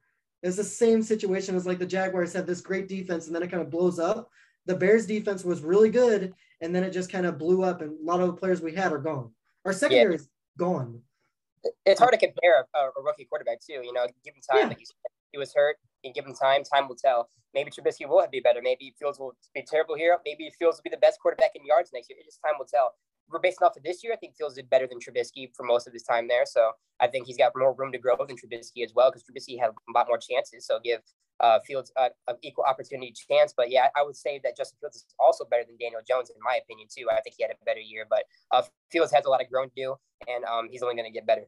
It's 0.42 0.56
the 0.56 0.64
same 0.64 1.02
situation 1.02 1.56
as 1.56 1.66
like 1.66 1.78
the 1.78 1.86
Jaguars 1.86 2.32
had 2.32 2.46
this 2.46 2.60
great 2.60 2.88
defense, 2.88 3.26
and 3.26 3.34
then 3.34 3.42
it 3.42 3.50
kind 3.50 3.62
of 3.62 3.70
blows 3.70 3.98
up. 3.98 4.30
The 4.66 4.76
Bears 4.76 5.06
defense 5.06 5.44
was 5.44 5.62
really 5.62 5.90
good, 5.90 6.34
and 6.60 6.74
then 6.74 6.84
it 6.84 6.90
just 6.90 7.10
kind 7.10 7.26
of 7.26 7.38
blew 7.38 7.62
up, 7.62 7.80
and 7.80 7.98
a 7.98 8.04
lot 8.04 8.20
of 8.20 8.26
the 8.26 8.34
players 8.34 8.60
we 8.60 8.74
had 8.74 8.92
are 8.92 8.98
gone. 8.98 9.30
Our 9.64 9.72
secondary 9.72 10.12
yeah. 10.12 10.20
is 10.20 10.28
gone. 10.58 11.00
It's 11.84 12.00
hard 12.00 12.12
to 12.12 12.18
compare 12.18 12.64
a, 12.74 12.78
a, 12.78 13.02
rookie 13.02 13.24
quarterback 13.24 13.58
too. 13.60 13.80
You 13.82 13.92
know, 13.92 14.06
give 14.24 14.34
him 14.34 14.42
time. 14.48 14.60
Yeah. 14.60 14.68
Like 14.68 14.78
he 15.32 15.38
was 15.38 15.52
hurt. 15.54 15.76
You 16.02 16.12
give 16.12 16.24
him 16.24 16.34
time. 16.34 16.62
Time 16.62 16.88
will 16.88 16.96
tell. 16.96 17.28
Maybe 17.54 17.70
Trubisky 17.70 18.08
will 18.08 18.24
be 18.30 18.40
better. 18.40 18.60
Maybe 18.62 18.94
Fields 18.98 19.18
will 19.18 19.34
be 19.54 19.64
terrible 19.68 19.96
here. 19.96 20.16
Maybe 20.24 20.50
Fields 20.58 20.78
will 20.78 20.90
be 20.90 20.90
the 20.90 21.00
best 21.00 21.18
quarterback 21.20 21.50
in 21.54 21.64
yards 21.64 21.90
next 21.92 22.10
year. 22.10 22.18
It 22.20 22.26
just 22.26 22.40
time 22.44 22.54
will 22.58 22.66
tell 22.66 22.94
based 23.42 23.62
off 23.62 23.76
of 23.76 23.82
this 23.82 24.02
year. 24.02 24.12
I 24.12 24.16
think 24.16 24.36
Fields 24.36 24.54
did 24.54 24.70
better 24.70 24.86
than 24.86 24.98
Trubisky 24.98 25.50
for 25.54 25.64
most 25.64 25.86
of 25.86 25.92
his 25.92 26.02
time 26.02 26.28
there. 26.28 26.44
So 26.46 26.72
I 27.00 27.06
think 27.06 27.26
he's 27.26 27.36
got 27.36 27.52
more 27.56 27.74
room 27.74 27.92
to 27.92 27.98
grow 27.98 28.16
than 28.16 28.36
Trubisky 28.36 28.84
as 28.84 28.92
well 28.94 29.10
because 29.10 29.24
Trubisky 29.24 29.58
had 29.58 29.70
a 29.70 29.92
lot 29.94 30.06
more 30.08 30.18
chances. 30.18 30.66
So 30.66 30.78
give 30.82 31.00
uh, 31.40 31.58
Fields 31.66 31.92
an 31.96 32.10
equal 32.42 32.64
opportunity 32.64 33.12
chance. 33.12 33.52
But 33.56 33.70
yeah, 33.70 33.88
I 33.96 34.02
would 34.02 34.16
say 34.16 34.40
that 34.44 34.56
Justin 34.56 34.78
Fields 34.80 34.96
is 34.96 35.06
also 35.18 35.44
better 35.44 35.64
than 35.66 35.76
Daniel 35.78 36.00
Jones 36.06 36.30
in 36.30 36.36
my 36.42 36.58
opinion 36.62 36.88
too. 36.90 37.06
I 37.10 37.20
think 37.20 37.36
he 37.36 37.42
had 37.42 37.50
a 37.50 37.64
better 37.64 37.80
year, 37.80 38.06
but 38.08 38.24
uh, 38.52 38.62
Fields 38.90 39.12
has 39.12 39.24
a 39.26 39.30
lot 39.30 39.42
of 39.42 39.50
growing 39.50 39.70
to 39.70 39.74
do, 39.74 39.94
and 40.28 40.44
um, 40.44 40.68
he's 40.70 40.82
only 40.82 40.94
going 40.94 41.10
to 41.10 41.14
get 41.14 41.26
better. 41.26 41.46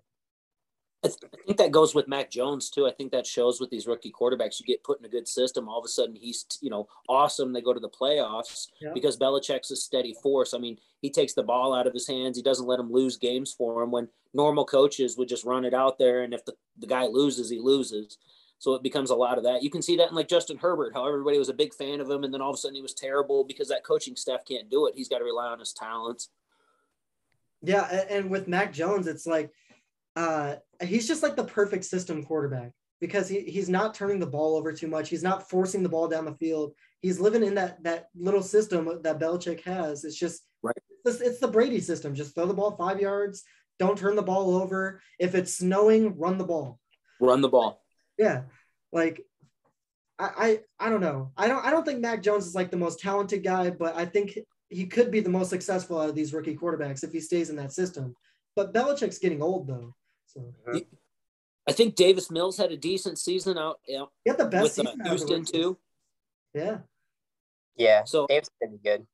I 1.04 1.08
think 1.46 1.58
that 1.58 1.70
goes 1.70 1.94
with 1.94 2.08
Mac 2.08 2.28
Jones 2.28 2.70
too. 2.70 2.86
I 2.86 2.90
think 2.90 3.12
that 3.12 3.24
shows 3.26 3.60
with 3.60 3.70
these 3.70 3.86
rookie 3.86 4.12
quarterbacks. 4.12 4.58
You 4.58 4.66
get 4.66 4.82
put 4.82 4.98
in 4.98 5.04
a 5.04 5.08
good 5.08 5.28
system, 5.28 5.68
all 5.68 5.78
of 5.78 5.84
a 5.84 5.88
sudden 5.88 6.16
he's 6.16 6.44
you 6.60 6.70
know 6.70 6.88
awesome. 7.08 7.52
They 7.52 7.60
go 7.60 7.72
to 7.72 7.80
the 7.80 7.88
playoffs 7.88 8.68
yeah. 8.80 8.90
because 8.92 9.16
Belichick's 9.16 9.70
a 9.70 9.76
steady 9.76 10.14
force. 10.20 10.54
I 10.54 10.58
mean, 10.58 10.76
he 11.00 11.10
takes 11.10 11.34
the 11.34 11.44
ball 11.44 11.72
out 11.72 11.86
of 11.86 11.92
his 11.92 12.08
hands. 12.08 12.36
He 12.36 12.42
doesn't 12.42 12.66
let 12.66 12.80
him 12.80 12.92
lose 12.92 13.16
games 13.16 13.52
for 13.52 13.82
him. 13.82 13.92
When 13.92 14.08
normal 14.34 14.64
coaches 14.64 15.16
would 15.16 15.28
just 15.28 15.44
run 15.44 15.64
it 15.64 15.72
out 15.72 15.98
there, 15.98 16.22
and 16.22 16.34
if 16.34 16.44
the, 16.44 16.54
the 16.78 16.88
guy 16.88 17.06
loses, 17.06 17.48
he 17.48 17.60
loses. 17.60 18.18
So 18.58 18.74
it 18.74 18.82
becomes 18.82 19.10
a 19.10 19.14
lot 19.14 19.38
of 19.38 19.44
that. 19.44 19.62
You 19.62 19.70
can 19.70 19.82
see 19.82 19.96
that 19.96 20.08
in 20.08 20.16
like 20.16 20.26
Justin 20.26 20.58
Herbert, 20.58 20.94
how 20.94 21.06
everybody 21.06 21.38
was 21.38 21.48
a 21.48 21.54
big 21.54 21.72
fan 21.74 22.00
of 22.00 22.10
him, 22.10 22.24
and 22.24 22.34
then 22.34 22.40
all 22.40 22.50
of 22.50 22.54
a 22.54 22.58
sudden 22.58 22.74
he 22.74 22.82
was 22.82 22.94
terrible 22.94 23.44
because 23.44 23.68
that 23.68 23.84
coaching 23.84 24.16
staff 24.16 24.40
can't 24.44 24.68
do 24.68 24.88
it. 24.88 24.94
He's 24.96 25.08
got 25.08 25.18
to 25.18 25.24
rely 25.24 25.46
on 25.46 25.60
his 25.60 25.72
talents. 25.72 26.30
Yeah, 27.62 27.84
and 28.10 28.30
with 28.30 28.48
Mac 28.48 28.72
Jones, 28.72 29.06
it's 29.06 29.26
like 29.26 29.52
uh, 30.18 30.56
he's 30.82 31.06
just 31.06 31.22
like 31.22 31.36
the 31.36 31.44
perfect 31.44 31.84
system 31.84 32.24
quarterback 32.24 32.72
because 33.00 33.28
he, 33.28 33.42
he's 33.42 33.68
not 33.68 33.94
turning 33.94 34.18
the 34.18 34.26
ball 34.26 34.56
over 34.56 34.72
too 34.72 34.88
much. 34.88 35.08
He's 35.08 35.22
not 35.22 35.48
forcing 35.48 35.84
the 35.84 35.88
ball 35.88 36.08
down 36.08 36.24
the 36.24 36.34
field. 36.34 36.72
He's 37.02 37.20
living 37.20 37.44
in 37.44 37.54
that 37.54 37.80
that 37.84 38.08
little 38.16 38.42
system 38.42 39.00
that 39.04 39.20
Belichick 39.20 39.60
has. 39.60 40.04
It's 40.04 40.18
just 40.18 40.42
right. 40.60 40.74
it's, 41.04 41.20
it's 41.20 41.38
the 41.38 41.46
Brady 41.46 41.78
system. 41.78 42.16
Just 42.16 42.34
throw 42.34 42.46
the 42.46 42.54
ball 42.54 42.72
five 42.72 43.00
yards. 43.00 43.44
Don't 43.78 43.96
turn 43.96 44.16
the 44.16 44.22
ball 44.22 44.56
over. 44.56 45.00
If 45.20 45.36
it's 45.36 45.54
snowing, 45.54 46.18
run 46.18 46.36
the 46.36 46.44
ball. 46.44 46.80
Run 47.20 47.40
the 47.40 47.48
ball. 47.48 47.80
Yeah, 48.18 48.42
like 48.90 49.24
I, 50.18 50.58
I 50.80 50.86
I 50.86 50.90
don't 50.90 51.00
know. 51.00 51.30
I 51.36 51.46
don't 51.46 51.64
I 51.64 51.70
don't 51.70 51.86
think 51.86 52.00
Mac 52.00 52.24
Jones 52.24 52.44
is 52.44 52.56
like 52.56 52.72
the 52.72 52.76
most 52.76 52.98
talented 52.98 53.44
guy, 53.44 53.70
but 53.70 53.94
I 53.94 54.04
think 54.04 54.36
he 54.68 54.86
could 54.86 55.12
be 55.12 55.20
the 55.20 55.30
most 55.30 55.50
successful 55.50 56.00
out 56.00 56.08
of 56.08 56.16
these 56.16 56.34
rookie 56.34 56.56
quarterbacks 56.56 57.04
if 57.04 57.12
he 57.12 57.20
stays 57.20 57.50
in 57.50 57.56
that 57.56 57.72
system. 57.72 58.16
But 58.56 58.74
Belichick's 58.74 59.18
getting 59.18 59.40
old 59.40 59.68
though. 59.68 59.94
So 60.38 60.72
uh-huh. 60.72 60.80
I 61.68 61.72
think 61.72 61.96
Davis 61.96 62.30
Mills 62.30 62.56
had 62.56 62.72
a 62.72 62.76
decent 62.76 63.18
season 63.18 63.58
out. 63.58 63.80
Yeah, 63.86 64.04
he 64.24 64.32
the 64.32 64.46
best 64.46 64.78
with 64.78 64.86
uh, 64.86 64.94
Houston 65.04 65.44
too. 65.44 65.76
Yeah. 66.54 66.78
Yeah. 67.76 68.04
So 68.04 68.26
Davis 68.26 68.48
pretty 68.58 68.78
good. 68.82 69.06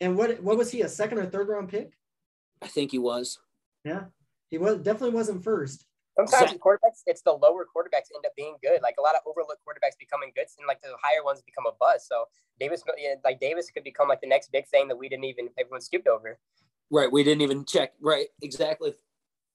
And 0.00 0.16
what 0.16 0.42
what 0.42 0.56
was 0.56 0.70
he 0.70 0.80
a 0.82 0.88
second 0.88 1.18
or 1.18 1.26
third 1.26 1.48
round 1.48 1.68
pick? 1.68 1.92
I 2.62 2.68
think 2.68 2.90
he 2.90 2.98
was. 2.98 3.38
Yeah, 3.84 4.04
he 4.50 4.56
was 4.56 4.78
definitely 4.78 5.14
wasn't 5.14 5.44
first. 5.44 5.86
Sometimes 6.16 6.52
Zach- 6.52 6.60
quarterbacks, 6.60 7.02
it's 7.06 7.22
the 7.22 7.32
lower 7.32 7.64
quarterbacks 7.64 8.08
end 8.14 8.24
up 8.24 8.32
being 8.36 8.56
good. 8.62 8.80
Like 8.82 8.94
a 8.98 9.02
lot 9.02 9.14
of 9.14 9.20
overlooked 9.26 9.60
quarterbacks 9.66 9.98
becoming 9.98 10.32
good, 10.34 10.46
and 10.58 10.66
like 10.66 10.80
the 10.80 10.88
higher 11.02 11.22
ones 11.22 11.42
become 11.42 11.66
a 11.66 11.72
buzz. 11.78 12.06
So 12.06 12.24
Davis, 12.58 12.82
like 13.24 13.40
Davis, 13.40 13.70
could 13.70 13.84
become 13.84 14.08
like 14.08 14.20
the 14.20 14.28
next 14.28 14.52
big 14.52 14.66
thing 14.68 14.88
that 14.88 14.96
we 14.96 15.08
didn't 15.08 15.24
even 15.24 15.48
everyone 15.58 15.82
skipped 15.82 16.06
over. 16.06 16.38
Right, 16.90 17.10
we 17.10 17.24
didn't 17.24 17.42
even 17.42 17.64
check. 17.66 17.92
Right, 18.00 18.28
exactly 18.42 18.94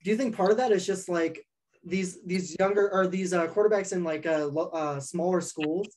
do 0.03 0.11
you 0.11 0.17
think 0.17 0.35
part 0.35 0.51
of 0.51 0.57
that 0.57 0.71
is 0.71 0.85
just 0.85 1.09
like 1.09 1.45
these 1.83 2.21
these 2.25 2.55
younger 2.59 2.91
or 2.91 3.07
these 3.07 3.33
uh, 3.33 3.47
quarterbacks 3.47 3.93
in 3.93 4.03
like 4.03 4.25
uh, 4.25 4.47
uh, 4.47 4.99
smaller 4.99 5.41
schools 5.41 5.87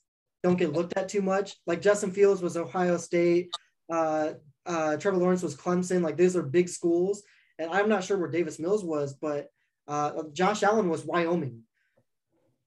don't 0.43 0.59
get 0.59 0.73
looked 0.73 0.97
at 0.97 1.09
too 1.09 1.23
much? 1.23 1.57
Like 1.67 1.83
Justin 1.83 2.11
Fields 2.11 2.43
was 2.43 2.57
Ohio 2.57 2.97
State, 2.97 3.51
uh, 3.91 4.33
uh, 4.67 4.97
Trevor 4.97 5.19
Lawrence 5.19 5.43
was 5.43 5.57
Clemson. 5.57 6.03
Like 6.03 6.17
these 6.17 6.37
are 6.37 6.43
big 6.43 6.69
schools, 6.69 7.23
and 7.59 7.71
I'm 7.71 7.88
not 7.88 8.05
sure 8.05 8.19
where 8.19 8.31
Davis 8.31 8.59
Mills 8.59 8.85
was, 8.85 9.15
but 9.15 9.51
uh, 9.88 10.23
Josh 10.33 10.62
Allen 10.62 10.88
was 10.88 11.05
Wyoming. 11.05 11.62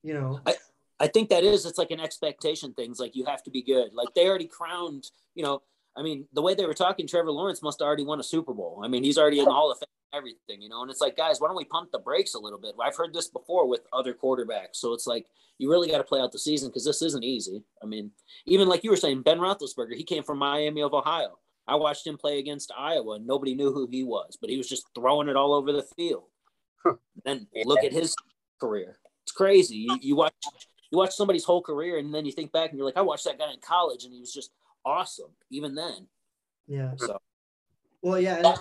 You 0.04 0.14
know, 0.14 0.40
I 0.46 0.56
I 1.00 1.08
think 1.08 1.30
that 1.30 1.44
is 1.44 1.66
it's 1.66 1.78
like 1.78 1.92
an 1.92 2.00
expectation 2.00 2.74
things. 2.74 3.00
Like 3.00 3.16
you 3.16 3.26
have 3.26 3.44
to 3.44 3.52
be 3.52 3.62
good. 3.62 3.94
Like 3.94 4.10
they 4.16 4.28
already 4.28 4.48
crowned. 4.48 5.06
You 5.34 5.44
know, 5.44 5.62
I 5.98 6.04
mean, 6.04 6.28
the 6.34 6.42
way 6.42 6.54
they 6.54 6.66
were 6.66 6.74
talking, 6.74 7.08
Trevor 7.08 7.32
Lawrence 7.32 7.62
must 7.62 7.82
already 7.82 8.04
won 8.04 8.20
a 8.20 8.24
Super 8.24 8.54
Bowl. 8.54 8.82
I 8.84 8.88
mean, 8.88 9.04
he's 9.04 9.18
already 9.18 9.40
in 9.40 9.46
the 9.46 9.52
Hall 9.52 9.72
of 9.72 9.80
Fame 9.80 9.88
everything, 10.16 10.62
you 10.62 10.70
know. 10.70 10.82
And 10.82 10.92
it's 10.92 11.02
like, 11.02 11.18
guys, 11.18 11.40
why 11.40 11.48
don't 11.48 11.58
we 11.58 11.66
pump 11.66 11.92
the 11.92 12.00
brakes 12.00 12.34
a 12.34 12.40
little 12.40 12.60
bit? 12.60 12.76
I've 12.82 12.96
heard 12.96 13.14
this 13.14 13.28
before 13.28 13.68
with 13.68 13.82
other 13.94 14.14
quarterbacks, 14.14 14.76
so 14.76 14.94
it's 14.94 15.08
like 15.08 15.26
you 15.58 15.70
really 15.70 15.90
got 15.90 15.98
to 15.98 16.04
play 16.04 16.20
out 16.20 16.32
the 16.32 16.40
season 16.40 16.70
because 16.70 16.86
this 16.86 17.02
isn't 17.02 17.24
easy. 17.24 17.64
I 17.82 17.86
mean, 17.86 18.12
even 18.46 18.68
like 18.68 18.84
you 18.84 18.90
were 18.90 18.98
saying, 18.98 19.22
Ben 19.22 19.40
Roethlisberger, 19.40 19.96
he 19.96 20.04
came 20.04 20.24
from 20.24 20.38
Miami 20.38 20.82
of 20.82 20.94
Ohio. 20.94 21.40
I 21.68 21.76
watched 21.76 22.06
him 22.06 22.18
play 22.18 22.40
against 22.40 22.72
Iowa, 22.78 23.16
and 23.16 23.26
nobody 23.26 23.56
knew 23.56 23.74
who 23.74 23.88
he 23.90 24.04
was, 24.04 24.38
but 24.40 24.50
he 24.50 24.58
was 24.58 24.70
just 24.70 24.86
throwing 24.94 25.30
it 25.30 25.36
all 25.36 25.54
over 25.54 25.72
the 25.72 25.86
field. 25.96 26.26
then 27.24 27.48
look 27.66 27.84
at 27.84 27.92
his 27.92 28.16
career; 28.62 29.00
it's 29.24 29.32
crazy. 29.32 29.78
You, 29.78 29.98
you 30.02 30.16
watch 30.16 30.34
you 30.92 30.98
watch 30.98 31.16
somebody's 31.16 31.44
whole 31.44 31.62
career, 31.62 31.98
and 31.98 32.14
then 32.14 32.26
you 32.26 32.32
think 32.32 32.52
back, 32.52 32.70
and 32.70 32.78
you're 32.78 32.86
like, 32.86 32.98
I 32.98 33.02
watched 33.02 33.26
that 33.26 33.40
guy 33.40 33.52
in 33.52 33.60
college, 33.60 34.04
and 34.04 34.14
he 34.14 34.20
was 34.20 34.34
just 34.34 34.52
awesome, 34.86 35.32
even 35.50 35.76
then. 35.76 36.08
Yeah. 36.68 36.92
So. 36.98 37.20
Well, 38.02 38.20
yeah. 38.20 38.56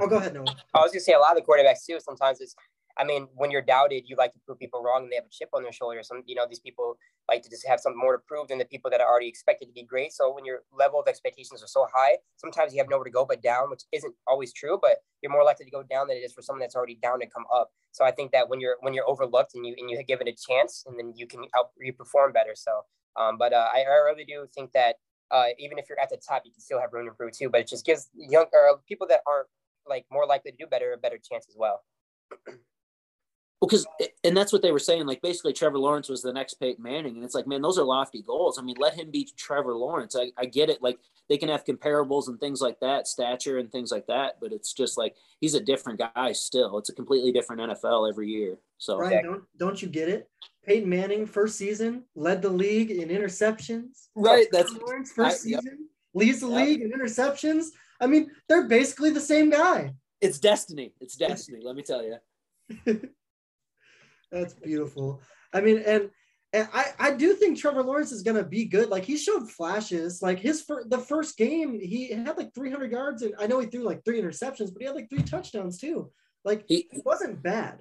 Oh, 0.00 0.06
go 0.06 0.16
ahead, 0.16 0.34
Noah. 0.34 0.54
I 0.74 0.80
was 0.80 0.92
gonna 0.92 1.00
say 1.00 1.14
a 1.14 1.18
lot 1.18 1.36
of 1.36 1.36
the 1.36 1.42
quarterbacks 1.42 1.86
too. 1.86 1.98
Sometimes 2.00 2.40
it's, 2.40 2.54
I 2.98 3.04
mean, 3.04 3.28
when 3.34 3.50
you're 3.50 3.62
doubted, 3.62 4.04
you 4.06 4.16
like 4.16 4.32
to 4.32 4.38
prove 4.44 4.58
people 4.58 4.82
wrong, 4.82 5.04
and 5.04 5.12
they 5.12 5.16
have 5.16 5.24
a 5.24 5.30
chip 5.30 5.48
on 5.54 5.62
their 5.62 5.72
shoulder. 5.72 6.02
Some, 6.02 6.22
you 6.26 6.34
know, 6.34 6.46
these 6.48 6.60
people 6.60 6.98
like 7.28 7.42
to 7.42 7.50
just 7.50 7.66
have 7.66 7.80
something 7.80 7.98
more 7.98 8.12
to 8.16 8.22
prove 8.26 8.48
than 8.48 8.58
the 8.58 8.64
people 8.64 8.90
that 8.90 9.00
are 9.00 9.06
already 9.06 9.28
expected 9.28 9.66
to 9.66 9.72
be 9.72 9.82
great. 9.82 10.12
So 10.12 10.32
when 10.32 10.44
your 10.44 10.60
level 10.72 11.00
of 11.00 11.08
expectations 11.08 11.62
are 11.62 11.66
so 11.66 11.86
high, 11.94 12.18
sometimes 12.36 12.72
you 12.72 12.78
have 12.78 12.88
nowhere 12.88 13.04
to 13.04 13.10
go 13.10 13.24
but 13.24 13.42
down, 13.42 13.70
which 13.70 13.82
isn't 13.92 14.14
always 14.26 14.52
true. 14.52 14.78
But 14.80 14.98
you're 15.22 15.32
more 15.32 15.44
likely 15.44 15.64
to 15.64 15.70
go 15.70 15.82
down 15.82 16.08
than 16.08 16.18
it 16.18 16.20
is 16.20 16.32
for 16.32 16.42
someone 16.42 16.60
that's 16.60 16.76
already 16.76 16.98
down 17.02 17.20
to 17.20 17.26
come 17.26 17.44
up. 17.52 17.70
So 17.92 18.04
I 18.04 18.10
think 18.10 18.32
that 18.32 18.48
when 18.48 18.60
you're 18.60 18.76
when 18.80 18.92
you're 18.92 19.08
overlooked 19.08 19.54
and 19.54 19.66
you 19.66 19.74
and 19.78 19.90
you 19.90 20.02
give 20.02 20.20
it 20.20 20.28
a 20.28 20.34
chance, 20.34 20.84
and 20.86 20.98
then 20.98 21.14
you 21.16 21.26
can 21.26 21.44
help 21.54 21.72
you 21.80 21.92
perform 21.92 22.32
better. 22.32 22.54
So, 22.54 22.82
um, 23.16 23.38
but 23.38 23.52
uh, 23.52 23.68
I, 23.74 23.80
I 23.80 24.10
really 24.10 24.24
do 24.24 24.46
think 24.54 24.72
that 24.72 24.96
uh, 25.30 25.46
even 25.58 25.78
if 25.78 25.86
you're 25.88 26.00
at 26.00 26.10
the 26.10 26.18
top, 26.18 26.42
you 26.44 26.52
can 26.52 26.60
still 26.60 26.80
have 26.80 26.92
room 26.92 27.06
to 27.06 27.10
improve 27.10 27.32
too. 27.32 27.48
But 27.48 27.62
it 27.62 27.68
just 27.68 27.84
gives 27.84 28.08
young 28.14 28.46
people 28.86 29.06
that 29.08 29.20
aren't 29.26 29.48
like 29.88 30.06
more 30.10 30.26
likely 30.26 30.52
to 30.52 30.56
do 30.56 30.66
better, 30.66 30.92
a 30.92 30.98
better 30.98 31.18
chance 31.18 31.46
as 31.48 31.56
well. 31.56 31.82
because 33.60 33.86
and 34.22 34.36
that's 34.36 34.52
what 34.52 34.62
they 34.62 34.72
were 34.72 34.78
saying. 34.78 35.06
Like 35.06 35.22
basically, 35.22 35.52
Trevor 35.52 35.78
Lawrence 35.78 36.08
was 36.08 36.22
the 36.22 36.32
next 36.32 36.54
Peyton 36.54 36.82
Manning, 36.82 37.16
and 37.16 37.24
it's 37.24 37.34
like, 37.34 37.46
man, 37.46 37.62
those 37.62 37.78
are 37.78 37.84
lofty 37.84 38.22
goals. 38.22 38.58
I 38.58 38.62
mean, 38.62 38.76
let 38.78 38.94
him 38.94 39.10
be 39.10 39.28
Trevor 39.36 39.74
Lawrence. 39.74 40.14
I, 40.16 40.30
I 40.36 40.46
get 40.46 40.68
it. 40.68 40.82
Like 40.82 40.98
they 41.28 41.38
can 41.38 41.48
have 41.48 41.64
comparables 41.64 42.28
and 42.28 42.38
things 42.38 42.60
like 42.60 42.78
that, 42.80 43.06
stature 43.06 43.58
and 43.58 43.70
things 43.70 43.90
like 43.90 44.06
that, 44.06 44.34
but 44.40 44.52
it's 44.52 44.72
just 44.72 44.98
like 44.98 45.14
he's 45.40 45.54
a 45.54 45.60
different 45.60 45.98
guy 45.98 46.32
still. 46.32 46.78
It's 46.78 46.90
a 46.90 46.94
completely 46.94 47.32
different 47.32 47.62
NFL 47.62 48.08
every 48.08 48.28
year. 48.28 48.58
So 48.78 48.98
right, 48.98 49.22
don't 49.22 49.42
don't 49.56 49.80
you 49.80 49.88
get 49.88 50.08
it? 50.08 50.28
Peyton 50.64 50.88
Manning 50.88 51.26
first 51.26 51.56
season 51.56 52.04
led 52.14 52.42
the 52.42 52.50
league 52.50 52.90
in 52.90 53.08
interceptions. 53.08 54.08
Right, 54.14 54.48
that's 54.52 54.72
Lawrence 54.74 55.12
first 55.12 55.46
I, 55.46 55.50
yep. 55.50 55.60
season 55.62 55.88
leads 56.14 56.40
the 56.40 56.48
yep. 56.48 56.66
league 56.66 56.82
in 56.82 56.92
interceptions. 56.92 57.68
I 58.00 58.06
mean, 58.06 58.30
they're 58.48 58.68
basically 58.68 59.10
the 59.10 59.20
same 59.20 59.50
guy. 59.50 59.94
It's 60.20 60.38
destiny. 60.38 60.92
It's 61.00 61.16
destiny. 61.16 61.60
let 61.62 61.76
me 61.76 61.82
tell 61.82 62.02
you. 62.02 62.16
That's 64.32 64.54
beautiful. 64.54 65.20
I 65.52 65.60
mean, 65.60 65.82
and 65.86 66.10
and 66.52 66.68
I, 66.72 66.86
I 66.98 67.10
do 67.12 67.34
think 67.34 67.58
Trevor 67.58 67.82
Lawrence 67.82 68.12
is 68.12 68.22
going 68.22 68.36
to 68.36 68.44
be 68.44 68.64
good. 68.64 68.88
Like 68.88 69.04
he 69.04 69.16
showed 69.16 69.50
flashes. 69.50 70.22
Like 70.22 70.38
his 70.38 70.62
fir- 70.62 70.84
the 70.88 70.98
first 70.98 71.36
game, 71.36 71.78
he 71.80 72.08
had 72.08 72.36
like 72.36 72.54
300 72.54 72.90
yards, 72.90 73.22
and 73.22 73.34
I 73.38 73.46
know 73.46 73.58
he 73.58 73.66
threw 73.66 73.82
like 73.82 74.04
three 74.04 74.20
interceptions, 74.20 74.72
but 74.72 74.80
he 74.80 74.86
had 74.86 74.94
like 74.94 75.10
three 75.10 75.22
touchdowns 75.22 75.78
too. 75.78 76.10
Like 76.44 76.64
he 76.68 76.88
it 76.92 77.04
wasn't 77.04 77.42
bad. 77.42 77.80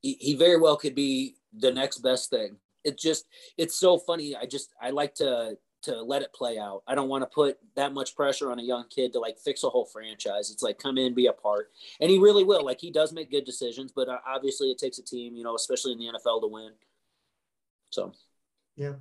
He, 0.00 0.16
he 0.20 0.34
very 0.34 0.58
well 0.58 0.76
could 0.76 0.94
be 0.94 1.36
the 1.56 1.72
next 1.72 1.98
best 1.98 2.30
thing. 2.30 2.56
It 2.84 2.98
just 2.98 3.26
it's 3.56 3.78
so 3.78 3.98
funny. 3.98 4.34
I 4.34 4.46
just 4.46 4.72
I 4.80 4.90
like 4.90 5.14
to 5.16 5.56
to 5.82 6.02
let 6.02 6.22
it 6.22 6.32
play 6.32 6.58
out. 6.58 6.82
I 6.86 6.94
don't 6.94 7.08
want 7.08 7.22
to 7.22 7.34
put 7.34 7.58
that 7.76 7.92
much 7.92 8.16
pressure 8.16 8.50
on 8.50 8.58
a 8.58 8.62
young 8.62 8.84
kid 8.88 9.12
to 9.12 9.20
like 9.20 9.38
fix 9.38 9.62
a 9.62 9.68
whole 9.68 9.84
franchise. 9.84 10.50
It's 10.50 10.62
like 10.62 10.78
come 10.78 10.98
in, 10.98 11.14
be 11.14 11.26
a 11.26 11.32
part, 11.32 11.70
and 12.00 12.10
he 12.10 12.18
really 12.18 12.44
will. 12.44 12.64
Like 12.64 12.80
he 12.80 12.90
does 12.90 13.12
make 13.12 13.30
good 13.30 13.44
decisions, 13.44 13.92
but 13.94 14.08
uh, 14.08 14.18
obviously 14.26 14.70
it 14.70 14.78
takes 14.78 14.98
a 14.98 15.04
team, 15.04 15.36
you 15.36 15.44
know, 15.44 15.54
especially 15.54 15.92
in 15.92 15.98
the 15.98 16.06
NFL 16.06 16.42
to 16.42 16.48
win. 16.48 16.72
So, 17.90 18.12
yeah, 18.76 18.94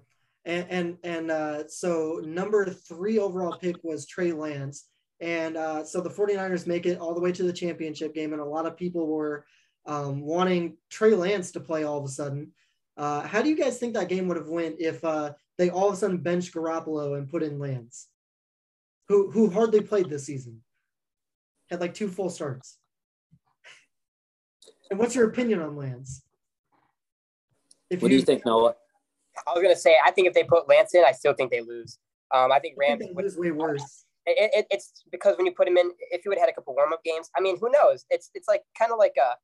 and 0.45 0.67
and 0.69 0.97
and 1.03 1.31
uh, 1.31 1.67
so 1.67 2.21
number 2.23 2.65
three 2.65 3.17
overall 3.17 3.57
pick 3.57 3.83
was 3.83 4.05
Trey 4.05 4.31
Lance, 4.31 4.85
and 5.19 5.57
uh, 5.57 5.83
so 5.83 5.99
the 5.99 6.09
49ers 6.09 6.67
make 6.67 6.85
it 6.85 6.99
all 6.99 7.15
the 7.15 7.21
way 7.21 7.31
to 7.31 7.43
the 7.43 7.53
championship 7.53 8.13
game, 8.13 8.33
and 8.33 8.41
a 8.41 8.45
lot 8.45 8.67
of 8.67 8.77
people 8.77 9.07
were 9.07 9.45
um, 9.87 10.21
wanting 10.21 10.77
Trey 10.89 11.15
Lance 11.15 11.51
to 11.51 11.59
play 11.59 11.83
all 11.83 11.97
of 11.97 12.05
a 12.05 12.09
sudden. 12.09 12.51
Uh, 12.97 13.21
how 13.21 13.41
do 13.41 13.49
you 13.49 13.55
guys 13.55 13.77
think 13.77 13.93
that 13.93 14.09
game 14.09 14.27
would 14.27 14.37
have 14.37 14.49
went 14.49 14.75
if 14.79 15.03
uh, 15.03 15.31
they 15.57 15.69
all 15.69 15.89
of 15.89 15.93
a 15.93 15.97
sudden 15.97 16.17
bench 16.17 16.51
Garoppolo 16.51 17.17
and 17.17 17.29
put 17.29 17.43
in 17.43 17.59
Lance, 17.59 18.07
who 19.07 19.31
who 19.31 19.49
hardly 19.49 19.81
played 19.81 20.09
this 20.09 20.25
season, 20.25 20.61
had 21.69 21.81
like 21.81 21.93
two 21.93 22.07
full 22.07 22.29
starts. 22.29 22.77
And 24.89 24.99
what's 24.99 25.15
your 25.15 25.27
opinion 25.27 25.61
on 25.61 25.75
Lance? 25.75 26.23
If 27.89 28.01
what 28.01 28.11
you, 28.11 28.17
do 28.17 28.19
you 28.19 28.25
think, 28.25 28.45
Noah? 28.45 28.75
I 29.47 29.53
was 29.53 29.61
gonna 29.61 29.75
say 29.75 29.95
I 30.05 30.11
think 30.11 30.27
if 30.27 30.33
they 30.33 30.43
put 30.43 30.69
Lance 30.69 30.93
in, 30.93 31.03
I 31.05 31.11
still 31.11 31.33
think 31.33 31.51
they 31.51 31.61
lose. 31.61 31.99
Um, 32.33 32.51
I 32.51 32.59
think 32.59 32.75
Rams 32.77 33.01
I 33.03 33.13
think 33.13 33.37
way 33.37 33.51
worse. 33.51 34.05
It, 34.25 34.51
it, 34.53 34.67
it's 34.69 35.03
because 35.09 35.37
when 35.37 35.45
you 35.45 35.53
put 35.53 35.69
him 35.69 35.77
in, 35.77 35.89
if 36.11 36.25
you 36.25 36.29
would 36.29 36.37
have 36.37 36.47
had 36.47 36.51
a 36.51 36.55
couple 36.55 36.75
warm 36.75 36.91
up 36.91 37.01
games, 37.03 37.29
I 37.37 37.39
mean, 37.39 37.57
who 37.59 37.71
knows? 37.71 38.05
It's 38.09 38.29
it's 38.33 38.47
like 38.47 38.63
kind 38.77 38.91
of 38.91 38.97
like 38.97 39.15
a 39.17 39.35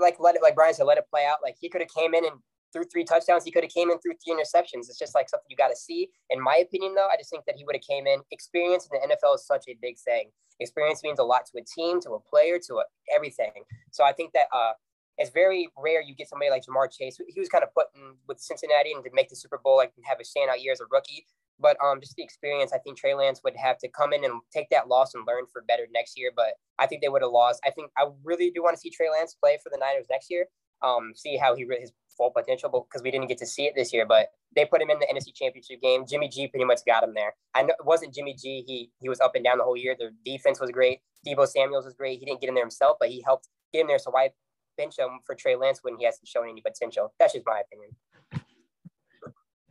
like 0.00 0.16
let 0.18 0.34
it 0.34 0.42
like 0.42 0.56
Brian 0.56 0.74
said, 0.74 0.84
let 0.84 0.98
it 0.98 1.06
play 1.08 1.24
out. 1.24 1.38
Like 1.42 1.56
he 1.60 1.68
could 1.68 1.80
have 1.80 1.90
came 1.96 2.14
in 2.14 2.24
and 2.24 2.34
threw 2.72 2.84
three 2.84 3.04
touchdowns. 3.04 3.44
He 3.44 3.50
could 3.50 3.64
have 3.64 3.72
came 3.72 3.90
in 3.90 3.98
through 3.98 4.14
three 4.24 4.34
interceptions. 4.34 4.88
It's 4.88 4.98
just 4.98 5.14
like 5.14 5.28
something 5.28 5.46
you 5.48 5.56
got 5.56 5.68
to 5.68 5.76
see. 5.76 6.10
In 6.30 6.40
my 6.40 6.56
opinion, 6.56 6.94
though, 6.94 7.08
I 7.12 7.16
just 7.16 7.30
think 7.30 7.44
that 7.46 7.56
he 7.56 7.64
would 7.64 7.76
have 7.76 7.82
came 7.82 8.06
in. 8.06 8.20
Experience 8.30 8.88
in 8.90 8.98
the 9.00 9.14
NFL 9.14 9.36
is 9.36 9.46
such 9.46 9.64
a 9.68 9.76
big 9.80 9.98
thing. 9.98 10.30
Experience 10.60 11.02
means 11.02 11.18
a 11.18 11.24
lot 11.24 11.42
to 11.46 11.60
a 11.60 11.64
team, 11.64 12.00
to 12.02 12.12
a 12.12 12.20
player, 12.20 12.58
to 12.66 12.74
a, 12.76 12.84
everything. 13.14 13.52
So 13.90 14.04
I 14.04 14.12
think 14.12 14.32
that 14.32 14.46
uh, 14.52 14.72
it's 15.18 15.30
very 15.30 15.68
rare 15.78 16.02
you 16.02 16.14
get 16.14 16.28
somebody 16.28 16.50
like 16.50 16.64
Ja'Marr 16.64 16.90
Chase. 16.90 17.18
He 17.28 17.40
was 17.40 17.48
kind 17.48 17.64
of 17.64 17.72
put 17.74 17.86
in 17.94 18.14
with 18.28 18.40
Cincinnati 18.40 18.92
and 18.92 19.04
to 19.04 19.10
make 19.12 19.28
the 19.28 19.36
Super 19.36 19.60
Bowl, 19.62 19.76
like 19.76 19.92
have 20.04 20.18
a 20.20 20.22
standout 20.22 20.62
year 20.62 20.72
as 20.72 20.80
a 20.80 20.86
rookie. 20.90 21.26
But 21.58 21.76
um, 21.82 22.00
just 22.00 22.16
the 22.16 22.22
experience, 22.22 22.72
I 22.72 22.78
think 22.78 22.98
Trey 22.98 23.14
Lance 23.14 23.40
would 23.42 23.56
have 23.56 23.78
to 23.78 23.88
come 23.88 24.12
in 24.12 24.24
and 24.24 24.34
take 24.52 24.68
that 24.70 24.88
loss 24.88 25.14
and 25.14 25.24
learn 25.26 25.44
for 25.50 25.62
better 25.62 25.86
next 25.92 26.18
year. 26.18 26.30
But 26.34 26.52
I 26.78 26.86
think 26.86 27.00
they 27.00 27.08
would 27.08 27.22
have 27.22 27.30
lost. 27.30 27.60
I 27.64 27.70
think 27.70 27.90
I 27.96 28.08
really 28.24 28.50
do 28.50 28.62
want 28.62 28.76
to 28.76 28.80
see 28.80 28.90
Trey 28.90 29.08
Lance 29.10 29.34
play 29.34 29.58
for 29.62 29.70
the 29.70 29.78
Niners 29.78 30.06
next 30.10 30.30
year. 30.30 30.46
Um, 30.82 31.12
see 31.14 31.38
how 31.38 31.56
he 31.56 31.66
his 31.80 31.92
full 32.16 32.30
potential 32.30 32.70
because 32.70 33.02
we 33.02 33.10
didn't 33.10 33.28
get 33.28 33.38
to 33.38 33.46
see 33.46 33.64
it 33.64 33.74
this 33.76 33.92
year. 33.92 34.06
But 34.06 34.28
they 34.54 34.64
put 34.64 34.80
him 34.80 34.90
in 34.90 34.98
the 34.98 35.06
NFC 35.06 35.34
Championship 35.34 35.80
game. 35.82 36.04
Jimmy 36.08 36.28
G 36.28 36.48
pretty 36.48 36.64
much 36.64 36.80
got 36.86 37.04
him 37.04 37.14
there. 37.14 37.34
I 37.54 37.62
know 37.62 37.74
it 37.78 37.84
wasn't 37.84 38.14
Jimmy 38.14 38.34
G. 38.34 38.64
He 38.66 38.90
he 39.00 39.08
was 39.08 39.20
up 39.20 39.34
and 39.34 39.44
down 39.44 39.58
the 39.58 39.64
whole 39.64 39.76
year. 39.76 39.96
The 39.98 40.10
defense 40.24 40.60
was 40.60 40.70
great. 40.70 41.00
Deebo 41.26 41.46
Samuel's 41.46 41.84
was 41.84 41.94
great. 41.94 42.18
He 42.18 42.24
didn't 42.24 42.40
get 42.40 42.48
in 42.48 42.54
there 42.54 42.64
himself, 42.64 42.96
but 43.00 43.08
he 43.08 43.22
helped 43.22 43.48
get 43.72 43.80
in 43.82 43.86
there. 43.86 43.98
So 43.98 44.10
why 44.10 44.30
bench 44.76 44.98
him 44.98 45.20
for 45.24 45.34
Trey 45.34 45.56
Lance 45.56 45.80
when 45.82 45.96
he 45.98 46.04
hasn't 46.04 46.28
shown 46.28 46.48
any 46.48 46.60
potential? 46.60 47.12
That's 47.18 47.32
just 47.32 47.46
my 47.46 47.60
opinion. 47.60 47.96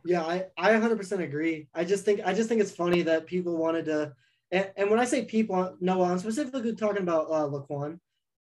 Yeah, 0.04 0.22
I, 0.22 0.46
I 0.56 0.70
100% 0.70 1.20
agree. 1.20 1.68
I 1.74 1.84
just 1.84 2.04
think 2.04 2.20
I 2.24 2.32
just 2.32 2.48
think 2.48 2.60
it's 2.60 2.70
funny 2.70 3.02
that 3.02 3.26
people 3.26 3.56
wanted 3.56 3.86
to, 3.86 4.12
and, 4.52 4.70
and 4.76 4.90
when 4.90 5.00
I 5.00 5.04
say 5.04 5.24
people, 5.24 5.76
no, 5.80 6.02
I'm 6.02 6.18
specifically 6.20 6.74
talking 6.76 7.02
about 7.02 7.26
uh, 7.26 7.48
Laquan. 7.48 7.98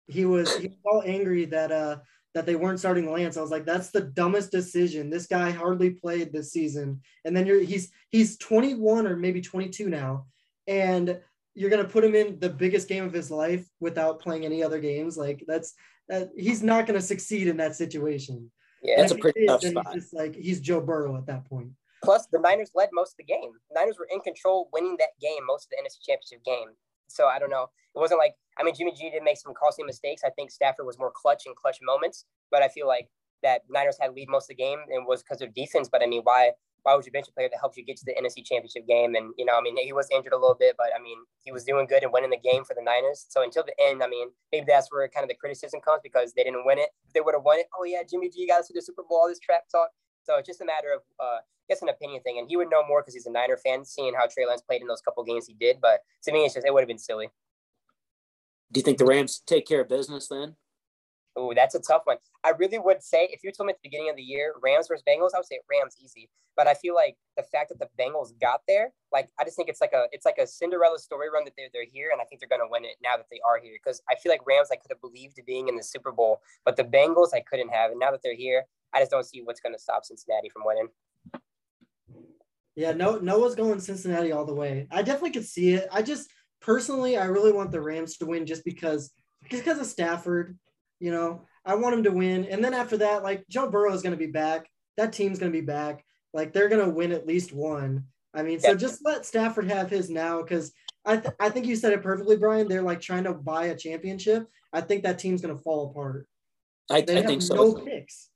He 0.08 0.24
was 0.24 0.54
he 0.56 0.68
was 0.68 0.76
all 0.84 1.02
angry 1.06 1.44
that 1.46 1.72
uh 1.72 1.98
that 2.34 2.46
they 2.46 2.56
weren't 2.56 2.80
starting 2.80 3.10
Lance. 3.10 3.36
I 3.36 3.40
was 3.40 3.50
like, 3.50 3.64
that's 3.64 3.90
the 3.90 4.00
dumbest 4.00 4.50
decision. 4.50 5.08
This 5.08 5.26
guy 5.26 5.50
hardly 5.50 5.90
played 5.90 6.32
this 6.32 6.52
season, 6.52 7.00
and 7.24 7.36
then 7.36 7.46
you're 7.46 7.60
he's 7.60 7.92
he's 8.10 8.36
21 8.38 9.06
or 9.06 9.16
maybe 9.16 9.40
22 9.40 9.88
now, 9.88 10.26
and 10.66 11.20
you're 11.54 11.70
gonna 11.70 11.84
put 11.84 12.04
him 12.04 12.14
in 12.14 12.38
the 12.40 12.50
biggest 12.50 12.88
game 12.88 13.04
of 13.04 13.12
his 13.12 13.30
life 13.30 13.64
without 13.80 14.20
playing 14.20 14.44
any 14.44 14.62
other 14.62 14.80
games. 14.80 15.16
Like 15.16 15.44
that's 15.46 15.74
that 16.08 16.30
he's 16.36 16.62
not 16.62 16.86
gonna 16.86 17.00
succeed 17.00 17.46
in 17.46 17.56
that 17.58 17.76
situation. 17.76 18.50
Yeah, 18.82 19.00
it's 19.00 19.12
a 19.12 19.18
pretty 19.18 19.46
tough 19.46 19.62
spot. 19.62 19.86
He's 19.92 20.02
just 20.02 20.14
like 20.14 20.34
he's 20.34 20.60
Joe 20.60 20.80
Burrow 20.80 21.16
at 21.16 21.26
that 21.26 21.48
point. 21.48 21.70
Plus, 22.02 22.26
the 22.30 22.38
Niners 22.38 22.70
led 22.74 22.90
most 22.92 23.12
of 23.12 23.16
the 23.18 23.24
game. 23.24 23.50
The 23.70 23.80
Niners 23.80 23.96
were 23.98 24.08
in 24.12 24.20
control, 24.20 24.68
winning 24.72 24.96
that 24.98 25.18
game, 25.22 25.46
most 25.46 25.66
of 25.66 25.70
the 25.70 25.76
NFC 25.76 26.04
Championship 26.04 26.44
game. 26.44 26.74
So 27.08 27.26
I 27.26 27.38
don't 27.38 27.50
know. 27.50 27.68
It 27.94 27.98
wasn't 27.98 28.18
like 28.18 28.34
I 28.58 28.62
mean 28.62 28.74
Jimmy 28.74 28.92
G 28.92 29.10
did 29.10 29.22
make 29.22 29.38
some 29.38 29.54
costly 29.54 29.84
mistakes. 29.84 30.22
I 30.24 30.30
think 30.30 30.50
Stafford 30.50 30.86
was 30.86 30.98
more 30.98 31.12
clutch 31.14 31.44
in 31.46 31.54
clutch 31.54 31.78
moments, 31.82 32.24
but 32.50 32.62
I 32.62 32.68
feel 32.68 32.86
like 32.86 33.08
that 33.42 33.62
Niners 33.68 33.98
had 34.00 34.14
lead 34.14 34.28
most 34.28 34.50
of 34.50 34.56
the 34.56 34.62
game 34.62 34.78
and 34.90 35.06
was 35.06 35.22
because 35.22 35.42
of 35.42 35.54
defense. 35.54 35.88
But 35.90 36.02
I 36.02 36.06
mean, 36.06 36.22
why 36.24 36.52
why 36.84 36.94
would 36.94 37.06
you 37.06 37.12
bench 37.12 37.28
a 37.28 37.32
player 37.32 37.48
that 37.50 37.58
helps 37.58 37.78
you 37.78 37.84
get 37.84 37.96
to 37.96 38.04
the 38.04 38.12
NFC 38.12 38.44
Championship 38.44 38.86
game? 38.86 39.14
And 39.14 39.32
you 39.38 39.44
know, 39.44 39.54
I 39.56 39.62
mean, 39.62 39.76
he 39.76 39.92
was 39.92 40.08
injured 40.14 40.32
a 40.32 40.38
little 40.38 40.56
bit, 40.58 40.76
but 40.76 40.88
I 40.94 41.02
mean, 41.02 41.18
he 41.42 41.50
was 41.50 41.64
doing 41.64 41.86
good 41.86 42.02
and 42.02 42.12
winning 42.12 42.30
the 42.30 42.38
game 42.38 42.64
for 42.64 42.74
the 42.74 42.82
Niners. 42.82 43.24
So 43.28 43.42
until 43.42 43.64
the 43.64 43.74
end, 43.88 44.02
I 44.02 44.08
mean, 44.08 44.28
maybe 44.52 44.66
that's 44.68 44.92
where 44.92 45.08
kind 45.08 45.24
of 45.24 45.28
the 45.28 45.36
criticism 45.36 45.80
comes 45.80 46.00
because 46.02 46.34
they 46.34 46.44
didn't 46.44 46.66
win 46.66 46.78
it. 46.78 46.90
If 47.06 47.12
they 47.14 47.20
would 47.20 47.34
have 47.34 47.44
won 47.44 47.58
it, 47.58 47.66
oh 47.78 47.84
yeah, 47.84 48.02
Jimmy 48.08 48.28
G 48.28 48.46
got 48.46 48.60
us 48.60 48.68
to 48.68 48.74
the 48.74 48.82
Super 48.82 49.02
Bowl. 49.08 49.20
All 49.22 49.28
this 49.28 49.40
trap 49.40 49.64
talk. 49.72 49.88
So 50.24 50.36
it's 50.38 50.46
just 50.46 50.60
a 50.60 50.64
matter 50.64 50.92
of, 50.94 51.02
uh, 51.20 51.38
I 51.38 51.66
guess, 51.68 51.82
an 51.82 51.88
opinion 51.88 52.22
thing. 52.22 52.38
And 52.38 52.48
he 52.48 52.56
would 52.56 52.70
know 52.70 52.86
more 52.86 53.02
because 53.02 53.14
he's 53.14 53.26
a 53.26 53.30
Niner 53.30 53.56
fan, 53.56 53.84
seeing 53.84 54.14
how 54.14 54.26
Trey 54.26 54.46
Lance 54.46 54.62
played 54.62 54.82
in 54.82 54.88
those 54.88 55.00
couple 55.00 55.22
games 55.24 55.46
he 55.46 55.54
did. 55.54 55.80
But 55.80 56.00
to 56.24 56.32
me, 56.32 56.44
it's 56.44 56.54
just 56.54 56.66
it 56.66 56.72
would 56.72 56.80
have 56.80 56.88
been 56.88 56.98
silly. 56.98 57.28
Do 58.72 58.80
you 58.80 58.84
think 58.84 58.98
the 58.98 59.04
Rams 59.04 59.42
take 59.46 59.66
care 59.66 59.82
of 59.82 59.88
business 59.88 60.28
then? 60.28 60.56
Oh, 61.36 61.52
that's 61.52 61.74
a 61.74 61.80
tough 61.80 62.02
one. 62.04 62.16
I 62.44 62.50
really 62.50 62.78
would 62.78 63.02
say 63.02 63.28
if 63.32 63.42
you 63.42 63.50
told 63.50 63.66
me 63.66 63.72
at 63.72 63.78
the 63.82 63.88
beginning 63.88 64.10
of 64.10 64.16
the 64.16 64.22
year 64.22 64.54
Rams 64.62 64.86
versus 64.88 65.02
Bengals, 65.06 65.30
I 65.34 65.38
would 65.38 65.46
say 65.46 65.58
Rams 65.68 65.96
easy. 66.02 66.30
But 66.56 66.68
I 66.68 66.74
feel 66.74 66.94
like 66.94 67.16
the 67.36 67.42
fact 67.42 67.70
that 67.70 67.80
the 67.80 67.88
Bengals 68.00 68.38
got 68.40 68.60
there, 68.68 68.92
like 69.12 69.28
I 69.40 69.44
just 69.44 69.56
think 69.56 69.68
it's 69.68 69.80
like 69.80 69.92
a 69.92 70.06
it's 70.12 70.24
like 70.24 70.38
a 70.38 70.46
Cinderella 70.46 70.98
story 70.98 71.28
run 71.30 71.44
that 71.44 71.54
they're 71.56 71.68
they're 71.72 71.86
here, 71.90 72.10
and 72.12 72.20
I 72.20 72.24
think 72.24 72.40
they're 72.40 72.48
gonna 72.48 72.70
win 72.70 72.84
it 72.84 72.96
now 73.02 73.16
that 73.16 73.26
they 73.32 73.40
are 73.46 73.58
here. 73.58 73.74
Because 73.82 74.00
I 74.08 74.14
feel 74.14 74.30
like 74.30 74.46
Rams 74.46 74.68
I 74.70 74.76
could 74.76 74.90
have 74.90 75.00
believed 75.00 75.40
being 75.44 75.68
in 75.68 75.76
the 75.76 75.82
Super 75.82 76.12
Bowl, 76.12 76.40
but 76.64 76.76
the 76.76 76.84
Bengals 76.84 77.34
I 77.34 77.40
couldn't 77.40 77.70
have, 77.70 77.90
and 77.90 77.98
now 77.98 78.12
that 78.12 78.20
they're 78.22 78.36
here, 78.36 78.64
I 78.94 79.00
just 79.00 79.10
don't 79.10 79.26
see 79.26 79.42
what's 79.42 79.60
gonna 79.60 79.78
stop 79.78 80.04
Cincinnati 80.04 80.48
from 80.50 80.62
winning. 80.64 80.88
Yeah, 82.76 82.92
no, 82.92 83.18
Noah's 83.18 83.54
going 83.54 83.80
Cincinnati 83.80 84.32
all 84.32 84.44
the 84.44 84.54
way. 84.54 84.86
I 84.90 85.02
definitely 85.02 85.30
could 85.30 85.46
see 85.46 85.74
it. 85.74 85.88
I 85.92 86.02
just 86.02 86.28
personally, 86.60 87.16
I 87.16 87.26
really 87.26 87.52
want 87.52 87.70
the 87.70 87.80
Rams 87.80 88.16
to 88.18 88.26
win 88.26 88.46
just 88.46 88.64
because 88.64 89.12
just 89.50 89.64
because 89.64 89.80
of 89.80 89.86
Stafford. 89.86 90.58
You 91.00 91.10
know, 91.10 91.42
I 91.64 91.74
want 91.74 91.94
him 91.94 92.04
to 92.04 92.12
win. 92.12 92.46
And 92.46 92.64
then 92.64 92.74
after 92.74 92.96
that, 92.98 93.22
like 93.22 93.46
Joe 93.48 93.70
Burrow 93.70 93.92
is 93.92 94.02
going 94.02 94.12
to 94.12 94.18
be 94.18 94.30
back. 94.30 94.68
That 94.96 95.12
team's 95.12 95.38
going 95.38 95.52
to 95.52 95.58
be 95.58 95.64
back. 95.64 96.04
Like 96.32 96.52
they're 96.52 96.68
going 96.68 96.84
to 96.84 96.94
win 96.94 97.12
at 97.12 97.26
least 97.26 97.52
one. 97.52 98.04
I 98.34 98.42
mean, 98.42 98.58
so 98.58 98.74
just 98.74 99.04
let 99.04 99.24
Stafford 99.24 99.70
have 99.70 99.88
his 99.88 100.10
now 100.10 100.42
because 100.42 100.72
I, 101.04 101.18
th- 101.18 101.34
I 101.38 101.50
think 101.50 101.66
you 101.66 101.76
said 101.76 101.92
it 101.92 102.02
perfectly, 102.02 102.36
Brian. 102.36 102.66
They're 102.66 102.82
like 102.82 103.00
trying 103.00 103.24
to 103.24 103.32
buy 103.32 103.66
a 103.66 103.76
championship. 103.76 104.48
I 104.72 104.80
think 104.80 105.04
that 105.04 105.18
team's 105.18 105.40
going 105.40 105.56
to 105.56 105.62
fall 105.62 105.90
apart. 105.90 106.26
I, 106.90 106.98
I 106.98 107.22
think 107.22 107.42
so. 107.42 107.54
No 107.54 107.74
picks. 107.74 108.30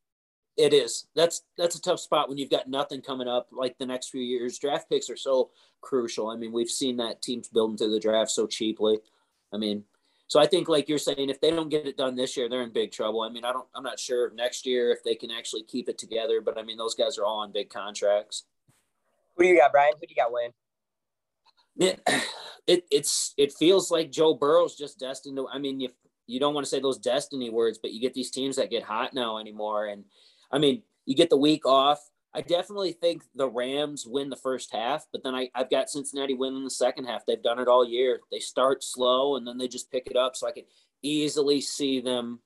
It 0.57 0.73
is. 0.73 1.07
That's 1.15 1.43
that's 1.57 1.77
a 1.77 1.81
tough 1.81 2.01
spot 2.01 2.29
when 2.29 2.39
you've 2.39 2.51
got 2.51 2.69
nothing 2.69 3.01
coming 3.01 3.29
up 3.29 3.49
like 3.53 3.77
the 3.79 3.87
next 3.87 4.11
few 4.11 4.21
years. 4.21 4.59
Draft 4.59 4.89
picks 4.89 5.09
are 5.09 5.17
so 5.17 5.51
crucial. 5.81 6.29
I 6.29 6.37
mean, 6.37 6.53
we've 6.53 6.71
seen 6.71 6.97
that 6.97 7.23
teams 7.23 7.49
build 7.49 7.73
into 7.73 7.89
the 7.89 8.01
draft 8.01 8.31
so 8.31 8.47
cheaply. 8.47 8.99
I 9.53 9.57
mean, 9.57 9.85
so 10.29 10.39
I 10.39 10.47
think, 10.47 10.69
like 10.69 10.91
you're 10.91 10.99
saying, 10.99 11.31
if 11.31 11.41
they 11.41 11.51
don't 11.51 11.71
get 11.71 11.87
it 11.87 11.97
done 11.97 12.15
this 12.15 12.37
year, 12.37 12.49
they're 12.49 12.63
in 12.63 12.71
big 12.71 12.93
trouble. 12.93 13.23
I 13.23 13.31
mean, 13.31 13.47
I 13.47 13.53
don't, 13.53 13.67
I'm 13.75 13.83
not 13.83 13.99
sure 13.99 14.31
next 14.35 14.67
year 14.67 14.93
if 14.93 15.03
they 15.03 15.15
can 15.15 15.31
actually 15.31 15.63
keep 15.63 15.89
it 15.89 15.97
together, 15.97 16.43
but 16.43 16.59
I 16.59 16.63
mean, 16.63 16.77
those 16.77 16.95
guys 16.95 17.19
are 17.19 17.25
all 17.25 17.39
on 17.39 17.51
big 17.51 17.71
contracts. 17.71 18.45
Who 19.37 19.45
do 19.45 19.49
you 19.49 19.57
got, 19.59 19.73
Brian? 19.73 19.95
Who 19.95 20.07
do 20.07 20.11
you 20.11 20.17
got, 20.17 20.31
Wayne? 20.31 20.51
Man, 21.77 21.97
it 22.67 22.85
it's 22.91 23.33
it 23.39 23.53
feels 23.55 23.91
like 23.91 24.13
Joe 24.13 24.35
Burrow's 24.35 24.77
just 24.77 24.99
destined 24.99 25.39
to. 25.39 25.49
I 25.49 25.59
mean, 25.59 25.81
you 25.81 25.89
you 26.27 26.39
don't 26.39 26.53
want 26.53 26.67
to 26.67 26.71
say 26.71 26.81
those 26.81 26.99
destiny 26.99 27.49
words, 27.49 27.79
but 27.81 27.93
you 27.93 28.01
get 28.01 28.13
these 28.13 28.31
teams 28.31 28.57
that 28.57 28.69
get 28.69 28.83
hot 28.83 29.15
now 29.15 29.39
anymore, 29.39 29.87
and 29.87 30.05
I 30.53 30.59
mean, 30.59 30.83
you 31.07 31.15
get 31.15 31.31
the 31.31 31.39
week 31.39 31.65
off. 31.65 32.01
I 32.35 32.43
definitely 32.43 32.93
think 32.93 33.23
the 33.35 33.49
Rams 33.49 34.07
win 34.07 34.29
the 34.29 34.37
first 34.37 34.73
half, 34.73 35.07
but 35.13 35.23
then 35.25 35.35
I, 35.35 35.51
I've 35.55 35.71
got 35.71 35.89
Cincinnati 35.89 36.35
winning 36.35 36.63
the 36.63 36.71
second 36.71 37.07
half. 37.07 37.25
They've 37.25 37.43
done 37.43 37.59
it 37.59 37.69
all 37.69 37.89
year. 37.89 38.21
They 38.31 38.39
start 38.39 38.85
slow 38.85 39.37
and 39.37 39.47
then 39.47 39.57
they 39.57 39.67
just 39.67 39.91
pick 39.91 40.09
it 40.11 40.17
up. 40.17 40.37
So 40.37 40.47
I 40.47 40.53
could 40.53 40.67
easily 41.03 41.61
see 41.61 42.01
them 42.01 42.41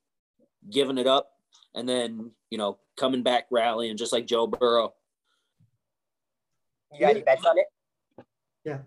giving 0.71 0.99
it 0.99 1.07
up 1.07 1.33
and 1.75 1.89
then, 1.89 2.31
you 2.51 2.59
know, 2.59 2.79
coming 2.97 3.23
back 3.23 3.47
rallying 3.51 3.97
just 3.97 4.13
like 4.13 4.27
Joe 4.27 4.47
Burrow. 4.47 4.95
You 6.93 7.01
got 7.01 7.11
any 7.11 7.23
bets 7.23 7.45
on 7.45 7.59
it? 7.59 7.67
Yeah. 8.65 8.79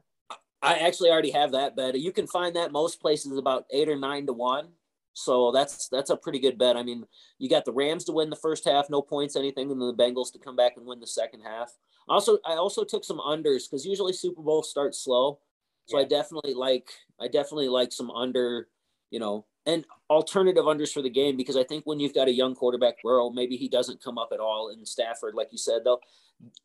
I 0.61 0.75
actually 0.79 1.11
already 1.11 1.31
have 1.31 1.51
that 1.51 1.75
bet. 1.75 1.99
You 1.99 2.11
can 2.11 2.27
find 2.27 2.55
that 2.55 2.71
most 2.71 3.01
places 3.01 3.37
about 3.37 3.65
eight 3.69 3.89
or 3.89 3.97
nine 3.97 4.25
to 4.27 4.33
one. 4.33 4.69
So 5.15 5.51
that's 5.51 5.87
that's 5.87 6.09
a 6.09 6.17
pretty 6.17 6.39
good 6.39 6.57
bet. 6.57 6.75
I 6.75 6.83
mean, 6.83 7.05
you 7.39 7.49
got 7.49 7.63
the 7.63 7.71
Rams 7.71 8.03
to 8.05 8.11
win 8.11 8.29
the 8.29 8.35
first 8.35 8.65
half, 8.65 8.89
no 8.89 9.01
points, 9.01 9.37
anything, 9.37 9.71
and 9.71 9.81
then 9.81 9.87
the 9.87 10.03
Bengals 10.03 10.31
to 10.33 10.39
come 10.39 10.57
back 10.57 10.73
and 10.75 10.85
win 10.85 10.99
the 10.99 11.07
second 11.07 11.41
half. 11.41 11.71
Also, 12.09 12.37
I 12.45 12.55
also 12.55 12.83
took 12.83 13.05
some 13.05 13.19
unders 13.19 13.63
because 13.63 13.85
usually 13.85 14.11
Super 14.11 14.41
Bowl 14.41 14.61
starts 14.61 14.99
slow. 14.99 15.39
So 15.85 15.97
yeah. 15.97 16.03
I 16.03 16.07
definitely 16.07 16.53
like 16.53 16.89
I 17.19 17.29
definitely 17.29 17.69
like 17.69 17.93
some 17.93 18.11
under, 18.11 18.67
you 19.09 19.19
know, 19.19 19.45
and 19.65 19.85
alternative 20.09 20.65
unders 20.65 20.91
for 20.91 21.01
the 21.01 21.09
game 21.09 21.37
because 21.37 21.55
I 21.55 21.63
think 21.63 21.85
when 21.85 21.99
you've 21.99 22.13
got 22.13 22.27
a 22.27 22.33
young 22.33 22.53
quarterback, 22.53 22.95
Burrow, 23.01 23.29
maybe 23.29 23.55
he 23.55 23.69
doesn't 23.69 24.03
come 24.03 24.17
up 24.17 24.29
at 24.33 24.41
all 24.41 24.69
in 24.69 24.85
Stafford, 24.85 25.33
like 25.33 25.47
you 25.51 25.57
said 25.57 25.83
though. 25.85 26.01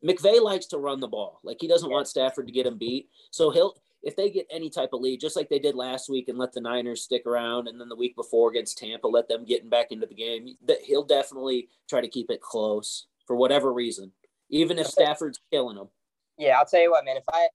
McVay 0.05 0.41
likes 0.41 0.65
to 0.67 0.77
run 0.77 0.99
the 0.99 1.07
ball. 1.07 1.39
Like 1.43 1.57
he 1.61 1.69
doesn't 1.69 1.89
yeah. 1.89 1.95
want 1.95 2.09
Stafford 2.09 2.47
to 2.47 2.53
get 2.53 2.65
him 2.65 2.77
beat. 2.77 3.07
So 3.31 3.49
he'll 3.49 3.75
if 4.03 4.15
they 4.15 4.29
get 4.29 4.47
any 4.49 4.69
type 4.69 4.89
of 4.93 5.01
lead, 5.01 5.19
just 5.19 5.35
like 5.35 5.49
they 5.49 5.59
did 5.59 5.75
last 5.75 6.09
week 6.09 6.27
and 6.27 6.37
let 6.37 6.53
the 6.53 6.61
Niners 6.61 7.03
stick 7.03 7.25
around, 7.25 7.67
and 7.67 7.79
then 7.79 7.89
the 7.89 7.95
week 7.95 8.15
before 8.15 8.49
against 8.49 8.77
Tampa, 8.77 9.07
let 9.07 9.27
them 9.27 9.45
getting 9.45 9.69
back 9.69 9.91
into 9.91 10.07
the 10.07 10.15
game, 10.15 10.55
that 10.65 10.81
he'll 10.81 11.05
definitely 11.05 11.69
try 11.89 12.01
to 12.01 12.07
keep 12.07 12.31
it 12.31 12.41
close 12.41 13.07
for 13.27 13.35
whatever 13.35 13.71
reason, 13.71 14.11
even 14.49 14.79
if 14.79 14.87
Stafford's 14.87 15.39
killing 15.51 15.77
them. 15.77 15.89
Yeah, 16.37 16.57
I'll 16.57 16.65
tell 16.65 16.81
you 16.81 16.89
what, 16.89 17.05
man. 17.05 17.17
If 17.17 17.23
I, 17.31 17.47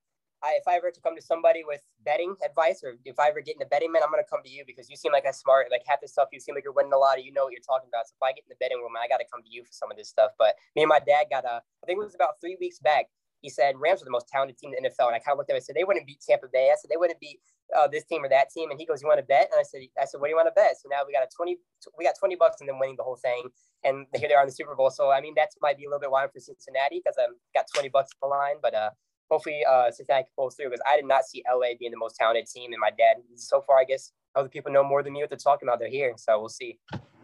I 0.45 0.55
if 0.61 0.69
I 0.69 0.77
ever 0.77 0.93
to 0.93 1.01
come 1.01 1.17
to 1.17 1.23
somebody 1.23 1.65
with 1.67 1.81
betting 2.05 2.37
advice, 2.45 2.85
or 2.85 2.95
if 3.05 3.19
I 3.19 3.29
ever 3.29 3.41
get 3.41 3.57
in 3.57 3.59
the 3.59 3.67
betting, 3.67 3.91
man, 3.91 4.03
I'm 4.05 4.11
gonna 4.11 4.23
come 4.31 4.43
to 4.45 4.49
you 4.49 4.63
because 4.65 4.89
you 4.89 4.97
seem 4.97 5.11
like 5.11 5.25
a 5.25 5.33
smart. 5.33 5.67
Like 5.73 5.83
half 5.87 6.01
the 6.01 6.07
stuff 6.07 6.29
you 6.33 6.39
seem 6.39 6.55
like 6.55 6.63
you're 6.63 6.73
winning 6.73 6.93
a 6.93 6.99
lot. 6.99 7.19
Of, 7.19 7.25
you 7.25 7.33
know 7.33 7.45
what 7.45 7.53
you're 7.53 7.67
talking 7.67 7.89
about. 7.89 8.07
So 8.07 8.15
if 8.15 8.23
I 8.23 8.31
get 8.33 8.45
in 8.45 8.51
the 8.51 8.61
betting 8.61 8.79
room, 8.79 8.93
man, 8.93 9.03
I 9.05 9.09
got 9.09 9.19
to 9.19 9.27
come 9.33 9.43
to 9.43 9.51
you 9.51 9.65
for 9.65 9.73
some 9.73 9.91
of 9.91 9.97
this 9.97 10.09
stuff. 10.09 10.31
But 10.39 10.55
me 10.77 10.83
and 10.83 10.89
my 10.89 11.01
dad 11.01 11.27
got 11.29 11.45
a. 11.45 11.59
I 11.83 11.87
think 11.87 11.99
it 11.99 12.05
was 12.05 12.15
about 12.15 12.41
three 12.41 12.57
weeks 12.61 12.79
back 12.79 13.07
he 13.43 13.51
said 13.51 13.75
Rams 13.79 14.03
are 14.03 14.05
the 14.05 14.11
most 14.11 14.29
talented 14.29 14.59
team 14.59 14.73
in 14.77 14.83
the 14.83 14.89
NFL. 14.89 15.07
And 15.07 15.15
I 15.15 15.19
kind 15.19 15.35
of 15.35 15.39
looked 15.39 15.51
at 15.51 15.55
him 15.55 15.57
and 15.57 15.65
said, 15.65 15.77
they 15.77 15.85
wouldn't 15.85 16.07
beat 16.07 16.21
Tampa 16.21 16.47
Bay. 16.53 16.71
I 16.73 16.77
said, 16.81 16.91
they 16.91 16.97
wouldn't 16.97 17.21
beat 17.21 17.41
uh, 17.77 17.89
this 17.89 18.05
team 18.05 18.25
or 18.25 18.29
that 18.29 18.51
team. 18.51 18.71
And 18.71 18.79
he 18.79 18.87
goes, 18.87 19.03
you 19.03 19.09
want 19.09 19.19
to 19.19 19.27
bet? 19.27 19.49
And 19.53 19.61
I 19.61 19.63
said, 19.63 19.83
I 20.01 20.05
said, 20.05 20.21
what 20.21 20.29
do 20.29 20.31
you 20.31 20.37
want 20.37 20.49
to 20.49 20.57
bet? 20.57 20.77
So 20.81 20.89
now 20.91 21.03
we 21.07 21.13
got 21.13 21.23
a 21.23 21.29
20, 21.35 21.57
we 21.99 22.05
got 22.05 22.15
20 22.19 22.37
bucks 22.37 22.61
and 22.61 22.69
then 22.69 22.79
winning 22.79 22.97
the 22.97 23.03
whole 23.03 23.17
thing. 23.17 23.49
And 23.85 24.07
here 24.15 24.29
they 24.29 24.35
are 24.35 24.43
in 24.43 24.49
the 24.49 24.55
Super 24.55 24.75
Bowl. 24.75 24.91
So, 24.91 25.11
I 25.11 25.21
mean, 25.21 25.35
that 25.37 25.51
might 25.61 25.77
be 25.77 25.85
a 25.85 25.89
little 25.89 26.01
bit 26.01 26.11
wild 26.11 26.33
for 26.33 26.41
Cincinnati 26.41 27.03
because 27.05 27.17
I've 27.19 27.35
got 27.55 27.67
20 27.73 27.89
bucks 27.91 28.11
on 28.23 28.29
the 28.29 28.35
line, 28.35 28.57
but 28.63 28.75
uh, 28.75 28.91
hopefully 29.31 29.61
uh, 29.69 29.91
Cincinnati 29.91 30.29
pulls 30.37 30.57
through 30.57 30.71
because 30.71 30.83
I 30.87 30.97
did 30.97 31.07
not 31.07 31.25
see 31.25 31.43
LA 31.51 31.77
being 31.79 31.91
the 31.91 31.99
most 31.99 32.17
talented 32.17 32.47
team. 32.47 32.73
And 32.73 32.81
my 32.81 32.91
dad, 32.91 33.17
so 33.35 33.63
far, 33.63 33.79
I 33.79 33.85
guess 33.85 34.13
other 34.35 34.49
people 34.49 34.73
know 34.73 34.85
more 34.85 35.03
than 35.03 35.13
me 35.13 35.21
what 35.21 35.31
they're 35.31 35.39
talking 35.39 35.69
about. 35.69 35.79
They're 35.79 35.89
here. 35.89 36.15
So 36.17 36.39
we'll 36.39 36.49
see. 36.49 36.79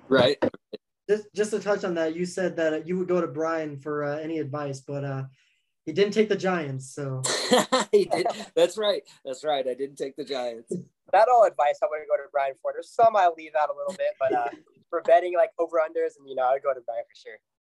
Right. 0.09 0.43
Just, 1.09 1.25
just 1.35 1.51
to 1.51 1.61
touch 1.61 1.85
on 1.85 1.95
that, 1.95 2.15
you 2.15 2.25
said 2.25 2.57
that 2.57 2.87
you 2.87 2.97
would 2.99 3.09
go 3.09 3.21
to 3.21 3.27
Brian 3.27 3.77
for 3.77 4.05
uh, 4.05 4.19
any 4.19 4.39
advice, 4.39 4.81
but 4.81 5.05
uh, 5.05 5.25
he 5.85 5.93
didn't 5.93 6.13
take 6.13 6.29
the 6.29 6.37
Giants, 6.37 6.95
so 6.95 7.23
he 7.93 8.05
did. 8.05 8.27
That's 8.55 8.79
right. 8.79 9.03
That's 9.25 9.45
right. 9.45 9.67
I 9.67 9.75
didn't 9.75 9.97
take 9.97 10.17
the 10.17 10.25
Giants. 10.25 10.73
Not 11.13 11.29
all 11.29 11.45
advice 11.45 11.79
I 11.83 11.87
want 11.87 12.03
to 12.03 12.07
go 12.07 12.23
to 12.23 12.29
Brian 12.31 12.55
for. 12.63 12.73
There's 12.73 12.91
some 12.91 13.17
I 13.17 13.31
leave 13.37 13.53
out 13.61 13.69
a 13.69 13.77
little 13.77 13.95
bit, 13.95 14.15
but 14.19 14.33
uh, 14.33 14.49
for 14.91 15.03
betting 15.03 15.35
like 15.37 15.51
over 15.59 15.79
unders, 15.79 16.17
and 16.19 16.29
you 16.29 16.35
know, 16.35 16.45
I'd 16.45 16.63
go 16.63 16.73
to 16.73 16.81
Brian 16.81 17.05
for 17.09 17.17
sure. 17.17 17.39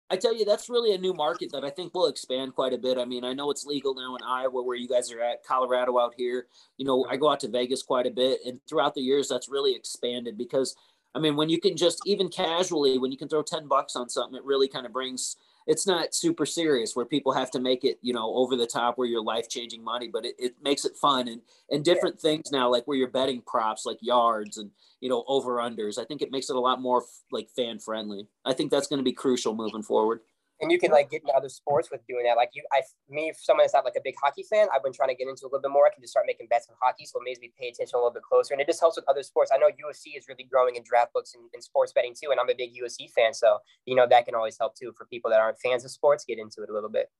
I 0.09 0.17
tell 0.17 0.35
you, 0.35 0.43
that's 0.43 0.69
really 0.69 0.93
a 0.93 0.97
new 0.97 1.13
market 1.13 1.51
that 1.53 1.63
I 1.63 1.69
think 1.69 1.93
will 1.93 2.07
expand 2.07 2.53
quite 2.53 2.73
a 2.73 2.77
bit. 2.77 2.97
I 2.97 3.05
mean, 3.05 3.23
I 3.23 3.33
know 3.33 3.49
it's 3.49 3.65
legal 3.65 3.95
now 3.95 4.15
in 4.15 4.21
Iowa, 4.23 4.61
where 4.61 4.75
you 4.75 4.87
guys 4.87 5.11
are 5.11 5.21
at, 5.21 5.43
Colorado 5.43 5.97
out 5.97 6.13
here. 6.17 6.47
You 6.77 6.85
know, 6.85 7.05
I 7.09 7.15
go 7.15 7.31
out 7.31 7.39
to 7.39 7.47
Vegas 7.47 7.81
quite 7.81 8.05
a 8.05 8.11
bit, 8.11 8.41
and 8.45 8.59
throughout 8.67 8.95
the 8.95 9.01
years, 9.01 9.29
that's 9.29 9.49
really 9.49 9.73
expanded 9.73 10.37
because, 10.37 10.75
I 11.15 11.19
mean, 11.19 11.37
when 11.37 11.49
you 11.49 11.59
can 11.59 11.77
just 11.77 12.01
even 12.05 12.27
casually, 12.27 12.99
when 12.99 13.11
you 13.11 13.17
can 13.17 13.29
throw 13.29 13.41
ten 13.41 13.67
bucks 13.67 13.95
on 13.95 14.09
something, 14.09 14.37
it 14.37 14.43
really 14.43 14.67
kind 14.67 14.85
of 14.85 14.91
brings 14.91 15.37
it's 15.67 15.87
not 15.87 16.13
super 16.13 16.45
serious 16.45 16.95
where 16.95 17.05
people 17.05 17.31
have 17.31 17.51
to 17.51 17.59
make 17.59 17.83
it 17.83 17.97
you 18.01 18.13
know 18.13 18.33
over 18.35 18.55
the 18.55 18.67
top 18.67 18.97
where 18.97 19.07
you're 19.07 19.23
life 19.23 19.49
changing 19.49 19.83
money 19.83 20.09
but 20.11 20.25
it, 20.25 20.35
it 20.37 20.55
makes 20.63 20.85
it 20.85 20.95
fun 20.95 21.27
and 21.27 21.41
and 21.69 21.83
different 21.83 22.15
yeah. 22.17 22.29
things 22.29 22.51
now 22.51 22.69
like 22.69 22.85
where 22.85 22.97
you're 22.97 23.07
betting 23.07 23.41
props 23.41 23.85
like 23.85 23.97
yards 24.01 24.57
and 24.57 24.71
you 24.99 25.09
know 25.09 25.23
over 25.27 25.57
unders 25.57 25.97
i 25.97 26.05
think 26.05 26.21
it 26.21 26.31
makes 26.31 26.49
it 26.49 26.55
a 26.55 26.59
lot 26.59 26.81
more 26.81 27.03
like 27.31 27.49
fan 27.55 27.79
friendly 27.79 28.27
i 28.45 28.53
think 28.53 28.71
that's 28.71 28.87
going 28.87 28.99
to 28.99 29.03
be 29.03 29.13
crucial 29.13 29.55
moving 29.55 29.83
forward 29.83 30.19
and 30.63 30.71
you 30.71 30.79
can 30.79 30.91
like 30.91 31.11
get 31.11 31.21
into 31.21 31.33
other 31.33 31.49
sports 31.49 31.91
with 31.91 32.01
doing 32.07 32.23
that. 32.23 32.35
Like 32.35 32.49
you, 32.53 32.63
I, 32.71 32.81
me, 33.09 33.31
someone 33.37 33.63
that's 33.63 33.73
not 33.73 33.85
like 33.85 33.95
a 33.97 34.01
big 34.03 34.15
hockey 34.23 34.43
fan, 34.49 34.67
I've 34.73 34.81
been 34.81 34.93
trying 34.93 35.09
to 35.09 35.15
get 35.15 35.27
into 35.27 35.43
a 35.43 35.47
little 35.47 35.61
bit 35.61 35.71
more. 35.71 35.85
I 35.85 35.93
can 35.93 36.01
just 36.01 36.11
start 36.11 36.25
making 36.25 36.47
bets 36.47 36.67
on 36.69 36.75
hockey, 36.81 37.05
so 37.05 37.19
it 37.19 37.23
makes 37.25 37.39
me 37.39 37.51
pay 37.59 37.67
attention 37.67 37.93
a 37.95 37.97
little 37.97 38.13
bit 38.13 38.23
closer, 38.23 38.53
and 38.53 38.61
it 38.61 38.67
just 38.67 38.79
helps 38.79 38.95
with 38.95 39.05
other 39.07 39.21
sports. 39.21 39.51
I 39.53 39.57
know 39.57 39.67
UFC 39.67 40.17
is 40.17 40.25
really 40.27 40.47
growing 40.49 40.75
in 40.75 40.83
draft 40.83 41.13
books 41.13 41.35
and, 41.35 41.43
and 41.53 41.63
sports 41.63 41.91
betting 41.93 42.15
too, 42.15 42.31
and 42.31 42.39
I'm 42.39 42.49
a 42.49 42.55
big 42.55 42.71
UFC 42.73 43.11
fan, 43.11 43.33
so 43.33 43.59
you 43.85 43.95
know 43.95 44.07
that 44.09 44.25
can 44.25 44.35
always 44.35 44.57
help 44.57 44.75
too 44.75 44.93
for 44.97 45.05
people 45.05 45.29
that 45.31 45.39
aren't 45.39 45.59
fans 45.59 45.83
of 45.85 45.91
sports 45.91 46.23
get 46.25 46.39
into 46.39 46.63
it 46.63 46.69
a 46.69 46.73
little 46.73 46.89
bit. 46.89 47.11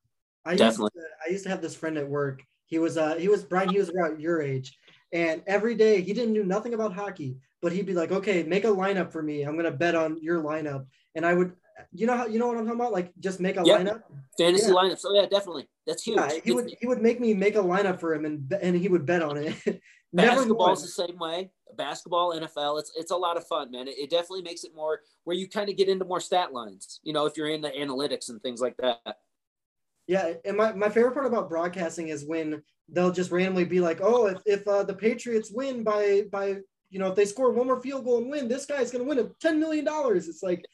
I 0.46 0.56
Definitely. 0.56 0.92
Used 0.96 1.08
to, 1.08 1.28
I 1.28 1.32
used 1.32 1.44
to 1.44 1.50
have 1.50 1.62
this 1.62 1.76
friend 1.76 1.98
at 1.98 2.08
work. 2.08 2.42
He 2.66 2.80
was 2.80 2.98
uh 2.98 3.16
he 3.16 3.28
was 3.28 3.44
Brian. 3.44 3.70
He 3.70 3.78
was 3.78 3.90
about 3.90 4.20
your 4.20 4.42
age, 4.42 4.78
and 5.12 5.44
every 5.46 5.76
day 5.76 6.02
he 6.02 6.14
didn't 6.14 6.34
know 6.34 6.44
nothing 6.44 6.74
about 6.74 6.94
hockey, 6.94 7.38
but 7.62 7.72
he'd 7.72 7.86
be 7.86 7.94
like, 7.94 8.12
"Okay, 8.12 8.44
make 8.44 8.64
a 8.64 8.68
lineup 8.68 9.12
for 9.12 9.22
me. 9.22 9.44
I'm 9.44 9.56
gonna 9.58 9.72
bet 9.72 9.96
on 9.96 10.18
your 10.22 10.42
lineup." 10.42 10.86
And 11.16 11.26
I 11.26 11.34
would 11.34 11.54
you 11.92 12.08
know 12.08 12.18
how 12.18 12.26
you 12.26 12.40
know 12.40 12.48
what 12.48 12.58
I'm 12.58 12.66
talking 12.66 12.80
about? 12.80 12.92
Like 12.92 13.12
just 13.20 13.40
make 13.40 13.58
a 13.58 13.64
yep. 13.66 13.82
lineup. 13.82 14.02
Fantasy 14.38 14.68
yeah. 14.68 14.74
lineup. 14.74 15.00
So 15.00 15.14
yeah, 15.14 15.26
definitely. 15.26 15.68
That's 15.86 16.04
huge. 16.04 16.18
Yeah, 16.18 16.40
he 16.44 16.52
would 16.52 16.74
he 16.80 16.88
would 16.88 17.02
make 17.02 17.20
me 17.20 17.34
make 17.34 17.56
a 17.56 17.60
lineup 17.60 18.00
for 18.00 18.14
him 18.14 18.26
and 18.26 18.52
and 18.62 18.76
he 18.76 18.88
would 18.88 19.06
bet 19.06 19.22
on 19.22 19.38
it. 19.38 19.56
Basketball's 20.14 20.82
the 20.82 20.88
same 20.88 21.18
way. 21.18 21.50
Basketball, 21.76 22.34
NFL, 22.40 22.80
it's 22.80 22.92
it's 22.96 23.12
a 23.12 23.16
lot 23.16 23.38
of 23.38 23.48
fun, 23.48 23.72
man. 23.72 23.88
It, 23.88 23.96
it 23.98 24.10
definitely 24.10 24.44
makes 24.44 24.64
it 24.64 24.76
more 24.76 25.00
where 25.24 25.36
you 25.36 25.50
kind 25.50 25.70
of 25.70 25.78
get 25.78 25.90
into 25.90 26.06
more 26.06 26.20
stat 26.20 26.54
lines. 26.54 27.00
You 27.04 27.14
know, 27.14 27.26
if 27.26 27.36
you're 27.36 27.50
in 27.50 27.62
the 27.62 27.72
analytics 27.72 28.30
and 28.30 28.42
things 28.42 28.62
like 28.62 28.78
that. 28.78 29.00
Yeah, 30.08 30.34
and 30.44 30.58
my, 30.58 30.74
my 30.74 30.90
favorite 30.90 31.14
part 31.14 31.26
about 31.26 31.50
broadcasting 31.50 32.10
is 32.10 32.26
when 32.26 32.62
they'll 32.90 33.12
just 33.12 33.32
randomly 33.32 33.66
be 33.66 33.80
like, 33.80 34.00
"Oh, 34.02 34.28
if, 34.28 34.40
if 34.46 34.68
uh, 34.68 34.84
the 34.84 34.94
Patriots 34.94 35.52
win 35.52 35.84
by 35.84 36.24
by 36.32 36.58
you 36.90 37.00
know 37.00 37.08
if 37.08 37.16
they 37.16 37.26
score 37.26 37.52
one 37.52 37.68
more 37.68 37.82
field 37.82 38.06
goal 38.06 38.18
and 38.20 38.30
win, 38.30 38.48
this 38.48 38.66
guy's 38.66 38.92
gonna 38.92 39.06
win 39.06 39.20
a 39.20 39.30
ten 39.40 39.60
million 39.60 39.86
dollars." 39.86 40.28
It's 40.28 40.44
like 40.44 40.66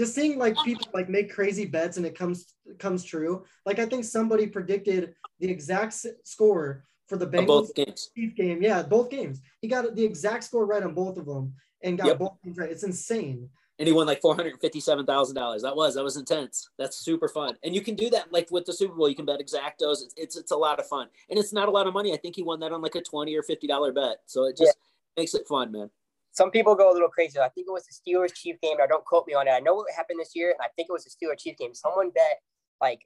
just 0.00 0.14
seeing 0.14 0.38
like 0.38 0.56
people 0.64 0.86
like 0.94 1.10
make 1.10 1.30
crazy 1.30 1.66
bets 1.66 1.98
and 1.98 2.06
it 2.06 2.14
comes 2.14 2.54
comes 2.78 3.04
true. 3.04 3.44
Like 3.66 3.78
I 3.78 3.84
think 3.84 4.06
somebody 4.06 4.46
predicted 4.46 5.14
the 5.40 5.50
exact 5.50 5.94
score 6.24 6.84
for 7.06 7.18
the 7.18 7.26
Bengals 7.26 7.46
both 7.46 7.74
games. 7.74 8.10
game. 8.34 8.62
Yeah, 8.62 8.82
both 8.82 9.10
games. 9.10 9.42
He 9.60 9.68
got 9.68 9.94
the 9.94 10.02
exact 10.02 10.44
score 10.44 10.64
right 10.64 10.82
on 10.82 10.94
both 10.94 11.18
of 11.18 11.26
them 11.26 11.52
and 11.82 11.98
got 11.98 12.06
yep. 12.06 12.18
both 12.18 12.32
games 12.42 12.56
right. 12.56 12.70
It's 12.70 12.82
insane. 12.82 13.50
And 13.78 13.86
he 13.86 13.92
won 13.92 14.06
like 14.06 14.22
four 14.22 14.34
hundred 14.34 14.58
fifty-seven 14.58 15.04
thousand 15.04 15.36
dollars. 15.36 15.60
That 15.60 15.76
was 15.76 15.96
that 15.96 16.04
was 16.04 16.16
intense. 16.16 16.70
That's 16.78 16.96
super 16.96 17.28
fun. 17.28 17.56
And 17.62 17.74
you 17.74 17.82
can 17.82 17.94
do 17.94 18.08
that 18.08 18.32
like 18.32 18.50
with 18.50 18.64
the 18.64 18.72
Super 18.72 18.94
Bowl. 18.94 19.08
You 19.08 19.14
can 19.14 19.26
bet 19.26 19.38
exactos. 19.38 20.02
It's 20.02 20.14
it's, 20.16 20.36
it's 20.38 20.50
a 20.50 20.56
lot 20.56 20.80
of 20.80 20.86
fun, 20.86 21.08
and 21.28 21.38
it's 21.38 21.52
not 21.52 21.68
a 21.68 21.70
lot 21.70 21.86
of 21.86 21.92
money. 21.92 22.14
I 22.14 22.16
think 22.16 22.36
he 22.36 22.42
won 22.42 22.60
that 22.60 22.72
on 22.72 22.80
like 22.80 22.94
a 22.94 23.02
twenty 23.02 23.36
or 23.36 23.42
fifty 23.42 23.66
dollar 23.66 23.92
bet. 23.92 24.20
So 24.24 24.44
it 24.44 24.56
just 24.56 24.74
yeah. 24.74 25.20
makes 25.20 25.34
it 25.34 25.46
fun, 25.46 25.70
man 25.72 25.90
some 26.32 26.50
people 26.50 26.74
go 26.74 26.90
a 26.90 26.94
little 26.94 27.08
crazy. 27.08 27.38
I 27.38 27.48
think 27.48 27.66
it 27.68 27.72
was 27.72 27.86
the 27.86 27.94
Steelers 27.94 28.34
Chief 28.34 28.60
game. 28.60 28.76
Now, 28.78 28.86
don't 28.86 29.04
quote 29.04 29.26
me 29.26 29.34
on 29.34 29.48
it. 29.48 29.50
I 29.50 29.60
know 29.60 29.74
what 29.74 29.86
happened 29.96 30.20
this 30.20 30.32
year, 30.34 30.50
and 30.50 30.60
I 30.60 30.68
think 30.76 30.88
it 30.88 30.92
was 30.92 31.04
the 31.04 31.10
Steelers 31.10 31.38
Chief 31.38 31.56
game. 31.56 31.74
Someone 31.74 32.10
bet 32.10 32.38
like 32.80 33.00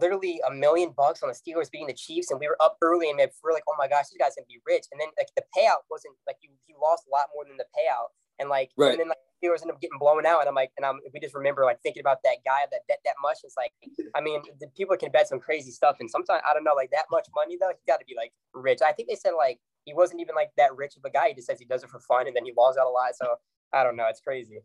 literally 0.00 0.40
a 0.46 0.52
million 0.52 0.92
bucks 0.96 1.22
on 1.22 1.28
the 1.28 1.34
Steelers 1.34 1.70
beating 1.70 1.86
the 1.86 1.94
Chiefs, 1.94 2.30
and 2.30 2.38
we 2.38 2.46
were 2.46 2.60
up 2.60 2.76
early, 2.82 3.10
and 3.10 3.18
we 3.18 3.24
are 3.24 3.52
like, 3.52 3.64
"Oh 3.68 3.74
my 3.78 3.88
gosh, 3.88 4.08
this 4.08 4.18
guy's 4.18 4.34
gonna 4.36 4.46
be 4.46 4.60
rich." 4.66 4.86
And 4.92 5.00
then 5.00 5.08
like 5.18 5.28
the 5.36 5.42
payout 5.56 5.88
wasn't 5.90 6.14
like 6.26 6.36
you, 6.42 6.50
he 6.66 6.74
lost 6.80 7.04
a 7.06 7.10
lot 7.10 7.26
more 7.34 7.44
than 7.44 7.56
the 7.56 7.66
payout, 7.76 8.12
and 8.38 8.48
like 8.48 8.70
right. 8.76 8.92
and 8.92 9.00
then 9.00 9.08
like 9.08 9.18
Steelers 9.42 9.62
end 9.62 9.70
up 9.70 9.80
getting 9.80 9.98
blown 9.98 10.26
out, 10.26 10.40
and 10.40 10.48
I'm 10.48 10.54
like, 10.54 10.72
and 10.76 10.84
I'm 10.84 10.98
if 11.04 11.12
we 11.12 11.20
just 11.20 11.34
remember 11.34 11.64
like 11.64 11.80
thinking 11.82 12.00
about 12.00 12.22
that 12.24 12.38
guy 12.44 12.60
that 12.70 12.80
bet 12.88 12.98
that 13.04 13.14
much, 13.22 13.38
it's 13.44 13.56
like, 13.56 13.72
I 14.14 14.20
mean, 14.20 14.42
the 14.60 14.68
people 14.76 14.96
can 14.96 15.10
bet 15.10 15.28
some 15.28 15.40
crazy 15.40 15.70
stuff, 15.70 15.96
and 16.00 16.10
sometimes 16.10 16.42
I 16.48 16.54
don't 16.54 16.64
know, 16.64 16.74
like 16.74 16.90
that 16.90 17.04
much 17.10 17.26
money 17.34 17.56
though, 17.60 17.68
he 17.68 17.80
got 17.86 18.00
to 18.00 18.06
be 18.06 18.14
like 18.16 18.32
rich. 18.54 18.80
I 18.84 18.92
think 18.92 19.08
they 19.08 19.14
said 19.14 19.32
like 19.36 19.58
he 19.84 19.94
wasn't 19.94 20.20
even 20.20 20.34
like 20.34 20.50
that 20.56 20.76
rich 20.76 20.96
of 20.96 21.04
a 21.04 21.10
guy. 21.10 21.28
He 21.28 21.34
just 21.34 21.46
says 21.46 21.58
he 21.58 21.64
does 21.64 21.82
it 21.82 21.90
for 21.90 22.00
fun, 22.00 22.26
and 22.26 22.36
then 22.36 22.44
he 22.44 22.52
lost 22.56 22.78
out 22.78 22.86
a 22.86 22.90
lot. 22.90 23.10
So 23.14 23.36
I 23.72 23.84
don't 23.84 23.96
know. 23.96 24.06
It's 24.08 24.20
crazy. 24.20 24.60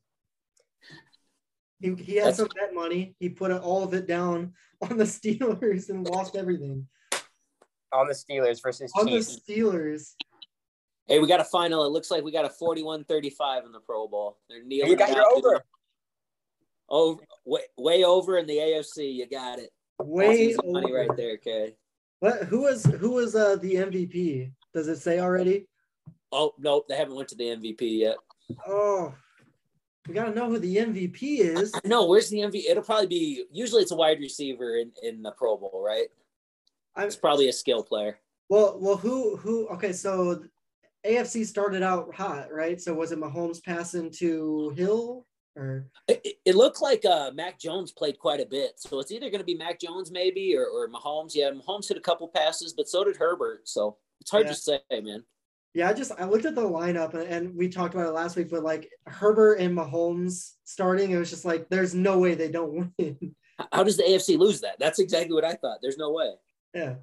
He, 1.80 1.93
he 1.95 2.15
had 2.15 2.36
some 2.36 2.47
bet 2.55 2.74
money. 2.74 3.15
He 3.19 3.30
put 3.30 3.51
all 3.51 3.84
of 3.84 3.93
it 3.93 4.07
down 4.07 4.53
on 4.82 4.97
the 4.97 5.03
Steelers 5.03 5.89
and 5.89 6.07
lost 6.07 6.36
everything. 6.36 6.88
On 7.91 8.07
the 8.07 8.13
Steelers 8.13 8.61
versus 8.61 8.91
on 8.97 9.07
Chiefs. 9.07 9.39
the 9.45 9.53
Steelers. 9.53 10.13
Hey, 11.08 11.20
we 11.20 11.28
got 11.28 11.41
a 11.41 11.45
final. 11.45 11.86
It 11.86 11.89
looks 11.89 12.10
like 12.10 12.24
we 12.24 12.32
got 12.32 12.45
a 12.45 12.49
41-35 12.49 13.66
in 13.66 13.72
the 13.72 13.80
Pro 13.80 14.08
Bowl. 14.08 14.38
They're 14.49 14.64
kneeling. 14.64 14.91
You 14.91 14.97
got 14.97 15.14
your 15.14 15.26
over. 15.28 15.62
Over, 16.89 17.22
way, 17.45 17.62
way 17.78 18.04
over 18.04 18.38
in 18.38 18.45
the 18.45 18.58
AFC. 18.58 19.14
You 19.14 19.28
got 19.28 19.60
it. 19.60 19.72
Way 19.99 20.56
over. 20.56 20.72
money 20.72 20.93
right 20.93 21.10
there, 21.16 21.34
okay. 21.34 21.76
What? 22.20 22.43
Who 22.43 22.62
was 22.62 22.86
who 22.86 23.12
was 23.12 23.36
uh, 23.36 23.58
the 23.58 23.76
MVP? 23.76 24.51
Does 24.74 24.88
it 24.88 24.97
say 24.97 25.20
already? 25.20 25.68
Oh 26.32 26.54
no, 26.58 26.84
they 26.88 26.95
haven't 26.95 27.16
went 27.16 27.28
to 27.30 27.36
the 27.36 27.43
MVP 27.43 27.99
yet. 27.99 28.16
Oh, 28.66 29.14
we 30.08 30.14
gotta 30.14 30.34
know 30.34 30.49
who 30.49 30.60
the 30.60 30.78
MVP 30.78 31.39
is. 31.39 31.74
No, 31.86 32.08
where's 32.08 32.30
the 32.30 32.39
MVP? 32.39 32.64
It'll 32.70 32.84
probably 32.84 33.08
be 33.08 33.45
usually 33.51 33.82
it's 33.82 33.91
a 33.91 33.95
wide 33.95 34.20
receiver 34.20 34.78
in, 34.78 34.91
in 35.04 35.22
the 35.22 35.32
Pro 35.32 35.58
Bowl, 35.58 35.82
right? 35.86 36.08
I'm, 36.95 37.08
It's 37.08 37.16
probably 37.16 37.49
a 37.49 37.54
skill 37.54 37.84
player. 37.84 38.20
well, 38.49 38.78
well, 38.80 38.97
who, 38.97 39.36
who? 39.38 39.68
Okay, 39.70 39.93
so 39.93 40.43
AFC 41.06 41.45
started 41.45 41.84
out 41.84 42.14
hot, 42.16 42.51
right? 42.51 42.80
So 42.82 42.93
was 42.93 43.12
it 43.12 43.20
Mahomes 43.20 43.64
passing 43.64 44.10
to 44.20 44.74
Hill 44.78 45.26
or? 45.56 45.88
It, 46.08 46.26
it- 46.45 46.56
looked 46.56 46.82
like 46.82 47.04
uh, 47.06 47.32
Mac 47.34 47.60
Jones 47.60 47.91
played 47.91 48.18
quite 48.20 48.39
a 48.39 48.45
bit, 48.45 48.74
so 48.78 48.99
it's 48.99 49.12
either 49.12 49.30
going 49.30 49.39
to 49.41 49.45
be 49.45 49.56
Mac 49.56 49.80
Jones 49.80 50.12
maybe 50.12 50.56
or, 50.56 50.66
or 50.68 50.89
Mahomes. 50.89 51.32
Yeah, 51.36 51.51
Mahomes 51.51 51.88
hit 51.88 51.97
a 51.97 52.01
couple 52.01 52.28
passes, 52.30 52.74
but 52.74 52.88
so 52.88 53.04
did 53.04 53.18
Herbert. 53.18 53.68
So 53.68 53.97
it's 54.22 54.32
hard 54.32 54.45
Yeah. 54.45 54.51
to 54.54 54.58
say, 54.58 54.80
man. 54.91 55.24
Yeah, 55.74 55.89
I 55.89 55.93
just 55.93 56.12
I 56.20 56.26
looked 56.26 56.45
at 56.45 56.54
the 56.54 56.62
lineup 56.62 57.16
and, 57.16 57.24
and 57.24 57.56
we 57.56 57.68
talked 57.68 57.95
about 57.95 58.08
it 58.08 58.12
last 58.12 58.36
week, 58.36 58.49
but 58.51 58.62
like 58.64 58.89
Herbert 59.08 59.56
and 59.56 59.76
Mahomes 59.76 60.51
starting, 60.66 61.10
it 61.12 61.18
was 61.18 61.32
just 61.32 61.45
like 61.45 61.68
there's 61.70 61.95
no 61.95 62.20
way 62.20 62.36
they 62.36 62.51
don't 62.51 62.93
win. 62.99 63.36
How 63.72 63.84
does 63.84 63.97
the 63.97 64.04
AFC 64.04 64.38
lose 64.38 64.62
that? 64.62 64.78
That's 64.80 64.99
exactly 64.99 65.34
what 65.34 65.43
I 65.43 65.54
thought. 65.54 65.80
There's 65.82 65.97
no 65.97 66.12
way. 66.12 66.30
yeah. 66.76 66.95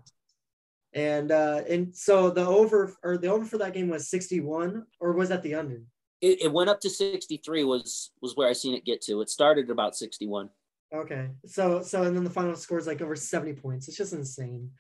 And 0.92 1.30
uh 1.30 1.62
and 1.68 1.94
so 1.94 2.30
the 2.30 2.44
over 2.44 2.94
or 3.04 3.16
the 3.16 3.28
over 3.28 3.44
for 3.44 3.58
that 3.58 3.74
game 3.74 3.88
was 3.88 4.08
61 4.08 4.84
or 4.98 5.12
was 5.12 5.28
that 5.28 5.42
the 5.42 5.54
under? 5.54 5.82
It, 6.20 6.42
it 6.42 6.52
went 6.52 6.68
up 6.68 6.80
to 6.80 6.90
63 6.90 7.64
was 7.64 8.10
was 8.20 8.36
where 8.36 8.48
I 8.48 8.52
seen 8.52 8.74
it 8.74 8.84
get 8.84 9.00
to. 9.02 9.20
It 9.20 9.30
started 9.30 9.66
at 9.66 9.70
about 9.70 9.96
61. 9.96 10.50
Okay. 10.92 11.28
So 11.46 11.82
so 11.82 12.02
and 12.02 12.16
then 12.16 12.24
the 12.24 12.30
final 12.30 12.56
score 12.56 12.78
is 12.78 12.86
like 12.86 13.00
over 13.00 13.14
70 13.14 13.54
points. 13.54 13.86
It's 13.86 13.96
just 13.96 14.12
insane. 14.12 14.70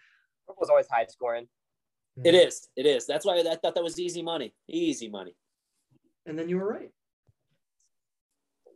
It 0.48 0.56
was 0.58 0.68
always 0.68 0.88
high 0.90 1.06
scoring. 1.06 1.46
It 2.24 2.34
is. 2.34 2.68
It 2.76 2.86
is. 2.86 3.06
That's 3.06 3.24
why 3.24 3.38
I 3.38 3.56
thought 3.56 3.74
that 3.74 3.84
was 3.84 3.98
easy 3.98 4.22
money. 4.22 4.52
Easy 4.68 5.08
money. 5.08 5.34
And 6.26 6.38
then 6.38 6.48
you 6.48 6.58
were 6.58 6.68
right. 6.68 6.90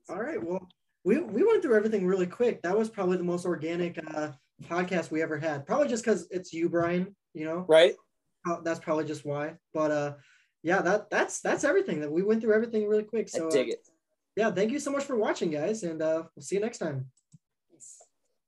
All 0.08 0.20
right. 0.20 0.42
Well, 0.42 0.68
we 1.04 1.18
we 1.18 1.44
went 1.44 1.62
through 1.62 1.76
everything 1.76 2.06
really 2.06 2.26
quick. 2.26 2.62
That 2.62 2.76
was 2.76 2.88
probably 2.88 3.18
the 3.18 3.24
most 3.24 3.44
organic 3.44 3.98
uh 4.14 4.30
podcast 4.68 5.10
we 5.10 5.22
ever 5.22 5.38
had. 5.38 5.66
Probably 5.66 5.88
just 5.88 6.04
because 6.04 6.26
it's 6.30 6.52
you, 6.52 6.68
Brian. 6.68 7.14
You 7.34 7.46
know, 7.46 7.64
Right? 7.68 7.94
That's 8.62 8.80
probably 8.80 9.04
just 9.04 9.24
why. 9.24 9.54
But 9.72 9.90
uh, 9.90 10.12
yeah, 10.62 10.82
that 10.82 11.10
that's 11.10 11.40
that's 11.40 11.64
everything. 11.64 12.00
That 12.00 12.12
we 12.12 12.22
went 12.22 12.40
through 12.42 12.54
everything 12.54 12.86
really 12.88 13.02
quick. 13.04 13.28
So 13.28 13.48
I 13.48 13.50
dig 13.50 13.68
it. 13.70 13.86
yeah, 14.36 14.50
thank 14.50 14.70
you 14.70 14.78
so 14.78 14.90
much 14.90 15.04
for 15.04 15.16
watching, 15.16 15.50
guys, 15.50 15.82
and 15.82 16.00
uh, 16.02 16.24
we'll 16.34 16.42
see 16.42 16.56
you 16.56 16.60
next 16.62 16.78
time. 16.78 17.06